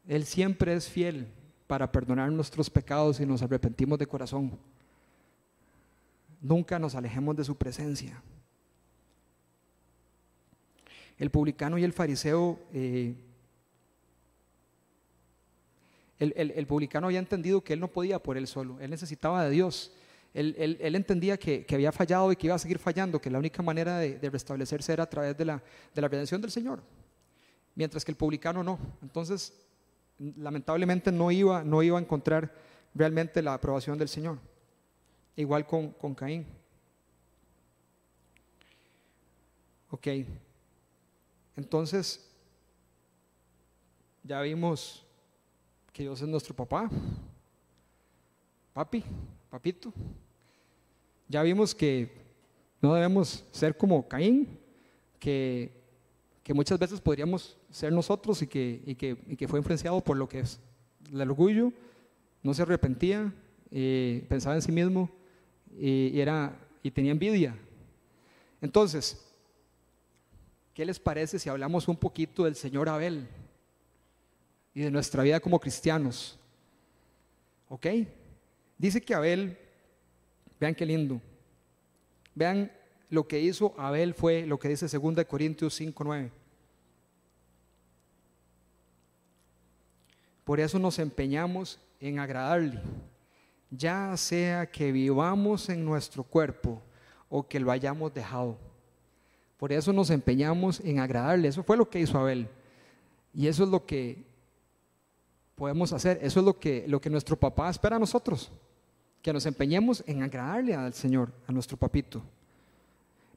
Él 0.07 0.25
siempre 0.25 0.75
es 0.75 0.89
fiel 0.89 1.27
para 1.67 1.91
perdonar 1.91 2.31
nuestros 2.31 2.69
pecados 2.69 3.21
y 3.21 3.27
nos 3.27 3.43
arrepentimos 3.43 3.99
de 3.99 4.07
corazón. 4.07 4.59
Nunca 6.41 6.79
nos 6.79 6.95
alejemos 6.95 7.37
de 7.37 7.45
su 7.45 7.57
presencia. 7.57 8.23
El 11.19 11.31
publicano 11.31 11.79
y 11.79 11.85
el 11.85 11.93
fariseo, 11.93 12.59
eh, 12.73 13.15
el, 16.19 16.67
publicano 16.67 17.07
había 17.07 17.21
entendido 17.21 17.63
que 17.63 17.73
él 17.73 17.81
no 17.81 17.89
podía 17.89 18.21
por 18.21 18.37
él 18.37 18.47
solo, 18.47 18.81
él 18.81 18.91
necesitaba 18.91 19.45
de 19.45 19.51
Dios. 19.51 19.93
Él, 20.35 20.95
entendía 20.97 21.37
que, 21.37 21.67
había 21.73 21.93
fallado 21.93 22.33
y 22.33 22.37
que 22.37 22.47
iba 22.47 22.57
a 22.57 22.59
seguir 22.59 22.79
fallando, 22.79 23.21
que 23.21 23.31
la 23.31 23.39
única 23.39 23.63
manera 23.63 23.99
de, 23.99 24.31
restablecerse 24.31 24.93
era 24.93 25.05
a 25.05 25.11
través 25.11 25.37
de 25.37 25.45
la, 25.45 25.63
de 25.95 26.01
redención 26.01 26.41
del 26.41 26.51
Señor, 26.51 26.83
mientras 27.75 28.05
que 28.05 28.13
el 28.13 28.17
publicano 28.17 28.63
no. 28.63 28.79
Entonces, 29.03 29.53
lamentablemente 30.19 31.13
no 31.13 31.31
iba, 31.31 31.63
no 31.63 31.83
iba 31.83 31.99
a 31.99 32.01
encontrar 32.01 32.55
realmente 32.95 33.43
la 33.43 33.55
aprobación 33.55 33.99
del 33.99 34.09
Señor. 34.09 34.39
igual 35.37 35.67
con, 35.67 35.91
con 35.91 36.15
Caín. 36.15 36.47
Ok, 39.91 40.09
entonces 41.55 42.27
ya 44.23 44.41
vimos 44.41 45.05
que 45.93 46.03
Dios 46.03 46.23
es 46.23 46.29
nuestro 46.29 46.57
papá, 46.57 46.89
papi, 48.73 49.05
papito. 49.51 49.93
Ya 51.29 51.43
vimos 51.43 51.75
que 51.75 52.11
no 52.81 52.95
debemos 52.95 53.45
ser 53.53 53.77
como 53.77 54.07
Caín, 54.09 54.59
que, 55.19 55.73
que 56.43 56.53
muchas 56.53 56.79
veces 56.79 57.01
podríamos 57.01 57.57
ser 57.71 57.93
nosotros 57.93 58.43
y 58.43 58.47
que, 58.47 58.83
y 58.85 58.95
que, 58.95 59.17
y 59.29 59.37
que 59.37 59.49
fue 59.49 59.59
influenciado 59.59 60.01
por 60.03 60.17
lo 60.17 60.29
que 60.29 60.41
es 60.41 60.61
el 61.11 61.21
orgullo, 61.23 61.73
no 62.43 62.55
se 62.55 62.63
arrepentía, 62.63 63.33
eh, 63.71 64.27
pensaba 64.29 64.55
en 64.55 64.63
sí 64.63 64.73
mismo 64.73 65.11
y, 65.79 66.21
era, 66.21 66.59
y 66.83 66.91
tenía 66.91 67.13
envidia. 67.13 67.57
Entonces, 68.61 69.25
¿qué 70.75 70.85
les 70.85 70.99
parece 70.99 71.39
si 71.39 71.49
hablamos 71.49 71.89
un 71.89 71.97
poquito 71.97 72.45
del 72.45 72.57
Señor 72.57 72.89
Abel 72.89 73.29
y 74.75 74.81
de 74.81 74.91
nuestra 74.91 75.23
vida 75.23 75.41
como 75.41 75.61
cristianos? 75.61 76.39
¿Ok? 77.69 77.87
Dice 78.79 79.01
que 79.01 79.15
Abel, 79.15 79.57
vean 80.59 80.75
qué 80.75 80.87
lindo, 80.87 81.21
vean 82.35 82.71
lo 83.11 83.27
que 83.27 83.41
hizo 83.41 83.75
Abel 83.79 84.15
fue 84.15 84.47
lo 84.47 84.59
que 84.59 84.69
dice 84.69 84.87
2 84.87 85.25
Corintios 85.27 85.75
5, 85.75 86.05
9. 86.05 86.33
Por 90.45 90.59
eso 90.59 90.79
nos 90.79 90.99
empeñamos 90.99 91.79
en 92.01 92.19
agradarle 92.19 92.81
ya 93.73 94.15
sea 94.17 94.71
que 94.71 94.93
vivamos 94.93 95.69
en 95.71 95.85
nuestro 95.85 96.23
cuerpo 96.23 96.81
o 97.29 97.47
que 97.49 97.59
lo 97.59 97.71
hayamos 97.71 98.13
dejado. 98.13 98.59
Por 99.57 99.73
eso 99.73 99.93
nos 99.93 100.11
empeñamos 100.11 100.81
en 100.81 100.99
agradarle. 100.99 101.49
Eso 101.49 101.63
fue 101.63 101.77
lo 101.77 101.89
que 101.89 102.01
hizo 102.01 102.19
Abel. 102.19 102.49
Y 103.33 103.47
eso 103.47 103.65
es 103.65 103.71
lo 103.71 103.87
que 103.87 104.23
podemos 105.63 105.93
hacer. 105.93 106.19
Eso 106.21 106.41
es 106.41 106.45
lo 106.45 106.59
que, 106.59 106.87
lo 106.89 107.01
que 107.01 107.09
nuestro 107.09 107.39
papá 107.39 107.71
espera 107.71 107.95
a 107.95 108.01
nosotros. 108.01 108.51
Que 109.23 109.33
nos 109.33 109.47
empeñemos 109.47 110.03
en 110.09 110.25
agradarle 110.25 110.75
al 110.75 110.93
Señor, 110.93 111.31
a 111.47 111.53
nuestro 111.53 111.77
papito. 111.77 112.21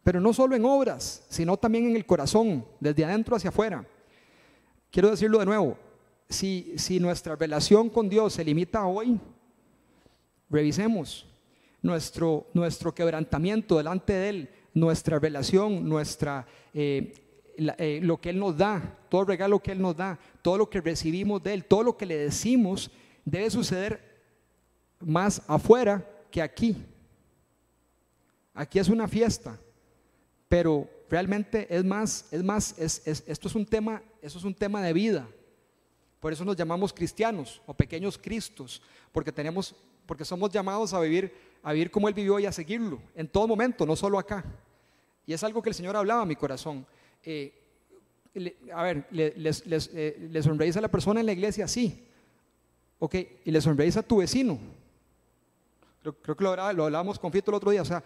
Pero 0.02 0.20
no 0.20 0.34
solo 0.34 0.56
en 0.56 0.66
obras, 0.66 1.24
sino 1.30 1.56
también 1.56 1.86
en 1.86 1.96
el 1.96 2.08
corazón, 2.08 2.66
desde 2.80 3.06
adentro 3.06 3.36
hacia 3.36 3.52
afuera. 3.52 3.86
Quiero 4.90 5.12
decirlo 5.12 5.38
de 5.38 5.46
nuevo. 5.46 5.78
Si, 6.28 6.74
si 6.78 7.00
nuestra 7.00 7.36
relación 7.36 7.92
con 7.92 8.10
Dios 8.10 8.34
se 8.34 8.44
limita 8.44 8.80
a 8.80 8.88
hoy, 8.88 9.20
Revisemos 10.50 11.28
nuestro, 11.82 12.48
nuestro 12.54 12.96
quebrantamiento 12.96 13.78
delante 13.78 14.14
de 14.14 14.30
Él, 14.30 14.50
nuestra 14.74 15.20
relación, 15.20 15.88
nuestra, 15.88 16.48
eh, 16.74 17.14
eh, 17.58 18.00
lo 18.02 18.18
que 18.18 18.30
Él 18.30 18.40
nos 18.40 18.58
da, 18.58 18.98
todo 19.10 19.26
regalo 19.26 19.60
que 19.60 19.72
Él 19.72 19.82
nos 19.82 19.96
da, 19.96 20.18
todo 20.46 20.60
lo 20.60 20.70
que 20.70 20.80
recibimos 20.80 21.42
de 21.42 21.56
Él, 21.56 21.66
todo 21.66 21.82
lo 21.82 21.98
que 21.98 22.06
le 22.06 22.16
decimos, 22.18 22.92
debe 23.26 23.50
suceder 23.50 24.22
más 25.00 25.42
afuera 25.48 26.08
que 26.30 26.40
aquí. 26.40 26.86
Aquí 28.54 28.78
es 28.78 28.88
una 28.88 29.08
fiesta, 29.08 29.60
pero 30.48 30.88
realmente 31.10 31.66
es 31.76 31.84
más, 31.84 32.28
es 32.32 32.44
más, 32.44 32.78
esto 32.78 33.48
es 33.48 33.56
un 33.56 33.66
tema, 33.66 34.04
eso 34.22 34.38
es 34.38 34.44
un 34.44 34.54
tema 34.54 34.84
de 34.84 34.94
vida. 34.94 35.28
Por 36.20 36.32
eso 36.32 36.46
nos 36.46 36.56
llamamos 36.56 36.94
cristianos 36.94 37.60
o 37.66 37.74
pequeños 37.74 38.16
cristos, 38.16 38.84
porque 39.12 39.32
tenemos 39.32 39.74
porque 40.06 40.26
somos 40.26 40.52
llamados 40.52 40.94
a 40.94 41.00
vivir, 41.00 41.34
a 41.64 41.74
vivir 41.74 41.90
como 41.90 42.08
Él 42.08 42.14
vivió 42.14 42.38
y 42.38 42.46
a 42.46 42.52
seguirlo 42.52 43.02
en 43.16 43.28
todo 43.28 43.48
momento, 43.48 43.84
no 43.84 43.96
solo 43.96 44.20
acá. 44.20 44.46
Y 45.26 45.34
es 45.34 45.44
algo 45.44 45.64
que 45.64 45.70
el 45.70 45.76
Señor 45.76 45.96
hablaba 45.96 46.22
a 46.22 46.26
mi 46.28 46.36
corazón. 46.36 46.86
Eh, 47.24 47.65
a 48.74 48.84
ver, 48.84 49.08
le, 49.12 49.34
les, 49.38 49.66
les, 49.66 49.90
eh, 49.94 50.76
a 50.76 50.82
la 50.82 50.92
persona 50.92 51.20
en 51.20 51.26
la 51.26 51.32
iglesia, 51.32 51.68
sí. 51.68 52.08
Ok, 53.00 53.16
y 53.46 53.52
le 53.52 53.62
sonreís 53.62 53.98
a 53.98 54.04
tu 54.04 54.18
vecino. 54.18 54.58
Creo, 56.02 56.36
que 56.36 56.44
lo, 56.44 56.52
hablábamos 56.52 57.18
con 57.18 57.32
Fito 57.32 57.52
el 57.52 57.56
otro 57.56 57.72
día. 57.72 57.82
O 57.82 57.86
sea, 57.86 58.04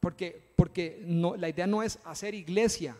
porque, 0.00 0.52
porque 0.56 1.02
la 1.38 1.48
idea 1.48 1.66
no 1.66 1.82
es 1.82 1.98
hacer 2.04 2.34
iglesia, 2.34 2.96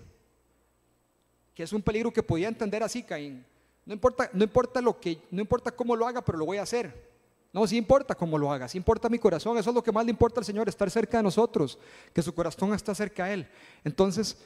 que 1.54 1.62
es 1.62 1.72
un 1.72 1.82
peligro 1.82 2.12
que 2.12 2.22
podía 2.22 2.48
entender 2.48 2.82
así, 2.82 3.02
Caín. 3.02 3.44
No 3.84 3.94
importa, 3.94 4.28
no 4.32 4.42
importa 4.42 4.80
lo 4.80 4.98
que, 4.98 5.20
no 5.30 5.40
importa 5.40 5.70
cómo 5.70 5.94
lo 5.94 6.06
haga, 6.06 6.24
pero 6.24 6.38
lo 6.38 6.44
voy 6.44 6.58
a 6.58 6.62
hacer. 6.62 7.06
No, 7.52 7.66
sí 7.66 7.76
importa 7.76 8.14
cómo 8.14 8.36
lo 8.36 8.52
haga, 8.52 8.68
sí 8.68 8.76
importa 8.76 9.08
mi 9.08 9.18
corazón, 9.18 9.56
eso 9.56 9.70
es 9.70 9.74
lo 9.74 9.82
que 9.82 9.90
más 9.90 10.04
le 10.04 10.10
importa 10.10 10.40
al 10.40 10.44
Señor, 10.44 10.68
estar 10.68 10.90
cerca 10.90 11.16
de 11.16 11.22
nosotros, 11.22 11.78
que 12.12 12.20
su 12.20 12.34
corazón 12.34 12.74
está 12.74 12.94
cerca 12.94 13.24
a 13.24 13.32
Él. 13.32 13.48
Entonces, 13.82 14.36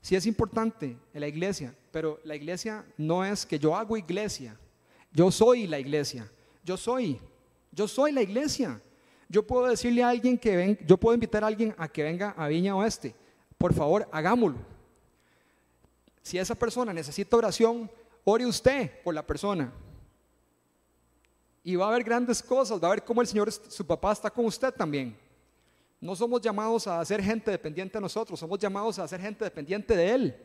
sí 0.00 0.16
es 0.16 0.26
importante 0.26 0.96
en 1.12 1.20
la 1.20 1.28
iglesia, 1.28 1.74
pero 1.90 2.20
la 2.24 2.36
iglesia 2.36 2.84
no 2.96 3.24
es 3.24 3.44
que 3.44 3.58
yo 3.58 3.76
hago 3.76 3.96
iglesia, 3.96 4.56
yo 5.12 5.30
soy 5.30 5.66
la 5.66 5.78
iglesia, 5.78 6.30
yo 6.64 6.76
soy, 6.76 7.18
yo 7.72 7.88
soy 7.88 8.12
la 8.12 8.22
iglesia. 8.22 8.80
Yo 9.28 9.46
puedo 9.46 9.66
decirle 9.66 10.02
a 10.02 10.08
alguien 10.08 10.38
que 10.38 10.56
ven, 10.56 10.78
yo 10.86 10.96
puedo 10.96 11.14
invitar 11.14 11.44
a 11.44 11.48
alguien 11.48 11.74
a 11.76 11.86
que 11.86 12.02
venga 12.02 12.30
a 12.30 12.48
Viña 12.48 12.74
Oeste, 12.74 13.14
por 13.58 13.74
favor, 13.74 14.08
hagámoslo. 14.10 14.58
Si 16.22 16.38
esa 16.38 16.54
persona 16.54 16.94
necesita 16.94 17.36
oración, 17.36 17.90
ore 18.24 18.46
usted 18.46 19.02
por 19.02 19.14
la 19.14 19.26
persona. 19.26 19.70
Y 21.62 21.76
va 21.76 21.86
a 21.86 21.88
haber 21.88 22.04
grandes 22.04 22.42
cosas, 22.42 22.82
va 22.82 22.88
a 22.88 22.92
ver 22.92 23.04
cómo 23.04 23.20
el 23.20 23.26
Señor, 23.26 23.52
su 23.52 23.86
papá, 23.86 24.12
está 24.12 24.30
con 24.30 24.46
usted 24.46 24.72
también. 24.72 25.16
No 26.00 26.14
somos 26.14 26.40
llamados 26.40 26.86
a 26.86 27.04
ser 27.04 27.22
gente 27.22 27.50
dependiente 27.50 27.98
de 27.98 28.02
nosotros, 28.02 28.38
somos 28.38 28.58
llamados 28.58 28.98
a 28.98 29.08
ser 29.08 29.20
gente 29.20 29.44
dependiente 29.44 29.96
de 29.96 30.10
Él. 30.10 30.36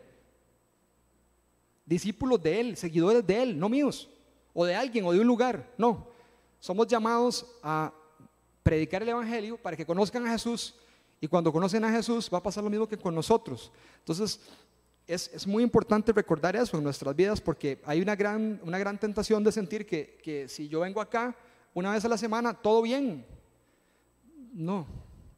Discípulos 1.86 2.42
de 2.42 2.60
Él, 2.60 2.78
seguidores 2.78 3.26
de 3.26 3.44
Él, 3.44 3.60
no 3.60 3.70
míos, 3.70 4.10
o 4.54 4.66
de 4.66 4.74
alguien, 4.74 5.06
o 5.06 5.12
de 5.12 5.20
un 5.20 5.28
lugar, 5.28 5.72
no. 5.78 6.08
Somos 6.60 6.88
llamados 6.88 7.46
a 7.62 7.94
predicar 8.64 9.04
el 9.04 9.10
Evangelio 9.10 9.58
para 9.58 9.78
que 9.78 9.86
conozcan 9.86 10.26
a 10.26 10.32
Jesús 10.32 10.76
y 11.20 11.28
cuando 11.28 11.52
conocen 11.52 11.84
a 11.84 11.92
Jesús 11.92 12.30
va 12.34 12.40
a 12.40 12.44
pasar 12.44 12.64
lo 12.64 12.70
mismo 12.70 12.88
que 12.88 12.98
con 12.98 13.14
nosotros. 13.14 13.72
Entonces, 14.00 14.40
es, 15.06 15.46
muy 15.46 15.64
importante 15.64 16.12
recordar 16.14 16.56
eso 16.56 16.78
en 16.78 16.84
nuestras 16.84 17.16
vidas 17.16 17.42
porque 17.42 17.80
hay 17.86 18.02
una 18.02 18.16
gran, 18.16 18.60
una 18.64 18.80
gran 18.80 18.98
tentación 18.98 19.44
de 19.44 19.52
sentir 19.52 19.86
que, 19.86 20.18
que 20.24 20.48
si 20.48 20.68
yo 20.68 20.80
vengo 20.80 21.02
acá 21.02 21.36
una 21.74 21.92
vez 21.92 22.06
a 22.06 22.10
la 22.10 22.18
semana, 22.18 22.54
todo 22.54 22.82
bien. 22.82 23.26
No, 24.54 24.88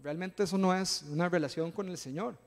realmente 0.06 0.44
eso 0.44 0.56
no 0.56 0.72
es 0.72 1.04
una 1.10 1.28
relación 1.28 1.72
con 1.72 1.90
el 1.90 1.98
Señor, 1.98 2.38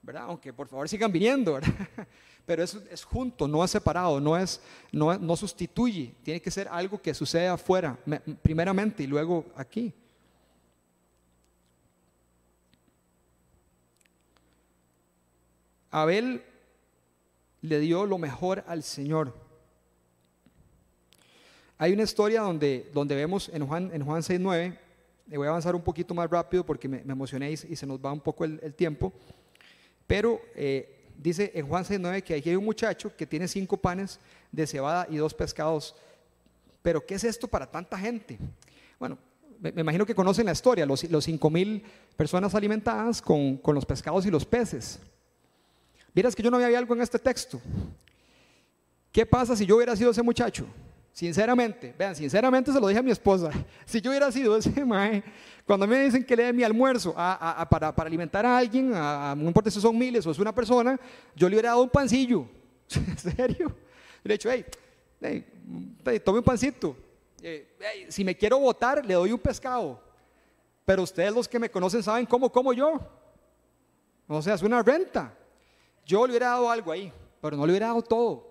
¿verdad? 0.00 0.22
Aunque 0.22 0.54
por 0.54 0.68
favor 0.68 0.88
sigan 0.88 1.12
viniendo, 1.12 1.52
¿verdad? 1.52 1.68
Pero 2.46 2.62
eso 2.62 2.82
es 2.90 3.04
junto, 3.04 3.46
no 3.46 3.62
es 3.62 3.70
separado, 3.70 4.18
no, 4.18 4.38
es, 4.38 4.58
no, 4.90 5.18
no 5.18 5.36
sustituye, 5.36 6.14
tiene 6.22 6.40
que 6.40 6.50
ser 6.50 6.66
algo 6.66 6.98
que 7.02 7.12
sucede 7.12 7.46
afuera, 7.46 7.98
primeramente 8.40 9.02
y 9.02 9.06
luego 9.06 9.44
aquí. 9.54 9.92
Abel 15.90 16.42
le 17.60 17.80
dio 17.80 18.06
lo 18.06 18.16
mejor 18.16 18.64
al 18.66 18.82
Señor. 18.82 19.34
Hay 21.76 21.92
una 21.92 22.04
historia 22.04 22.40
donde, 22.40 22.90
donde 22.94 23.14
vemos 23.14 23.50
en 23.50 23.66
Juan, 23.66 23.90
en 23.92 24.02
Juan 24.06 24.22
6.9, 24.22 24.78
le 24.78 24.87
voy 25.36 25.46
a 25.46 25.50
avanzar 25.50 25.74
un 25.74 25.82
poquito 25.82 26.14
más 26.14 26.30
rápido 26.30 26.64
porque 26.64 26.88
me, 26.88 27.00
emocioné 27.00 27.50
y, 27.50 27.56
se 27.56 27.86
nos 27.86 27.98
va 27.98 28.12
un 28.12 28.20
poco 28.20 28.44
el, 28.44 28.74
tiempo, 28.74 29.12
pero 30.06 30.40
eh, 30.54 31.04
dice 31.16 31.50
en 31.54 31.66
Juan 31.66 31.84
6.9 31.84 32.22
que 32.22 32.34
aquí 32.34 32.50
hay 32.50 32.56
un 32.56 32.64
muchacho 32.64 33.14
que 33.14 33.26
tiene 33.26 33.46
cinco 33.46 33.76
panes 33.76 34.18
de 34.50 34.66
cebada 34.66 35.06
y 35.10 35.16
dos 35.16 35.34
pescados. 35.34 35.94
Pero 36.80 37.04
¿qué 37.04 37.14
es 37.14 37.24
esto 37.24 37.48
para 37.48 37.66
tanta 37.70 37.98
gente? 37.98 38.38
Bueno, 38.98 39.18
me, 39.60 39.70
imagino 39.76 40.06
que 40.06 40.14
conocen 40.14 40.46
la 40.46 40.52
historia, 40.52 40.86
los, 40.86 41.04
cinco 41.20 41.50
mil 41.50 41.84
personas 42.16 42.54
alimentadas 42.54 43.20
con, 43.20 43.56
con 43.58 43.74
los 43.74 43.84
pescados 43.84 44.24
y 44.24 44.30
los 44.30 44.46
peces. 44.46 44.98
Miras 46.14 46.34
que 46.34 46.42
yo 46.42 46.50
no 46.50 46.56
había 46.56 46.78
algo 46.78 46.94
en 46.94 47.02
este 47.02 47.18
texto. 47.18 47.60
¿Qué 49.12 49.26
pasa 49.26 49.56
si 49.56 49.66
yo 49.66 49.76
hubiera 49.76 49.96
sido 49.96 50.10
ese 50.10 50.22
muchacho? 50.22 50.66
Sinceramente, 51.18 51.92
vean, 51.98 52.14
sinceramente 52.14 52.72
se 52.72 52.80
lo 52.80 52.86
dije 52.86 53.00
a 53.00 53.02
mi 53.02 53.10
esposa. 53.10 53.50
Si 53.84 54.00
yo 54.00 54.12
hubiera 54.12 54.30
sido 54.30 54.56
ese 54.56 54.84
mae, 54.84 55.24
cuando 55.66 55.84
me 55.84 56.04
dicen 56.04 56.24
que 56.24 56.36
le 56.36 56.44
dé 56.44 56.52
mi 56.52 56.62
almuerzo 56.62 57.12
para, 57.12 57.88
alimentar 57.88 58.46
a 58.46 58.56
alguien, 58.56 58.90
no 58.90 59.48
importa 59.48 59.68
si 59.68 59.80
son 59.80 59.98
miles 59.98 60.24
o 60.28 60.30
es 60.30 60.38
una 60.38 60.54
persona, 60.54 60.96
yo 61.34 61.48
le 61.48 61.56
hubiera 61.56 61.70
dado 61.70 61.82
un 61.82 61.90
pancillo. 61.90 62.46
¿En 62.94 63.18
serio? 63.18 63.74
Le 64.22 64.32
he 64.32 64.38
dicho, 64.38 64.48
hey, 64.48 64.64
tome 66.24 66.38
un 66.38 66.44
pancito. 66.44 66.96
Eh, 67.42 68.06
si 68.10 68.22
me 68.22 68.36
quiero 68.36 68.60
votar, 68.60 69.04
le 69.04 69.14
doy 69.14 69.32
un 69.32 69.40
pescado. 69.40 70.00
Pero 70.84 71.02
ustedes 71.02 71.32
los 71.32 71.48
que 71.48 71.58
me 71.58 71.68
conocen 71.68 72.00
saben 72.00 72.26
cómo 72.26 72.48
como 72.52 72.72
yo. 72.72 73.00
O 74.28 74.40
sea, 74.40 74.54
es 74.54 74.62
una 74.62 74.84
renta. 74.84 75.36
Yo 76.06 76.24
le 76.28 76.30
hubiera 76.30 76.50
dado 76.50 76.70
algo 76.70 76.92
ahí, 76.92 77.12
pero 77.40 77.56
no 77.56 77.66
le 77.66 77.72
hubiera 77.72 77.88
dado 77.88 78.02
todo. 78.02 78.47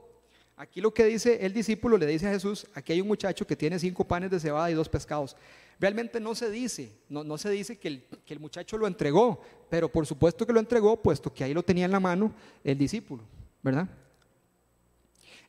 Aquí 0.60 0.82
lo 0.82 0.92
que 0.92 1.06
dice 1.06 1.46
el 1.46 1.54
discípulo 1.54 1.98
le 1.98 2.08
dice 2.08 2.28
a 2.28 2.32
Jesús, 2.32 2.66
aquí 2.74 2.92
hay 2.92 3.00
un 3.00 3.08
muchacho 3.08 3.46
que 3.46 3.56
tiene 3.56 3.78
cinco 3.78 4.04
panes 4.04 4.32
de 4.32 4.40
cebada 4.40 4.72
y 4.72 4.74
dos 4.74 4.90
pescados. 4.90 5.38
Realmente 5.80 6.20
no 6.20 6.34
se 6.34 6.50
dice, 6.50 6.92
no, 7.10 7.24
no 7.24 7.38
se 7.38 7.52
dice 7.52 7.78
que 7.78 7.88
el, 7.88 8.04
que 8.26 8.34
el 8.34 8.40
muchacho 8.40 8.76
lo 8.76 8.88
entregó, 8.88 9.40
pero 9.70 9.88
por 9.88 10.08
supuesto 10.08 10.48
que 10.48 10.54
lo 10.54 10.60
entregó, 10.60 11.00
puesto 11.00 11.32
que 11.32 11.44
ahí 11.44 11.54
lo 11.54 11.62
tenía 11.62 11.86
en 11.86 11.92
la 11.92 12.00
mano 12.00 12.34
el 12.64 12.76
discípulo, 12.76 13.24
¿verdad? 13.62 13.88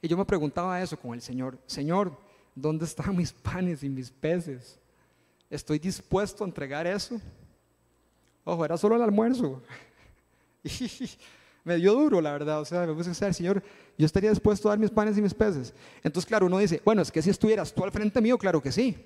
Y 0.03 0.09
yo 0.09 0.19
me 0.19 0.27
preguntaba 0.27 0.81
eso 0.83 0.99
con 0.99 1.15
el 1.15 1.23
Señor, 1.23 1.59
Señor, 1.65 2.15
¿dónde 2.55 2.85
están 2.85 3.17
mis 3.17 3.33
panes 3.33 3.83
y 3.83 3.89
mis 3.89 4.11
peces? 4.11 4.79
¿Estoy 5.49 5.79
dispuesto 5.79 6.45
a 6.45 6.47
entregar 6.47 6.87
eso? 6.87 7.19
Ojo, 8.45 8.63
era 8.63 8.77
solo 8.77 8.97
el 8.97 9.03
almuerzo. 9.03 9.63
me 11.65 11.77
dio 11.77 11.95
duro, 11.95 12.21
la 12.21 12.33
verdad. 12.33 12.61
O 12.61 12.65
sea, 12.67 12.87
me 12.87 12.93
puse 12.93 13.09
a 13.09 13.13
decir, 13.13 13.35
Señor, 13.35 13.63
yo 13.99 14.07
estaría 14.07 14.31
dispuesto 14.31 14.69
a 14.69 14.73
dar 14.73 14.79
mis 14.79 14.93
panes 14.93 15.19
y 15.19 15.23
mis 15.23 15.35
peces. 15.35 15.75
Entonces, 16.05 16.27
claro, 16.27 16.47
uno 16.47 16.59
dice, 16.59 16.81
bueno, 16.85 17.03
es 17.03 17.11
que 17.11 17.21
si 17.21 17.31
estuvieras 17.31 17.75
tú 17.75 17.83
al 17.83 17.91
frente 17.91 18.21
mío, 18.21 18.39
claro 18.39 18.63
que 18.63 18.71
sí. 18.71 18.97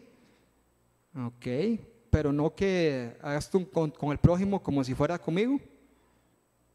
Ok, 1.16 1.80
pero 2.10 2.30
no 2.30 2.54
que 2.54 3.16
hagas 3.22 3.50
tú 3.50 3.68
con, 3.70 3.90
el 4.12 4.18
prójimo 4.18 4.62
como 4.62 4.84
si 4.84 4.94
fuera 4.94 5.18
conmigo. 5.18 5.58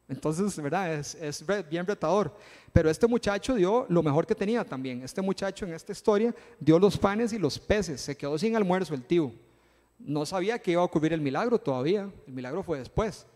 Entonces, 0.08 0.60
¿verdad? 0.60 0.96
Es, 0.96 1.14
es, 1.16 1.46
bien 1.70 1.86
retador. 1.86 2.36
Pero 2.74 2.90
este 2.90 3.06
muchacho 3.06 3.54
dio 3.54 3.86
lo 3.88 4.02
mejor 4.02 4.26
que 4.26 4.34
tenía 4.34 4.66
también. 4.66 5.04
Este 5.04 5.22
muchacho 5.22 5.66
en 5.66 5.74
esta 5.74 5.92
historia 5.92 6.34
dio 6.60 6.80
los 6.80 6.98
panes 6.98 7.34
y 7.34 7.38
los 7.38 7.60
peces. 7.60 8.02
Se 8.02 8.18
quedó 8.18 8.36
sin 8.40 8.56
almuerzo 8.56 8.96
el 8.96 9.04
tío. 9.04 9.32
No 10.00 10.26
sabía 10.26 10.58
que 10.58 10.72
iba 10.72 10.82
a 10.82 10.86
ocurrir 10.86 11.14
el 11.14 11.22
milagro 11.22 11.60
todavía. 11.60 12.10
El 12.26 12.34
milagro 12.34 12.64
fue 12.64 12.80
después. 12.80 13.28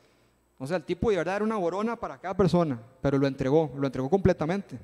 O 0.61 0.67
sea, 0.67 0.77
el 0.77 0.83
tipo 0.83 1.09
de 1.09 1.17
verdad 1.17 1.37
era 1.37 1.43
una 1.43 1.57
borona 1.57 1.95
para 1.95 2.19
cada 2.19 2.37
persona, 2.37 2.79
pero 3.01 3.17
lo 3.17 3.25
entregó, 3.25 3.71
lo 3.75 3.87
entregó 3.87 4.07
completamente. 4.11 4.77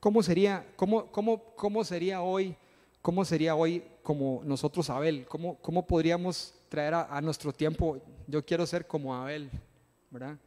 ¿Cómo 0.00 0.22
sería, 0.22 0.66
cómo, 0.74 1.12
cómo, 1.12 1.54
cómo 1.54 1.84
sería 1.84 2.22
hoy, 2.22 2.56
cómo 3.02 3.26
sería 3.26 3.54
hoy 3.54 3.84
como 4.02 4.40
nosotros 4.42 4.88
Abel? 4.88 5.26
¿Cómo, 5.28 5.58
cómo 5.58 5.86
podríamos 5.86 6.54
traer 6.70 6.94
a, 6.94 7.14
a 7.14 7.20
nuestro 7.20 7.52
tiempo? 7.52 7.98
Yo 8.26 8.42
quiero 8.42 8.64
ser 8.64 8.86
como 8.86 9.14
Abel, 9.14 9.50
¿verdad? 10.10 10.38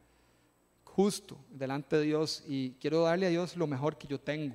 Justo 0.99 1.37
delante 1.49 1.95
de 1.95 2.03
Dios 2.03 2.43
y 2.45 2.71
quiero 2.71 3.03
darle 3.03 3.25
a 3.25 3.29
Dios 3.29 3.55
lo 3.55 3.65
mejor 3.67 3.97
que 3.97 4.05
yo 4.05 4.19
tengo. 4.19 4.53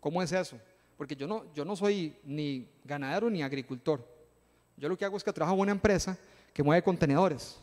¿Cómo 0.00 0.20
es 0.20 0.32
eso? 0.32 0.58
Porque 0.96 1.14
yo 1.14 1.28
no, 1.28 1.44
yo 1.54 1.64
no 1.64 1.76
soy 1.76 2.16
ni 2.24 2.68
ganadero 2.82 3.30
ni 3.30 3.44
agricultor. 3.44 4.04
Yo 4.76 4.88
lo 4.88 4.98
que 4.98 5.04
hago 5.04 5.16
es 5.16 5.22
que 5.22 5.32
trabajo 5.32 5.54
en 5.54 5.60
una 5.60 5.70
empresa 5.70 6.18
que 6.52 6.64
mueve 6.64 6.82
contenedores. 6.82 7.60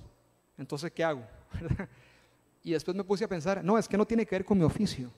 Entonces, 0.57 0.93
¿qué 0.93 1.03
hago? 1.03 1.23
y 2.63 2.71
después 2.71 2.95
me 2.95 3.03
puse 3.03 3.25
a 3.25 3.27
pensar, 3.27 3.61
no, 3.61 3.77
es 3.77 3.85
que 3.85 3.97
no 3.97 4.05
tiene 4.05 4.25
que 4.25 4.35
ver 4.35 4.45
con 4.45 4.57
mi 4.57 4.63
oficio. 4.63 5.11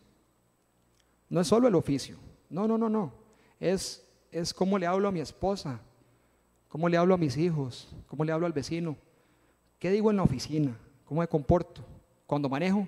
No 1.30 1.40
es 1.40 1.46
solo 1.46 1.68
el 1.68 1.76
oficio. 1.76 2.18
No, 2.50 2.68
no, 2.68 2.80
no, 2.80 2.90
no. 2.90 3.14
Es, 3.60 4.04
es 4.32 4.52
cómo 4.56 4.80
le 4.80 4.88
hablo 4.88 5.08
a 5.08 5.12
mi 5.12 5.20
esposa, 5.20 5.80
cómo 6.68 6.90
le 6.90 6.98
hablo 6.98 7.14
a 7.14 7.18
mis 7.20 7.38
hijos, 7.38 7.96
cómo 8.08 8.26
le 8.26 8.32
hablo 8.32 8.48
al 8.48 8.54
vecino, 8.54 8.98
qué 9.78 9.92
digo 9.92 10.10
en 10.10 10.18
la 10.18 10.24
oficina, 10.24 10.76
cómo 11.06 11.22
me 11.22 11.28
comporto 11.28 11.86
cuando 12.28 12.48
manejo. 12.48 12.88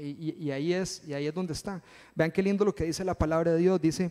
Y, 0.00 0.50
ahí 0.50 0.72
es, 0.72 1.02
y 1.06 1.12
ahí 1.12 1.26
es 1.26 1.34
donde 1.34 1.52
está. 1.52 1.82
Vean 2.14 2.30
qué 2.32 2.42
lindo 2.42 2.64
lo 2.64 2.74
que 2.74 2.84
dice 2.84 3.04
la 3.04 3.14
palabra 3.14 3.52
de 3.52 3.58
Dios. 3.58 3.80
Dice, 3.80 4.10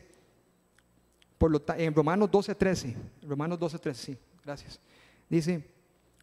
por 1.38 1.50
lo 1.50 1.62
en 1.76 1.94
Romanos 1.96 2.30
12, 2.30 2.54
13, 2.54 2.96
Romanos 3.24 3.58
12, 3.58 3.80
13, 3.80 4.06
sí, 4.06 4.18
gracias. 4.46 4.80
Dice, 5.28 5.66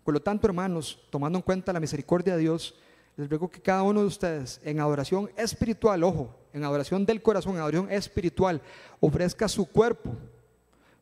por 0.05 0.15
lo 0.15 0.21
tanto, 0.21 0.47
hermanos, 0.47 1.01
tomando 1.11 1.39
en 1.39 1.43
cuenta 1.43 1.73
la 1.73 1.81
misericordia 1.81 2.37
de 2.37 2.43
Dios, 2.43 2.77
les 3.17 3.29
ruego 3.29 3.51
que 3.51 3.61
cada 3.61 3.83
uno 3.83 4.01
de 4.01 4.07
ustedes 4.07 4.61
en 4.65 4.79
adoración 4.79 5.29
espiritual, 5.37 6.05
ojo, 6.05 6.35
en 6.53 6.63
adoración 6.63 7.05
del 7.05 7.21
corazón, 7.21 7.55
en 7.55 7.59
adoración 7.59 7.91
espiritual, 7.91 8.63
ofrezca 9.01 9.49
su 9.49 9.67
cuerpo 9.67 10.15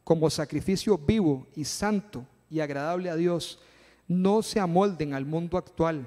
como 0.02 0.30
sacrificio 0.30 0.96
vivo 0.96 1.46
y 1.54 1.64
santo 1.64 2.24
y 2.48 2.60
agradable 2.60 3.10
a 3.10 3.16
Dios, 3.16 3.60
no 4.08 4.42
se 4.42 4.60
amolden 4.60 5.14
al 5.14 5.24
mundo 5.24 5.58
actual, 5.58 6.06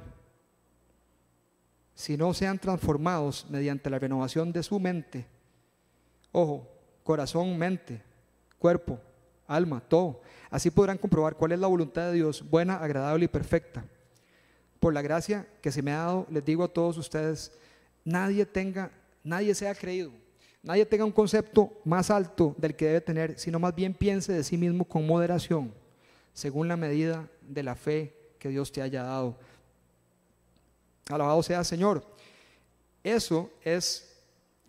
sino 1.94 2.34
sean 2.34 2.60
transformados 2.60 3.46
mediante 3.50 3.90
la 3.90 4.00
renovación 4.00 4.54
de 4.54 4.64
su 4.64 4.80
mente. 4.80 5.26
Ojo, 6.32 6.68
corazón, 7.04 7.58
mente, 7.58 8.02
cuerpo, 8.58 9.00
alma, 9.48 9.82
todo. 9.82 10.22
Así 10.50 10.70
podrán 10.70 10.98
comprobar 10.98 11.36
cuál 11.36 11.52
es 11.52 11.60
la 11.60 11.68
voluntad 11.68 12.08
de 12.08 12.14
Dios, 12.14 12.48
buena, 12.50 12.78
agradable 12.78 13.26
y 13.26 13.30
perfecta. 13.30 13.84
Por 14.80 14.94
la 14.94 15.02
gracia 15.02 15.46
que 15.62 15.72
se 15.72 15.82
me 15.82 15.92
ha 15.92 15.98
dado, 15.98 16.28
les 16.30 16.46
digo 16.46 16.64
a 16.64 16.70
todos 16.70 16.98
ustedes, 16.98 17.52
nadie 18.06 18.46
tenga, 18.46 18.92
nadie 19.24 19.54
sea 19.54 19.76
creído, 19.76 20.12
nadie 20.64 20.86
tenga 20.86 21.04
un 21.04 21.12
concepto 21.12 21.70
más 21.84 22.10
alto 22.10 22.56
del 22.58 22.76
que 22.76 22.86
debe 22.86 23.02
tener, 23.02 23.38
sino 23.38 23.60
más 23.60 23.76
bien 23.76 23.94
piense 23.94 24.32
de 24.32 24.44
sí 24.44 24.58
mismo 24.58 24.86
con 24.86 25.06
moderación 25.06 25.74
según 26.40 26.70
la 26.70 26.78
medida 26.78 27.30
de 27.50 27.64
la 27.64 27.76
fe 27.76 28.16
que 28.38 28.50
Dios 28.50 28.72
te 28.72 28.82
haya 28.82 29.04
dado. 29.04 29.38
Alabado 31.10 31.42
sea 31.44 31.64
Señor. 31.64 32.04
Eso 33.04 33.50
es, 33.64 34.16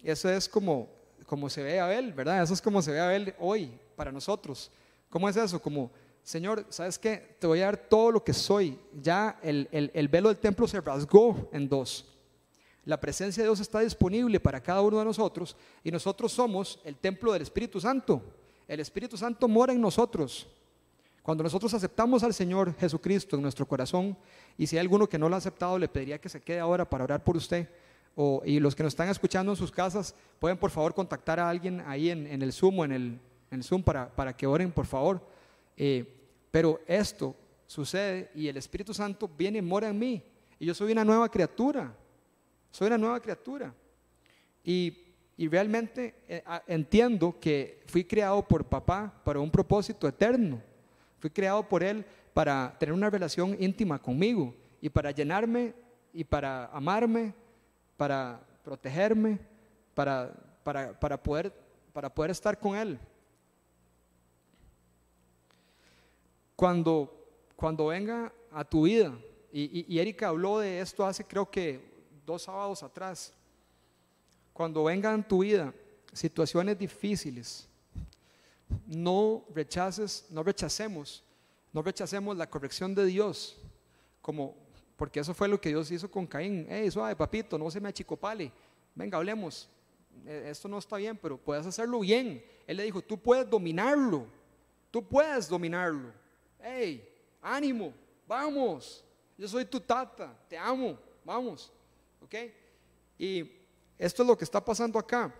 eso 0.03 0.31
es 0.31 0.49
como, 0.49 0.89
como 1.27 1.51
se 1.51 1.63
ve 1.63 1.79
a 1.79 1.85
Abel, 1.85 2.13
¿verdad? 2.13 2.43
Eso 2.43 2.55
es 2.55 2.63
como 2.63 2.81
se 2.81 2.93
ve 2.93 3.01
a 3.01 3.07
Abel 3.07 3.35
hoy 3.39 3.79
para 3.95 4.11
nosotros. 4.11 4.71
¿Cómo 5.11 5.29
es 5.29 5.37
eso? 5.37 5.61
Como, 5.61 5.91
Señor, 6.23 6.65
¿sabes 6.71 6.99
qué? 6.99 7.37
Te 7.39 7.47
voy 7.47 7.61
a 7.61 7.67
dar 7.67 7.77
todo 7.77 8.13
lo 8.13 8.25
que 8.25 8.33
soy. 8.33 8.79
Ya 9.03 9.39
el, 9.43 9.69
el, 9.73 9.91
el 9.93 10.09
velo 10.09 10.29
del 10.29 10.39
templo 10.39 10.67
se 10.67 10.81
rasgó 10.81 11.49
en 11.53 11.69
dos. 11.69 12.07
La 12.85 12.99
presencia 12.99 13.43
de 13.43 13.49
Dios 13.49 13.61
está 13.61 13.81
disponible 13.81 14.41
para 14.41 14.63
cada 14.63 14.81
uno 14.81 14.99
de 14.99 15.05
nosotros 15.05 15.55
y 15.85 15.91
nosotros 15.91 16.33
somos 16.33 16.81
el 16.85 16.97
templo 16.97 17.33
del 17.33 17.43
Espíritu 17.43 17.81
Santo. 17.81 18.23
El 18.67 18.81
Espíritu 18.81 19.17
Santo 19.17 19.47
mora 19.49 19.73
en 19.73 19.81
nosotros. 19.81 20.49
Cuando 21.31 21.45
nosotros 21.45 21.73
aceptamos 21.75 22.25
al 22.25 22.35
Señor 22.35 22.75
Jesucristo 22.75 23.37
en 23.37 23.43
nuestro 23.43 23.65
corazón, 23.65 24.19
y 24.59 24.67
si 24.67 24.77
hay 24.77 24.81
alguno 24.81 25.09
que 25.09 25.17
no 25.17 25.29
lo 25.29 25.37
ha 25.37 25.39
aceptado, 25.39 25.79
le 25.79 25.87
pediría 25.87 26.21
que 26.21 26.29
se 26.29 26.41
quede 26.41 26.59
ahora 26.59 26.91
para 26.91 27.05
orar 27.05 27.23
por 27.23 27.37
usted. 27.37 27.69
O, 28.17 28.43
y 28.45 28.59
los 28.59 28.75
que 28.75 28.83
nos 28.83 28.95
están 28.95 29.09
escuchando 29.09 29.53
en 29.53 29.57
sus 29.57 29.71
casas, 29.71 30.13
pueden 30.41 30.59
por 30.59 30.73
favor 30.73 30.93
contactar 30.93 31.39
a 31.39 31.49
alguien 31.49 31.85
ahí 31.87 32.11
en, 32.11 32.27
el 32.27 32.53
Zoom 32.53 32.81
o 32.81 32.85
en 32.85 33.21
el, 33.53 33.63
Zoom 33.63 33.81
para, 33.85 34.11
para, 34.11 34.37
que 34.37 34.45
oren, 34.45 34.73
por 34.73 34.87
favor. 34.87 35.25
Eh, 35.77 36.05
pero 36.51 36.81
esto 36.85 37.37
sucede 37.65 38.33
y 38.35 38.49
el 38.49 38.57
Espíritu 38.57 38.93
Santo 38.93 39.29
viene 39.29 39.59
y 39.59 39.63
mora 39.63 39.89
en 39.89 40.01
mí. 40.01 40.21
Y 40.59 40.67
yo 40.67 40.75
soy 40.75 40.91
una 40.91 41.05
nueva 41.05 41.29
criatura. 41.29 41.95
Soy 42.73 42.89
una 42.89 42.99
nueva 42.99 43.21
criatura. 43.21 43.73
Y, 44.65 44.99
y 45.37 45.47
realmente 45.47 46.25
eh, 46.27 46.43
entiendo 46.67 47.39
que 47.39 47.85
fui 47.87 48.03
creado 48.03 48.43
por 48.43 48.65
papá 48.65 49.15
para 49.23 49.39
un 49.39 49.49
propósito 49.49 50.09
eterno. 50.09 50.61
Fui 51.21 51.31
creado 51.31 51.63
por 51.69 51.83
Él 51.85 52.05
para 52.33 52.75
tener 52.79 52.95
una 52.95 53.11
relación 53.11 53.57
íntima 53.61 54.01
conmigo 54.01 54.55
y 54.81 54.89
para 54.89 55.11
llenarme 55.11 55.75
y 56.13 56.25
para 56.25 56.67
amarme, 56.67 57.35
para 57.97 58.41
protegerme, 58.65 59.39
para, 59.95 60.33
para, 60.65 61.23
poder, 61.23 61.53
para 61.93 62.13
poder 62.13 62.31
estar 62.31 62.59
con 62.59 62.75
Él. 62.75 62.99
Cuando, 66.57 67.27
cuando 67.55 67.87
venga 67.87 68.33
a 68.51 68.65
tu 68.65 68.83
vida, 68.83 69.13
y, 69.53 69.95
y 69.95 69.99
Erika 69.99 70.29
habló 70.29 70.61
de 70.61 70.81
esto 70.81 71.05
hace 71.05 71.25
creo 71.25 71.51
que 71.51 71.81
dos 72.25 72.43
sábados 72.43 72.83
atrás, 72.83 73.35
cuando 74.53 74.85
vengan 74.85 75.21
a 75.21 75.29
tu 75.29 75.41
vida 75.41 75.73
situaciones 76.13 76.79
difíciles, 76.79 77.70
no 78.87 79.45
rechaces, 79.55 80.27
no 80.31 80.43
rechacemos, 80.43 81.23
no 81.73 81.83
rechacemos 81.83 82.37
la 82.37 82.49
corrección 82.49 82.95
de 82.95 83.07
Dios, 83.07 83.57
como, 84.21 84.57
porque 84.97 85.21
eso 85.21 85.35
fue 85.35 85.49
lo 85.49 85.61
que 85.61 85.71
Dios 85.71 85.91
hizo 85.91 86.11
con 86.11 86.27
Caín. 86.27 86.67
Hey, 86.69 86.91
suave, 86.91 87.17
papito, 87.17 87.59
no 87.59 87.71
se 87.71 87.81
me 87.81 87.89
achicopale. 87.89 88.53
Venga, 88.95 89.19
hablemos. 89.19 89.69
E, 90.27 90.51
esto 90.51 90.69
no 90.69 90.79
está 90.79 90.97
bien, 90.97 91.17
pero 91.17 91.39
puedes 91.39 91.67
hacerlo 91.67 92.01
bien. 92.01 92.45
Él 92.67 92.77
le 92.77 92.85
dijo, 92.85 93.01
tú 93.01 93.19
puedes 93.19 93.49
dominarlo. 93.49 94.27
Tú 94.91 95.07
puedes 95.07 95.49
dominarlo. 95.49 96.13
Hey, 96.59 97.09
ánimo, 97.41 97.93
vamos. 98.27 99.05
Yo 99.39 99.49
soy 99.49 99.65
tu 99.65 99.81
tata, 99.81 100.37
te 100.49 100.59
amo, 100.59 100.99
vamos. 101.25 101.73
¿Ok? 102.21 102.35
Y 103.19 103.51
esto 103.97 104.23
es 104.23 104.29
lo 104.29 104.37
que 104.37 104.45
está 104.45 104.63
pasando 104.63 104.99
acá. 104.99 105.35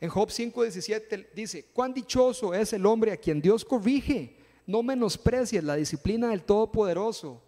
En 0.00 0.08
Job 0.08 0.30
5:17 0.30 1.28
dice, 1.34 1.66
cuán 1.72 1.92
dichoso 1.92 2.54
es 2.54 2.72
el 2.72 2.86
hombre 2.86 3.12
a 3.12 3.16
quien 3.16 3.40
Dios 3.40 3.64
corrige. 3.64 4.38
No 4.66 4.82
menosprecies 4.82 5.62
la 5.62 5.76
disciplina 5.76 6.30
del 6.30 6.44
Todopoderoso. 6.44 7.42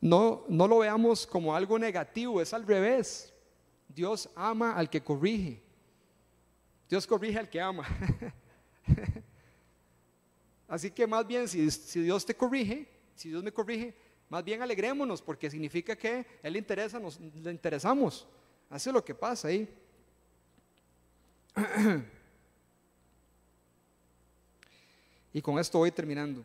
No, 0.00 0.44
no 0.48 0.68
lo 0.68 0.78
veamos 0.78 1.26
como 1.26 1.54
algo 1.54 1.78
negativo, 1.78 2.40
es 2.40 2.54
al 2.54 2.66
revés. 2.66 3.32
Dios 3.88 4.28
ama 4.34 4.74
al 4.74 4.88
que 4.88 5.02
corrige. 5.02 5.62
Dios 6.88 7.06
corrige 7.06 7.38
al 7.38 7.48
que 7.48 7.60
ama. 7.60 7.86
Así 10.68 10.90
que 10.90 11.06
más 11.06 11.26
bien, 11.26 11.46
si, 11.48 11.68
Dios 12.00 12.24
te 12.24 12.34
corrige, 12.34 12.88
si 13.14 13.28
Dios 13.28 13.42
me 13.42 13.52
corrige, 13.52 13.94
más 14.28 14.44
bien 14.44 14.62
alegrémonos, 14.62 15.20
porque 15.22 15.50
significa 15.50 15.96
que 15.96 16.26
Él 16.42 16.56
interesa, 16.56 16.98
nos 16.98 17.20
le 17.20 17.50
interesamos. 17.50 18.26
Hace 18.70 18.90
lo 18.90 19.04
que 19.04 19.14
pasa 19.14 19.48
ahí. 19.48 19.68
Y 25.32 25.42
con 25.42 25.58
esto 25.58 25.78
voy 25.78 25.90
terminando. 25.90 26.44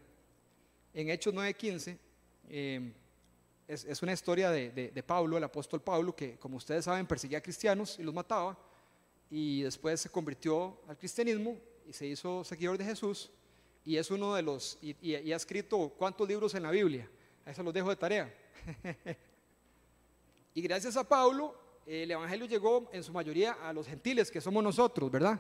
En 0.93 1.10
Hechos 1.10 1.34
9:15 1.34 1.97
eh, 2.49 2.91
es, 3.68 4.01
una 4.01 4.14
historia 4.14 4.49
de, 4.49 5.03
Pablo, 5.05 5.38
el 5.38 5.43
apóstol 5.43 5.82
Pablo, 5.82 6.16
que 6.16 6.38
como 6.38 6.57
ustedes 6.57 6.86
saben 6.86 7.05
perseguía 7.05 7.38
a 7.38 7.41
cristianos 7.41 7.99
y 7.99 8.03
los 8.03 8.14
mataba, 8.14 8.57
y 9.30 9.62
después 9.62 10.01
se 10.01 10.10
convirtió 10.10 10.80
al 10.88 10.97
cristianismo 10.97 11.55
y 11.88 11.93
se 11.93 12.07
hizo 12.07 12.43
seguidor 12.43 12.78
de 12.78 12.86
Jesús, 12.86 13.30
y 13.86 13.97
es 13.97 14.10
uno 14.10 14.34
de 14.34 14.41
los, 14.41 14.80
y, 14.82 15.14
ha 15.14 15.36
escrito 15.36 15.93
cuántos 15.97 16.28
libros 16.28 16.55
en 16.55 16.64
la 16.64 16.72
Biblia, 16.72 17.07
a 17.45 17.51
eso 17.51 17.62
los 17.62 17.74
dejo 17.74 17.89
de 17.89 17.95
tarea. 17.95 18.34
y 20.55 20.62
gracias 20.62 20.97
a 20.97 21.07
Pablo, 21.07 21.55
el 21.90 22.12
Evangelio 22.12 22.46
llegó 22.46 22.88
en 22.94 23.04
su 23.04 23.12
mayoría 23.12 23.54
a 23.54 23.74
los 23.74 23.88
gentiles, 23.88 24.30
que 24.30 24.40
somos 24.40 24.64
nosotros, 24.64 25.10
¿verdad? 25.10 25.40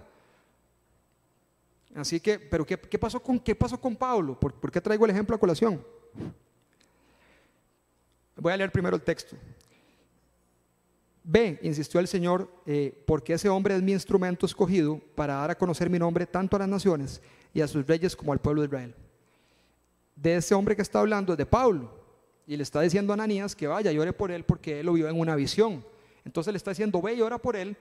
Así 1.93 2.19
que, 2.19 2.39
pero 2.39 2.65
¿qué, 2.65 2.77
pasó, 2.77 3.21
con, 3.21 3.39
qué 3.39 3.53
pasó 3.53 3.79
con 3.79 3.95
Pablo? 3.95 4.39
¿Por, 4.39 4.53
¿Por 4.53 4.71
qué 4.71 4.81
traigo 4.81 5.05
el 5.05 5.11
ejemplo 5.11 5.35
a 5.35 5.39
colación? 5.39 5.85
Voy 8.35 8.51
a 8.51 8.57
leer 8.57 8.71
primero 8.71 8.95
el 8.95 9.03
texto. 9.03 9.35
Ve, 11.23 11.59
insistió 11.61 11.99
el 11.99 12.07
Señor, 12.07 12.51
eh, 12.65 13.03
porque 13.05 13.33
ese 13.33 13.47
hombre 13.49 13.75
es 13.75 13.83
mi 13.83 13.91
instrumento 13.91 14.47
escogido 14.47 14.99
para 15.13 15.35
dar 15.35 15.51
a 15.51 15.57
conocer 15.57 15.87
mi 15.87 15.99
nombre 15.99 16.25
tanto 16.25 16.55
a 16.55 16.59
las 16.59 16.67
naciones 16.67 17.21
y 17.53 17.61
a 17.61 17.67
sus 17.67 17.85
reyes 17.85 18.15
como 18.15 18.33
al 18.33 18.39
pueblo 18.39 18.61
de 18.61 18.67
Israel. 18.67 18.95
De 20.15 20.35
ese 20.37 20.55
hombre 20.55 20.75
que 20.75 20.81
está 20.81 20.99
hablando 20.99 21.33
es 21.33 21.37
de 21.37 21.45
Pablo. 21.45 21.99
Y 22.47 22.57
le 22.57 22.63
está 22.63 22.81
diciendo 22.81 23.13
a 23.13 23.15
Ananías 23.15 23.55
que 23.55 23.67
vaya 23.67 23.91
y 23.91 23.99
ore 23.99 24.11
por 24.11 24.31
él 24.31 24.43
porque 24.43 24.79
él 24.79 24.87
lo 24.87 24.93
vio 24.93 25.07
en 25.07 25.19
una 25.19 25.35
visión. 25.35 25.85
Entonces 26.25 26.53
le 26.53 26.57
está 26.57 26.71
diciendo, 26.71 27.01
ve 27.01 27.13
y 27.13 27.21
ora 27.21 27.37
por 27.37 27.55
él. 27.55 27.75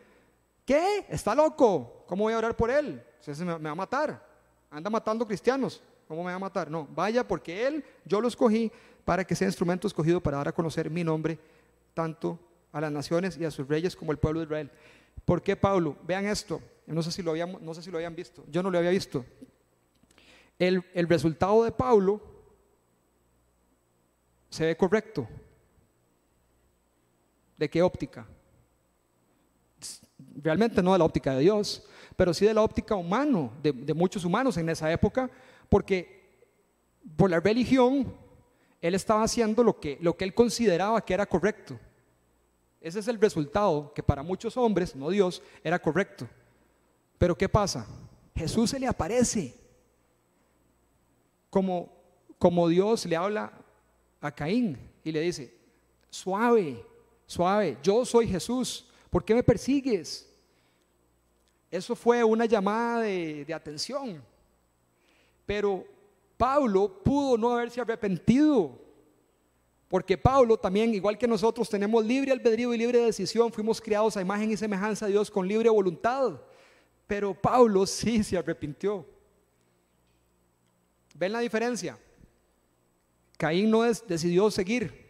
¿Qué? 0.65 1.07
¿Está 1.09 1.35
loco? 1.35 2.05
¿Cómo 2.07 2.25
voy 2.25 2.35
a 2.35 2.39
orar 2.39 2.57
por 2.57 2.71
él? 2.71 3.03
Se 3.21 3.45
me, 3.45 3.55
va 3.55 3.71
a 3.71 3.75
matar. 3.75 4.23
Anda 4.71 4.91
matando 4.91 5.27
cristianos. 5.27 5.83
¿Cómo 6.07 6.23
me 6.23 6.31
va 6.31 6.37
a 6.37 6.41
matar? 6.41 6.71
No, 6.71 6.87
vaya 6.95 7.27
porque 7.27 7.67
él, 7.67 7.85
yo 8.05 8.21
lo 8.21 8.29
escogí 8.29 8.71
para 9.05 9.25
que 9.25 9.35
sea 9.35 9.49
instrumento 9.49 9.87
escogido 9.87 10.21
para 10.23 10.39
dar 10.39 10.49
a 10.49 10.53
conocer 10.53 10.91
mi 10.91 11.05
nombre 11.05 11.39
tanto 11.95 12.39
a 12.73 12.81
las 12.81 12.93
naciones 12.93 13.37
y 13.37 13.45
a 13.45 13.51
sus 13.51 13.67
reyes 13.67 13.97
como 13.97 14.11
al 14.11 14.19
pueblo 14.19 14.41
de 14.41 14.45
Israel. 14.45 14.71
¿Por 15.25 15.43
qué 15.43 15.57
Pablo? 15.57 15.97
Vean 16.07 16.27
esto, 16.27 16.61
no 16.87 17.03
sé 17.03 17.13
si 17.13 17.23
lo, 17.23 17.31
habían, 17.33 17.59
no 17.65 17.75
sé 17.75 17.83
si 17.83 17.91
lo 17.91 17.99
habían 17.99 18.15
visto, 18.15 18.45
yo 18.49 18.63
no 18.63 18.71
lo 18.71 18.79
había 18.79 18.91
visto. 18.91 19.25
El, 20.59 20.85
el 20.95 21.09
resultado 21.09 21.65
de 21.65 21.73
Pablo 21.73 22.21
se 24.51 24.67
ve 24.67 24.77
correcto. 24.77 25.29
¿De 27.59 27.69
qué 27.69 27.83
óptica? 27.83 28.27
Realmente 30.37 30.83
no 30.83 30.93
de 30.93 30.99
la 30.99 31.05
óptica 31.05 31.35
de 31.35 31.41
Dios, 31.41 31.85
pero 32.17 32.33
sí 32.33 32.47
de 32.47 32.55
la 32.55 32.63
óptica 32.63 32.95
humano, 32.95 33.53
de, 33.63 33.95
muchos 33.95 34.25
humanos 34.25 34.57
en 34.57 34.69
esa 34.69 34.91
época, 34.91 35.29
porque 35.69 36.41
por 37.17 37.31
la 37.31 37.41
religión 37.41 38.15
él 38.81 38.95
estaba 38.95 39.25
haciendo 39.25 39.63
lo 39.65 39.79
que, 39.81 39.99
lo 40.01 40.17
que 40.17 40.25
él 40.25 40.35
consideraba 40.35 41.05
que 41.05 41.15
era 41.15 41.27
correcto. 41.27 41.79
Ese 42.81 43.01
es 43.01 43.09
el 43.09 43.21
resultado 43.21 43.93
que 43.93 44.03
para 44.03 44.23
muchos 44.23 44.57
hombres, 44.57 44.95
no 44.95 45.11
Dios, 45.11 45.43
era 45.65 45.81
correcto. 45.81 46.29
Pero 47.19 47.37
¿qué 47.37 47.49
pasa? 47.49 47.87
Jesús 48.37 48.71
se 48.71 48.79
le 48.79 48.87
aparece 48.87 49.53
como, 51.51 51.93
como 52.39 52.69
Dios 52.69 53.05
le 53.07 53.17
habla 53.17 53.53
a 54.21 54.33
Caín 54.33 54.79
y 55.03 55.11
le 55.11 55.21
dice, 55.21 55.57
suave, 56.11 56.85
suave, 57.29 57.77
yo 57.83 58.05
soy 58.07 58.27
Jesús, 58.27 58.87
¿por 59.11 59.23
qué 59.23 59.35
me 59.35 59.43
persigues? 59.43 60.27
Eso 61.71 61.95
fue 61.95 62.25
una 62.25 62.47
llamada 62.47 63.03
de, 63.03 63.55
atención. 63.55 64.23
Pero 65.45 65.85
Pablo 66.37 67.03
pudo 67.05 67.37
no 67.37 67.53
haberse 67.53 67.81
arrepentido. 67.81 68.79
Porque 69.89 70.17
Pablo 70.17 70.57
también, 70.57 70.95
igual 70.95 71.19
que 71.19 71.29
nosotros, 71.29 71.69
tenemos 71.69 72.05
libre 72.05 72.33
albedrío 72.33 72.73
y 72.73 72.79
libre 72.79 73.05
decisión. 73.05 73.53
Fuimos 73.53 73.81
criados 73.81 74.17
a 74.17 74.23
imagen 74.23 74.51
y 74.51 74.57
semejanza 74.57 75.07
de 75.07 75.13
Dios 75.13 75.31
con 75.31 75.47
libre 75.47 75.69
voluntad. 75.69 76.41
Pero 77.07 77.35
Pablo 77.35 77.87
sí 77.87 78.25
se 78.25 78.39
arrepintió. 78.39 79.07
¿Ven 81.15 81.33
la 81.33 81.41
diferencia? 81.41 81.99
Caín 83.37 83.71
no 83.71 83.83
decidió 83.83 84.51
seguir 84.51 85.07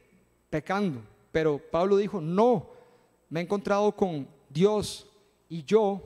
pecando, 0.51 1.03
pero 1.33 1.59
Pablo 1.59 1.97
dijo, 1.97 2.21
no, 2.21 2.71
me 3.29 3.41
he 3.41 3.43
encontrado 3.43 3.95
con 3.95 4.27
Dios 4.49 5.07
y 5.49 5.65
yo 5.65 6.03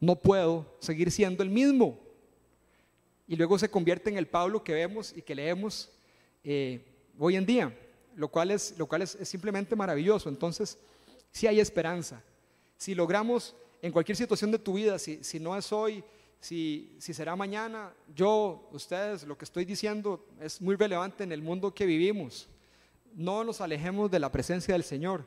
no 0.00 0.16
puedo 0.16 0.66
seguir 0.80 1.10
siendo 1.10 1.42
el 1.42 1.50
mismo 1.50 1.98
y 3.26 3.36
luego 3.36 3.58
se 3.58 3.70
convierte 3.70 4.10
en 4.10 4.18
el 4.18 4.26
Pablo 4.26 4.62
que 4.62 4.74
vemos 4.74 5.14
y 5.16 5.22
que 5.22 5.34
leemos 5.34 5.90
eh, 6.42 6.84
hoy 7.18 7.36
en 7.36 7.46
día, 7.46 7.76
lo 8.16 8.28
cual, 8.28 8.50
es, 8.50 8.76
lo 8.76 8.86
cual 8.86 9.02
es, 9.02 9.16
simplemente 9.22 9.74
maravilloso. 9.74 10.28
Entonces, 10.28 10.78
si 11.30 11.46
hay 11.46 11.60
esperanza. 11.60 12.22
Si 12.76 12.94
logramos 12.94 13.54
en 13.80 13.92
cualquier 13.92 14.16
situación 14.16 14.50
de 14.50 14.58
tu 14.58 14.74
vida, 14.74 14.98
si, 14.98 15.40
no 15.40 15.56
es 15.56 15.72
hoy, 15.72 16.04
si 16.40 16.98
será 16.98 17.34
mañana, 17.34 17.94
yo, 18.14 18.68
ustedes, 18.72 19.24
lo 19.24 19.38
que 19.38 19.44
estoy 19.44 19.64
diciendo 19.64 20.26
es 20.40 20.60
muy 20.60 20.76
relevante 20.76 21.24
en 21.24 21.32
el 21.32 21.40
mundo 21.40 21.74
que 21.74 21.86
vivimos. 21.86 22.48
No 23.14 23.44
nos 23.44 23.60
alejemos 23.60 24.10
de 24.10 24.18
la 24.18 24.30
presencia 24.30 24.74
del 24.74 24.84
Señor. 24.84 25.26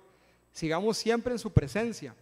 Sigamos 0.51 0.97
siempre 0.97 1.33
en 1.33 1.39
su 1.39 1.51
presencia 1.51 2.15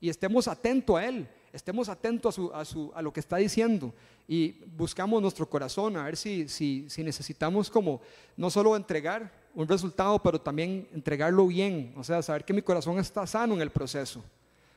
y 0.00 0.08
estemos 0.08 0.48
atentos 0.48 0.96
a 0.96 1.06
Él 1.06 1.28
estemos 1.52 1.88
atentos 1.88 2.38
a, 2.54 2.64
su, 2.64 2.92
a, 2.94 3.02
lo 3.02 3.12
que 3.12 3.20
está 3.20 3.36
diciendo 3.36 3.92
y 4.28 4.52
buscamos 4.76 5.20
nuestro 5.20 5.48
corazón 5.48 5.96
a 5.96 6.04
ver 6.04 6.16
si, 6.16 6.48
si, 6.48 6.86
si, 6.88 7.02
necesitamos 7.02 7.70
como 7.70 8.00
no 8.36 8.50
solo 8.50 8.76
entregar 8.76 9.32
un 9.54 9.66
resultado, 9.66 10.18
pero 10.20 10.40
también 10.40 10.86
entregarlo 10.92 11.46
bien, 11.48 11.92
o 11.96 12.04
sea, 12.04 12.22
saber 12.22 12.44
que 12.44 12.52
mi 12.52 12.62
corazón 12.62 12.98
está 12.98 13.26
sano 13.26 13.54
en 13.54 13.60
el 13.60 13.70
proceso, 13.70 14.22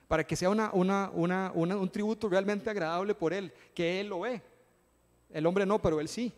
para 0.08 0.26
que 0.26 0.36
sea 0.36 0.50
una, 0.50 0.72
una, 0.74 1.12
una, 1.14 1.52
un 1.52 1.90
tributo 1.90 2.28
realmente 2.28 2.70
agradable 2.70 3.14
por 3.14 3.34
Él, 3.34 3.54
que 3.76 4.00
Él 4.00 4.08
lo 4.08 4.22
ve. 4.22 4.42
El 5.30 5.46
hombre 5.46 5.66
no, 5.66 5.80
pero 5.80 6.00
Él 6.00 6.08
sí. 6.08 6.32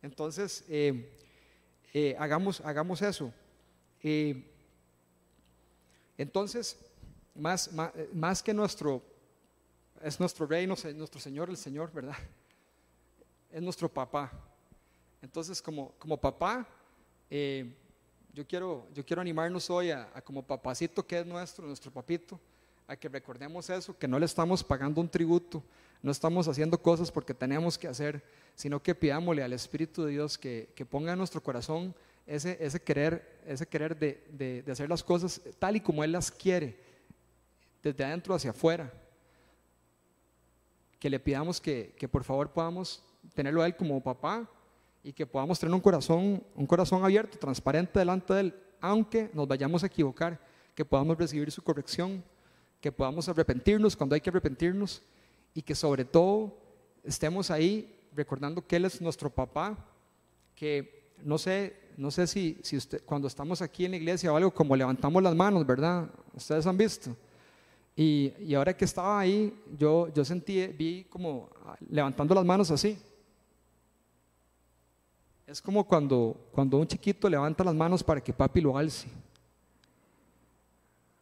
Entonces, 0.00 0.64
eh, 0.68 1.10
eh, 1.92 2.16
hagamos, 2.18 2.60
hagamos 2.60 3.02
eso. 3.02 3.32
Eh, 4.02 4.42
entonces, 6.18 6.78
más, 7.34 7.72
más, 7.72 7.92
más 8.12 8.42
que 8.42 8.54
nuestro 8.54 9.02
es 10.02 10.20
nuestro 10.20 10.46
rey, 10.46 10.66
nuestro 10.66 11.20
Señor, 11.20 11.48
el 11.48 11.56
Señor, 11.56 11.92
¿verdad? 11.92 12.16
Es 13.50 13.62
nuestro 13.62 13.88
papá. 13.88 14.30
Entonces, 15.22 15.62
como, 15.62 15.92
como 15.98 16.16
papá, 16.16 16.66
eh, 17.30 17.72
yo, 18.32 18.46
quiero, 18.46 18.86
yo 18.94 19.04
quiero 19.04 19.22
animarnos 19.22 19.70
hoy 19.70 19.90
a, 19.90 20.08
como 20.22 20.42
papacito 20.42 21.06
que 21.06 21.20
es 21.20 21.26
nuestro, 21.26 21.66
nuestro 21.66 21.90
papito, 21.90 22.38
a 22.86 22.96
que 22.96 23.08
recordemos 23.08 23.68
eso, 23.70 23.96
que 23.98 24.06
no 24.06 24.18
le 24.18 24.26
estamos 24.26 24.62
pagando 24.62 25.00
un 25.00 25.08
tributo, 25.08 25.62
no 26.02 26.10
estamos 26.10 26.48
haciendo 26.48 26.80
cosas 26.80 27.10
porque 27.10 27.34
tenemos 27.34 27.78
que 27.78 27.88
hacer, 27.88 28.22
sino 28.54 28.82
que 28.82 28.94
pidámosle 28.94 29.42
al 29.42 29.52
Espíritu 29.52 30.04
de 30.04 30.12
Dios 30.12 30.38
que, 30.38 30.70
que 30.74 30.86
ponga 30.86 31.12
en 31.12 31.18
nuestro 31.18 31.42
corazón 31.42 31.94
ese, 32.26 32.56
ese 32.60 32.80
querer, 32.80 33.40
ese 33.46 33.66
querer 33.66 33.98
de, 33.98 34.24
de, 34.32 34.62
de 34.62 34.72
hacer 34.72 34.88
las 34.88 35.02
cosas 35.02 35.40
tal 35.58 35.76
y 35.76 35.80
como 35.80 36.02
Él 36.02 36.12
las 36.12 36.30
quiere, 36.30 36.78
desde 37.82 38.04
adentro 38.04 38.34
hacia 38.34 38.50
afuera. 38.50 38.92
Que 40.98 41.10
le 41.10 41.20
pidamos 41.20 41.60
que, 41.60 41.94
que, 41.98 42.08
por 42.08 42.24
favor 42.24 42.52
podamos 42.52 43.02
tenerlo 43.34 43.62
a 43.62 43.66
Él 43.66 43.76
como 43.76 44.02
papá 44.02 44.48
y 45.04 45.12
que 45.12 45.26
podamos 45.26 45.58
tener 45.58 45.74
un 45.74 45.80
corazón, 45.80 46.42
un 46.54 46.66
corazón 46.66 47.04
abierto, 47.04 47.38
transparente 47.38 47.98
delante 47.98 48.34
de 48.34 48.40
Él, 48.40 48.54
aunque 48.80 49.30
nos 49.32 49.46
vayamos 49.46 49.82
a 49.84 49.86
equivocar, 49.86 50.40
que 50.74 50.84
podamos 50.84 51.16
recibir 51.16 51.50
su 51.50 51.62
corrección, 51.62 52.24
que 52.80 52.90
podamos 52.90 53.28
arrepentirnos 53.28 53.96
cuando 53.96 54.14
hay 54.14 54.20
que 54.20 54.30
arrepentirnos 54.30 55.02
y 55.56 55.62
que 55.62 55.74
sobre 55.74 56.04
todo 56.04 56.54
estemos 57.02 57.50
ahí 57.50 57.98
recordando 58.14 58.66
que 58.66 58.76
Él 58.76 58.84
es 58.84 59.00
nuestro 59.00 59.30
papá, 59.30 59.74
que 60.54 61.14
no 61.24 61.38
sé, 61.38 61.74
no 61.96 62.10
sé 62.10 62.26
si, 62.26 62.60
cuando 63.06 63.26
estamos 63.26 63.62
aquí 63.62 63.86
en 63.86 63.92
la 63.92 63.96
iglesia 63.96 64.30
o 64.30 64.36
algo, 64.36 64.50
como 64.52 64.76
levantamos 64.76 65.22
las 65.22 65.34
manos, 65.34 65.66
¿verdad? 65.66 66.10
Ustedes 66.34 66.66
han 66.66 66.76
visto 66.76 67.16
y, 67.96 68.34
y, 68.38 68.54
ahora 68.54 68.76
que 68.76 68.84
estaba 68.84 69.18
ahí, 69.18 69.58
yo, 69.78 70.12
yo 70.12 70.26
sentí, 70.26 70.66
vi 70.66 71.04
como 71.04 71.48
levantando 71.88 72.34
las 72.34 72.44
manos 72.44 72.70
así. 72.70 72.98
Es 75.46 75.62
como 75.62 75.84
cuando, 75.84 76.36
cuando 76.52 76.76
un 76.76 76.86
chiquito 76.86 77.30
levanta 77.30 77.64
las 77.64 77.74
manos 77.74 78.04
para 78.04 78.20
que 78.22 78.34
papi 78.34 78.60
lo 78.60 78.76
alce. 78.76 79.08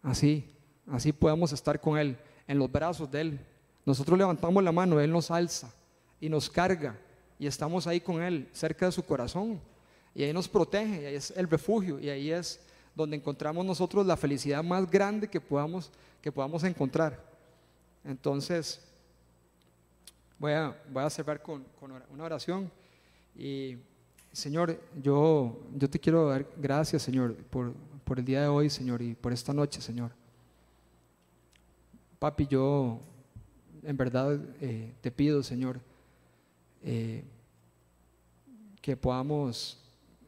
Así, 0.02 0.44
así 0.88 1.12
podemos 1.12 1.52
estar 1.52 1.80
con 1.80 1.96
él, 1.96 2.18
en 2.48 2.58
los 2.58 2.72
brazos 2.72 3.08
de 3.08 3.20
él, 3.20 3.40
Nosotros 3.84 4.18
levantamos 4.18 4.62
la 4.62 4.72
mano, 4.72 5.00
Él 5.00 5.10
nos 5.10 5.30
alza 5.30 5.72
y 6.20 6.28
nos 6.28 6.48
carga 6.48 6.98
y 7.38 7.46
estamos 7.46 7.86
ahí 7.86 8.00
con 8.00 8.22
Él, 8.22 8.48
cerca 8.52 8.86
de 8.86 8.92
su 8.92 9.04
corazón. 9.04 9.60
Y 10.14 10.22
ahí 10.22 10.32
nos 10.32 10.48
protege, 10.48 11.02
y 11.02 11.06
ahí 11.06 11.14
es 11.16 11.32
el 11.32 11.48
refugio, 11.48 11.98
y 11.98 12.08
ahí 12.08 12.30
es 12.30 12.60
donde 12.94 13.16
encontramos 13.16 13.66
nosotros 13.66 14.06
la 14.06 14.16
felicidad 14.16 14.62
más 14.62 14.88
grande 14.88 15.28
que 15.28 15.40
podamos, 15.40 15.90
que 16.22 16.30
podamos 16.30 16.62
encontrar. 16.62 17.20
Entonces, 18.04 18.80
voy 20.38 20.52
a, 20.52 20.80
voy 20.90 21.02
a 21.02 21.10
cerrar 21.10 21.42
con, 21.42 21.64
con 21.78 21.92
una 22.10 22.24
oración. 22.24 22.70
Y 23.36 23.76
Señor, 24.32 24.80
yo, 25.02 25.60
yo 25.74 25.90
te 25.90 25.98
quiero 25.98 26.28
dar 26.28 26.46
gracias, 26.56 27.02
Señor, 27.02 27.34
por, 27.34 27.72
por 28.04 28.18
el 28.18 28.24
día 28.24 28.42
de 28.42 28.48
hoy, 28.48 28.70
Señor, 28.70 29.02
y 29.02 29.14
por 29.14 29.32
esta 29.32 29.52
noche, 29.52 29.80
Señor. 29.80 30.12
Papi, 32.20 32.46
yo 32.46 33.00
en 33.84 33.96
verdad 33.96 34.40
eh, 34.60 34.92
te 35.00 35.10
pido, 35.10 35.42
Señor, 35.42 35.80
eh, 36.82 37.24
que 38.80 38.96
podamos 38.96 39.78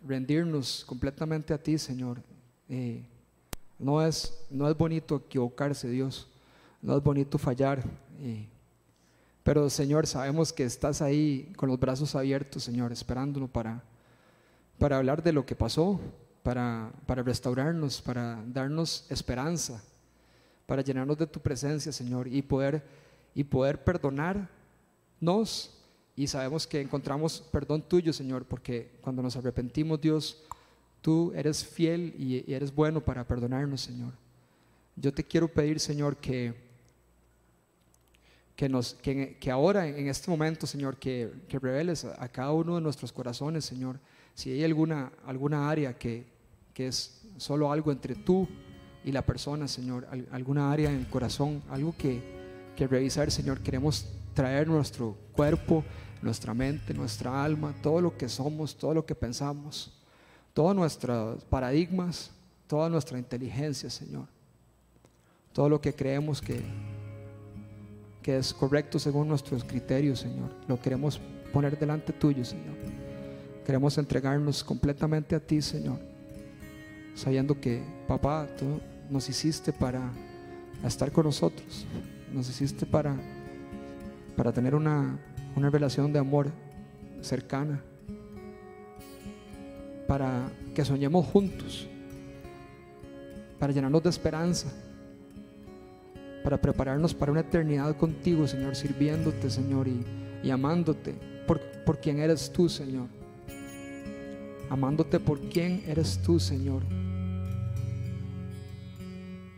rendirnos 0.07 0.85
completamente 0.87 1.53
a 1.53 1.59
ti, 1.59 1.79
Señor. 1.79 2.21
Eh, 2.69 3.03
no, 3.79 4.03
es, 4.03 4.39
no 4.51 4.69
es 4.69 4.77
bonito 4.77 5.17
equivocarse, 5.27 5.89
Dios. 5.89 6.29
No 6.83 6.97
es 6.97 7.03
bonito 7.03 7.39
fallar. 7.39 7.83
pero, 9.43 9.69
Señor, 9.71 10.07
sabemos 10.07 10.53
que 10.53 10.65
estás 10.65 11.03
ahí 11.03 11.53
con 11.57 11.69
los 11.69 11.79
brazos 11.79 12.15
abiertos, 12.15 12.63
Señor, 12.63 12.93
esperándonos 12.93 13.51
para, 13.51 13.83
para 14.79 14.99
hablar 14.99 15.23
de 15.23 15.33
lo 15.33 15.45
que 15.45 15.57
pasó, 15.57 16.01
para, 16.43 16.93
para 17.07 17.23
restaurarnos, 17.23 18.01
para 18.01 18.43
darnos 18.47 19.07
esperanza, 19.11 19.83
para 20.67 20.83
llenarnos 20.83 21.19
de 21.19 21.27
tu 21.27 21.41
presencia, 21.41 21.93
Señor, 21.93 22.29
y 22.29 22.43
poder, 22.43 22.85
y 23.37 23.45
poder 23.45 23.85
perdonarnos 23.85 24.49
y 26.17 26.27
sabemos 26.27 26.67
que 26.67 26.81
encontramos 26.81 27.45
perdón 27.53 27.83
tuyo, 27.83 28.15
Señor, 28.15 28.47
porque 28.47 28.91
cuando 29.03 29.23
nos 29.23 29.37
arrepentimos, 29.37 30.01
Dios, 30.01 30.43
tú 31.03 31.33
eres 31.37 31.63
fiel 31.63 32.15
y, 32.19 32.51
eres 32.51 32.75
bueno 32.75 33.03
para 33.03 33.25
perdonarnos, 33.25 33.83
Señor. 33.83 34.15
Yo 34.97 35.13
te 35.13 35.23
quiero 35.23 35.49
pedir, 35.49 35.79
Señor, 35.79 36.17
que, 36.17 36.55
que, 38.57 38.71
nos, 38.71 38.95
que, 38.95 39.51
ahora, 39.51 39.87
en 39.87 40.09
este 40.09 40.31
momento, 40.31 40.67
Señor, 40.67 40.97
que, 40.97 41.31
que 41.47 41.59
reveles 41.59 42.07
a, 42.07 42.27
cada 42.29 42.53
uno 42.53 42.77
de 42.77 42.81
nuestros 42.81 43.13
corazones, 43.13 43.67
Señor, 43.67 44.01
si 44.33 44.51
hay 44.51 44.65
alguna, 44.65 45.13
alguna 45.27 45.69
área 45.69 45.99
que, 45.99 46.25
que 46.73 46.87
es 46.87 47.21
solo 47.37 47.71
algo 47.71 47.93
entre 47.93 48.15
tú 48.15 48.49
y 49.05 49.13
la 49.13 49.21
persona, 49.21 49.69
Señor, 49.69 50.09
alguna 50.31 50.73
área 50.73 50.91
en 50.91 50.97
el 50.97 51.09
corazón, 51.11 51.63
algo 51.69 51.95
que, 51.99 52.36
que 52.77 52.87
revisar, 52.87 53.31
Señor, 53.33 53.61
queremos 53.61 54.07
traer 54.35 54.69
nuestro 54.69 55.17
cuerpo 55.33 55.83
nuestra 56.23 56.55
mente, 56.55 56.95
nuestra 56.95 57.45
alma, 57.45 57.75
todo 57.83 58.01
lo 58.01 58.17
que 58.17 58.29
somos, 58.29 58.77
todo 58.77 58.95
lo 58.95 59.07
que 59.07 59.15
pensamos, 59.15 59.93
todos 60.53 60.75
nuestros 60.75 61.45
paradigmas, 61.45 62.31
toda 62.67 62.89
nuestra 62.89 63.19
inteligencia, 63.19 63.91
Señor. 63.91 64.27
Todo 65.53 65.69
lo 65.69 65.81
que 65.81 65.95
creemos 65.95 66.43
que, 66.43 66.61
que 68.23 68.37
es 68.37 68.53
correcto 68.53 68.99
según 68.99 69.29
nuestros 69.29 69.65
criterios, 69.65 70.21
Señor. 70.21 70.51
Lo 70.69 70.81
queremos 70.81 71.21
poner 71.53 71.79
delante 71.79 72.13
tuyo, 72.13 72.45
Señor. 72.45 72.77
Queremos 73.65 73.97
entregarnos 73.97 74.63
completamente 74.63 75.35
a 75.35 75.41
ti, 75.41 75.63
Señor. 75.63 75.99
Sabiendo 77.15 77.59
que, 77.59 77.83
papá, 78.07 78.47
tú 78.59 78.81
nos 79.09 79.29
hiciste 79.29 79.73
para 79.73 80.13
estar 80.85 81.11
con 81.11 81.25
nosotros. 81.25 81.87
Nos 82.33 82.49
hiciste 82.49 82.87
para, 82.87 83.17
para 84.37 84.53
tener 84.53 84.75
una 84.75 85.19
una 85.57 85.71
relación 85.71 86.13
de 86.13 86.19
amor 86.19 86.53
cercana, 87.23 87.81
para 90.07 90.53
que 90.75 90.85
soñemos 90.85 91.27
juntos, 91.27 91.89
para 93.59 93.73
llenarnos 93.73 94.03
de 94.03 94.11
esperanza, 94.11 94.71
para 96.45 96.61
prepararnos 96.61 97.15
para 97.15 97.33
una 97.33 97.41
eternidad 97.41 97.97
contigo, 97.97 98.47
Señor, 98.47 98.77
sirviéndote, 98.77 99.51
Señor, 99.51 99.89
y, 99.89 100.51
amándote 100.51 101.15
por, 101.47 101.61
por 101.85 101.99
quien 101.99 102.21
eres 102.21 102.53
tú, 102.53 102.69
Señor. 102.69 103.09
Amándote 104.69 105.19
por 105.19 105.41
quien 105.41 105.83
eres 105.87 106.21
tú, 106.23 106.39
Señor. 106.39 106.83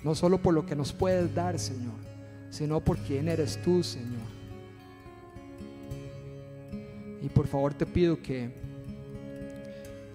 No 0.04 0.14
solo 0.14 0.38
por 0.38 0.54
lo 0.54 0.64
que 0.64 0.76
nos 0.76 0.92
puedes 0.92 1.34
dar, 1.34 1.58
Señor, 1.58 1.97
sino 2.50 2.80
por 2.80 2.98
quien 2.98 3.28
eres 3.28 3.60
tú, 3.62 3.82
Señor. 3.82 4.38
Y 7.22 7.28
por 7.28 7.46
favor 7.46 7.74
te 7.74 7.84
pido 7.84 8.20
que, 8.22 8.50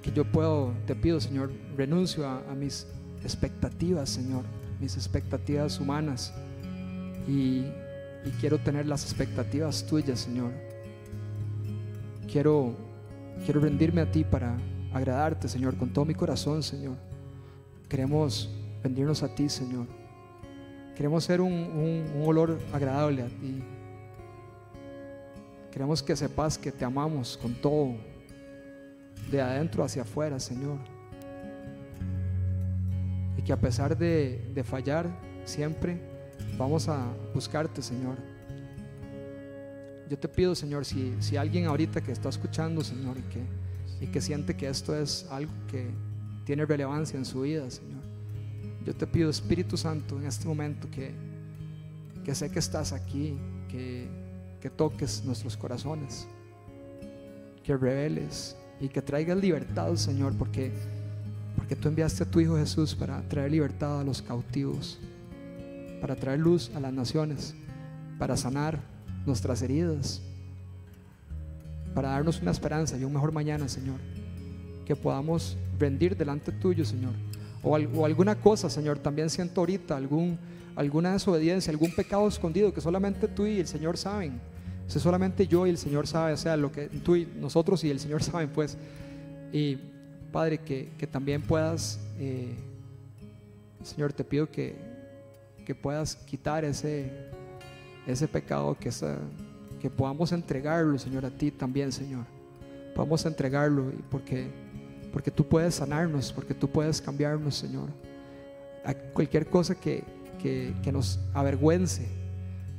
que 0.01 0.11
yo 0.11 0.25
puedo, 0.25 0.73
te 0.88 0.95
pido 0.95 1.19
Señor, 1.19 1.51
renuncio 1.75 2.27
a, 2.27 2.41
mis 2.55 2.88
expectativas, 3.23 4.09
Señor, 4.09 4.43
mis 4.79 4.95
expectativas 4.95 5.79
humanas. 5.79 6.34
Y, 7.27 7.65
y 8.25 8.31
quiero 8.39 8.57
tener 8.57 8.86
las 8.86 9.03
expectativas 9.03 9.86
tuyas, 9.86 10.21
Señor. 10.21 10.51
Quiero, 12.31 12.75
quiero 13.45 13.59
rendirme 13.59 14.01
a 14.01 14.11
ti 14.11 14.23
para 14.23 14.57
agradarte, 14.93 15.47
Señor, 15.47 15.75
con 15.77 15.89
todo 15.91 16.05
mi 16.05 16.15
corazón, 16.15 16.63
Señor. 16.63 16.95
Queremos 17.89 18.49
rendirnos 18.81 19.23
a 19.23 19.36
ti, 19.36 19.49
Señor. 19.49 19.88
Queremos 20.95 21.23
ser 21.23 21.41
un, 21.41 22.23
olor 22.23 22.59
agradable 22.71 23.23
a 23.23 23.27
ti. 23.27 23.63
Queremos 25.71 26.03
que 26.03 26.15
sepas 26.15 26.57
que 26.57 26.71
te 26.71 26.85
amamos 26.85 27.37
con 27.41 27.55
todo, 27.55 27.95
de 29.31 29.41
adentro 29.41 29.83
hacia 29.83 30.03
afuera, 30.03 30.39
Señor. 30.39 30.77
Y 33.37 33.41
que 33.41 33.51
a 33.51 33.59
pesar 33.59 33.97
de, 33.97 34.63
fallar 34.63 35.07
siempre, 35.45 35.99
vamos 36.59 36.87
a 36.87 37.07
buscarte, 37.33 37.81
Señor. 37.81 38.17
Yo 40.07 40.19
te 40.19 40.27
pido, 40.27 40.53
Señor, 40.53 40.85
si, 40.85 41.35
alguien 41.35 41.65
ahorita 41.65 42.01
que 42.01 42.11
está 42.11 42.29
escuchando, 42.29 42.83
Señor, 42.83 43.17
y 43.99 44.07
que 44.07 44.21
siente 44.21 44.55
que 44.55 44.67
esto 44.67 44.95
es 44.95 45.25
algo 45.31 45.51
que 45.71 45.89
tiene 46.45 46.67
relevancia 46.67 47.17
en 47.17 47.25
su 47.25 47.41
vida, 47.41 47.67
Señor. 47.71 48.12
Yo 48.86 48.95
te 48.95 49.07
pido, 49.07 49.29
Espíritu 49.29 49.77
Santo, 49.77 50.19
en 50.19 50.25
este 50.25 50.47
momento 50.47 50.89
que, 50.89 51.13
que 52.23 52.36
sé 52.36 52.51
que 52.51 52.59
estás 52.59 52.91
aquí, 52.91 53.38
que 53.69 54.23
que 54.63 54.69
toques 54.69 55.25
nuestros 55.25 55.57
corazones, 55.57 56.25
que 57.65 57.75
reveles 57.75 58.55
y 58.79 58.88
que 58.88 59.01
traigas 59.01 59.38
libertad, 59.38 59.93
Señor, 59.95 60.38
porque, 60.38 60.71
porque 61.57 61.75
tú 61.75 61.89
enviaste 61.89 62.23
a 62.23 62.31
tu 62.31 62.39
Hijo 62.39 62.55
Jesús 62.55 62.95
para 62.95 63.21
traer 63.27 63.51
libertad 63.51 63.99
a 63.99 64.05
los 64.05 64.21
cautivos, 64.21 64.99
para 65.99 66.15
traer 66.15 66.39
luz 66.39 66.71
a 66.73 66.79
las 66.79 66.93
naciones, 66.93 67.53
para 68.17 68.38
sanar 68.38 68.79
nuestras 69.25 69.61
heridas, 69.61 70.21
para 71.93 72.11
darnos 72.11 72.41
una 72.41 72.51
esperanza 72.51 72.97
y 72.97 73.03
un 73.03 73.11
mejor 73.11 73.34
mañana, 73.34 73.67
Señor, 73.67 73.99
que 74.86 74.95
podamos 74.95 75.57
rendir 75.77 76.15
delante 76.15 76.53
tuyo, 76.53 76.86
Señor. 76.86 77.11
O, 77.64 77.78
o 77.78 78.05
alguna 78.05 78.36
cosa, 78.36 78.70
Señor, 78.70 78.99
también 78.99 79.30
siento 79.30 79.61
ahorita 79.61 79.95
algún, 79.95 80.38
alguna 80.76 81.14
desobediencia, 81.14 81.72
algún 81.72 81.95
pecado 81.95 82.28
escondido 82.28 82.74
que 82.74 82.82
solamente 82.82 83.28
tú 83.28 83.45
y 83.45 83.59
el 83.59 83.68
Señor 83.68 83.97
saben 83.97 84.39
eso 84.88 84.99
solamente 84.99 85.47
yo 85.47 85.66
y 85.66 85.70
el 85.70 85.78
Señor 85.78 86.07
sabe, 86.07 86.34
o 86.34 86.38
sea, 86.38 86.57
lo 86.57 86.72
que 86.72 86.88
tú 86.88 87.16
y 87.16 87.26
nosotros 87.39 87.84
y 87.84 87.89
el 87.89 87.99
Señor 87.99 88.24
saben, 88.24 88.49
pues. 88.49 88.78
Y 89.51 89.78
Padre, 90.32 90.59
que, 90.59 91.07
también 91.11 91.41
puedas, 91.41 91.99
eh, 92.18 92.55
Señor, 93.84 94.14
te 94.14 94.24
pido 94.24 94.49
que, 94.49 94.76
que 95.66 95.76
puedas 95.76 96.16
quitar 96.16 96.66
ese, 96.66 97.11
ese 98.07 98.28
pecado, 98.28 98.76
que, 98.80 98.89
que 99.80 99.89
podamos 99.91 100.32
entregarlo, 100.32 100.97
Señor, 100.97 101.26
a 101.26 101.30
ti 101.30 101.51
también, 101.51 101.91
Señor. 101.91 102.26
Podamos 102.95 103.26
entregarlo 103.26 103.91
porque, 104.09 104.47
porque 105.14 105.30
tú 105.30 105.47
puedes 105.47 105.76
sanarnos, 105.76 106.34
porque 106.34 106.55
tú 106.55 106.68
puedes 106.68 106.99
cambiarnos, 106.99 107.55
Señor. 107.55 107.89
Cualquier 109.14 109.45
cosa 109.47 109.76
que, 109.76 110.03
que, 110.41 110.91
nos 110.91 111.20
avergüence 111.34 112.07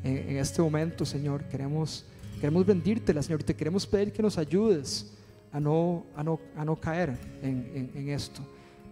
en, 0.03 0.37
este 0.37 0.61
momento, 0.61 1.07
Señor. 1.07 1.45
Queremos, 1.45 2.05
queremos 2.41 2.67
bendírtela, 2.67 3.23
Señor, 3.23 3.45
te 3.45 3.55
queremos 3.55 3.87
pedir 3.87 4.13
que 4.13 4.21
nos 4.21 4.37
ayudes 4.37 5.13
a 5.53 5.61
no, 5.61 6.05
a 6.17 6.25
no, 6.25 6.41
a 6.57 6.65
no 6.65 6.75
caer 6.75 7.17
en, 7.41 7.91
en, 7.95 8.09
esto. 8.09 8.43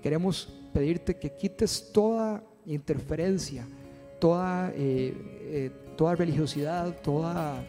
Queremos 0.00 0.48
pedirte 0.72 1.16
que 1.16 1.34
quites 1.34 1.90
toda 1.92 2.42
interferencia, 2.64 3.66
toda, 4.20 4.70
eh, 4.76 5.12
eh, 5.42 5.70
toda 5.96 6.14
religiosidad, 6.14 6.96
toda, 7.02 7.66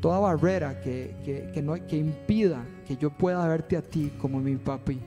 toda 0.00 0.18
barrera 0.18 0.80
que, 0.80 1.14
que, 1.24 1.50
que, 1.52 1.62
no, 1.62 1.74
que 1.86 1.96
impida 1.96 2.64
que 2.86 2.96
yo 2.96 3.10
pueda 3.10 3.46
verte 3.46 3.76
a 3.76 3.82
ti 3.82 4.12
como 4.20 4.40
mi 4.40 4.56
papi. 4.56 4.98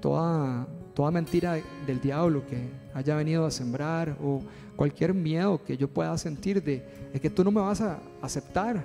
Toda, 0.00 0.66
toda 0.94 1.10
mentira 1.10 1.58
del 1.86 2.00
diablo 2.00 2.46
que 2.46 2.68
haya 2.94 3.16
venido 3.16 3.46
a 3.46 3.50
sembrar 3.50 4.16
o 4.22 4.42
cualquier 4.76 5.14
miedo 5.14 5.62
que 5.64 5.76
yo 5.76 5.88
pueda 5.88 6.16
sentir 6.18 6.62
de, 6.62 6.84
que 7.20 7.30
tú 7.30 7.42
no 7.42 7.50
me 7.50 7.60
vas 7.60 7.80
a 7.80 7.98
aceptar, 8.20 8.84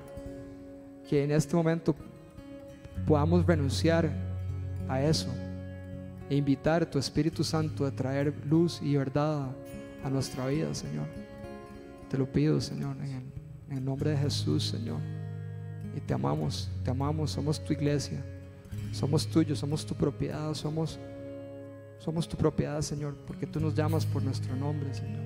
que 1.08 1.24
en 1.24 1.32
este 1.32 1.56
momento 1.56 1.94
podamos 3.06 3.46
renunciar 3.46 4.10
a 4.88 5.02
eso 5.02 5.28
e 6.30 6.36
invitar 6.36 6.84
a 6.84 6.90
tu 6.90 6.98
Espíritu 6.98 7.44
Santo 7.44 7.86
a 7.86 7.92
traer 7.92 8.34
luz 8.46 8.82
y 8.82 8.96
verdad 8.96 9.50
a 10.04 10.10
nuestra 10.10 10.48
vida, 10.48 10.74
Señor. 10.74 11.06
Te 12.10 12.18
lo 12.18 12.26
pido, 12.26 12.62
Señor, 12.62 12.96
en 13.04 13.14
el, 13.14 13.41
en 13.72 13.78
el 13.78 13.86
nombre 13.86 14.12
de 14.12 14.18
Jesús, 14.18 14.68
Señor. 14.68 15.00
Y 15.96 16.00
te 16.02 16.14
amamos, 16.14 16.70
te 16.84 16.92
amamos, 16.92 17.32
somos 17.32 17.64
tu 17.64 17.74
iglesia, 17.74 18.24
somos 18.92 19.26
tuyos, 19.26 19.60
somos 19.60 19.86
tu 19.86 19.96
propiedad, 19.96 20.54
somos 20.54 21.00
somos 22.02 22.28
tu 22.28 22.36
propiedad, 22.36 22.82
Señor, 22.82 23.16
porque 23.28 23.46
tú 23.46 23.60
nos 23.60 23.76
llamas 23.76 24.08
por 24.08 24.24
nuestro 24.24 24.56
nombre, 24.56 24.92
Señor. 24.92 25.22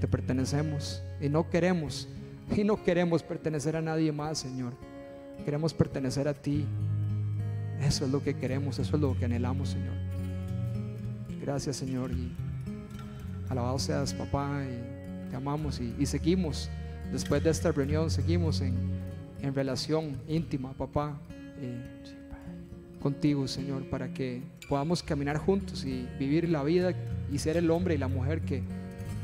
Te 0.00 0.08
pertenecemos 0.08 1.00
y 1.20 1.28
no 1.28 1.48
queremos, 1.48 2.08
y 2.56 2.64
no 2.64 2.82
queremos 2.82 3.22
pertenecer 3.22 3.76
a 3.76 3.80
nadie 3.80 4.10
más, 4.10 4.38
Señor. 4.38 4.72
Queremos 5.44 5.72
pertenecer 5.72 6.26
a 6.26 6.34
ti. 6.34 6.66
Eso 7.80 8.04
es 8.04 8.10
lo 8.10 8.20
que 8.20 8.34
queremos, 8.34 8.80
eso 8.80 8.96
es 8.96 9.00
lo 9.00 9.16
que 9.16 9.26
anhelamos, 9.26 9.70
Señor. 9.70 9.94
Gracias, 11.40 11.76
Señor. 11.76 12.10
Y 12.10 12.32
alabado 13.48 13.78
seas, 13.78 14.12
papá, 14.12 14.64
y 14.64 15.30
te 15.30 15.36
amamos 15.36 15.80
y, 15.80 16.04
seguimos. 16.04 16.68
Después 17.12 17.42
de 17.42 17.50
esta 17.50 17.72
reunión, 17.72 18.10
seguimos 18.10 18.60
en, 18.60 18.74
relación 19.54 20.20
íntima, 20.28 20.72
papá, 20.72 21.18
eh, 21.58 22.00
contigo, 23.00 23.48
Señor, 23.48 23.84
para 23.84 24.12
que 24.12 24.42
podamos 24.68 25.02
caminar 25.02 25.38
juntos 25.38 25.84
y 25.84 26.06
vivir 26.18 26.48
la 26.48 26.62
vida 26.62 26.92
y 27.32 27.38
ser 27.38 27.56
el 27.56 27.70
hombre 27.70 27.94
y 27.94 27.98
la 27.98 28.08
mujer 28.08 28.42
que, 28.42 28.62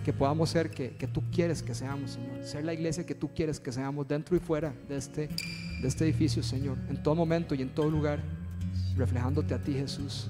que 0.04 0.12
podamos 0.12 0.50
ser, 0.50 0.70
que, 0.70 0.96
que, 0.96 1.06
tú 1.06 1.22
quieres 1.30 1.62
que 1.62 1.74
seamos, 1.74 2.12
Señor. 2.12 2.44
Ser 2.44 2.64
la 2.64 2.72
iglesia 2.72 3.04
que 3.04 3.14
tú 3.14 3.30
quieres 3.34 3.60
que 3.60 3.70
seamos 3.70 4.08
dentro 4.08 4.36
y 4.36 4.40
fuera 4.40 4.74
de 4.88 4.96
este, 4.96 5.28
de 5.80 5.88
este 5.88 6.04
edificio, 6.04 6.42
Señor. 6.42 6.78
En 6.88 7.02
todo 7.02 7.14
momento 7.14 7.54
y 7.54 7.62
en 7.62 7.68
todo 7.68 7.90
lugar, 7.90 8.20
reflejándote 8.96 9.54
a 9.54 9.62
ti, 9.62 9.74
Jesús. 9.74 10.28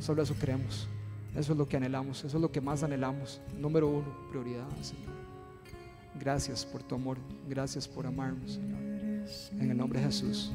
Solo 0.00 0.22
eso 0.22 0.34
queremos. 0.38 0.88
Eso 1.34 1.52
es 1.52 1.58
lo 1.58 1.68
que 1.68 1.76
anhelamos. 1.76 2.24
Eso 2.24 2.36
es 2.36 2.40
lo 2.40 2.50
que 2.50 2.60
más 2.60 2.82
anhelamos. 2.82 3.40
Número 3.58 3.88
uno, 3.88 4.28
prioridad, 4.30 4.66
Señor. 4.82 5.17
Gracias 6.18 6.64
por 6.64 6.82
tu 6.82 6.94
amor. 6.94 7.18
Gracias 7.48 7.86
por 7.86 8.06
amarnos, 8.06 8.52
Señor. 8.52 8.78
En 9.60 9.70
el 9.70 9.76
nombre 9.76 10.00
de 10.00 10.06
Jesús. 10.06 10.50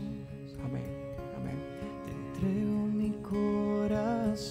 Amén. 0.64 0.84
Amén. 1.36 1.58
Te 2.06 2.12
entrego 2.12 2.88
mi 2.88 3.12
corazón. 3.22 4.44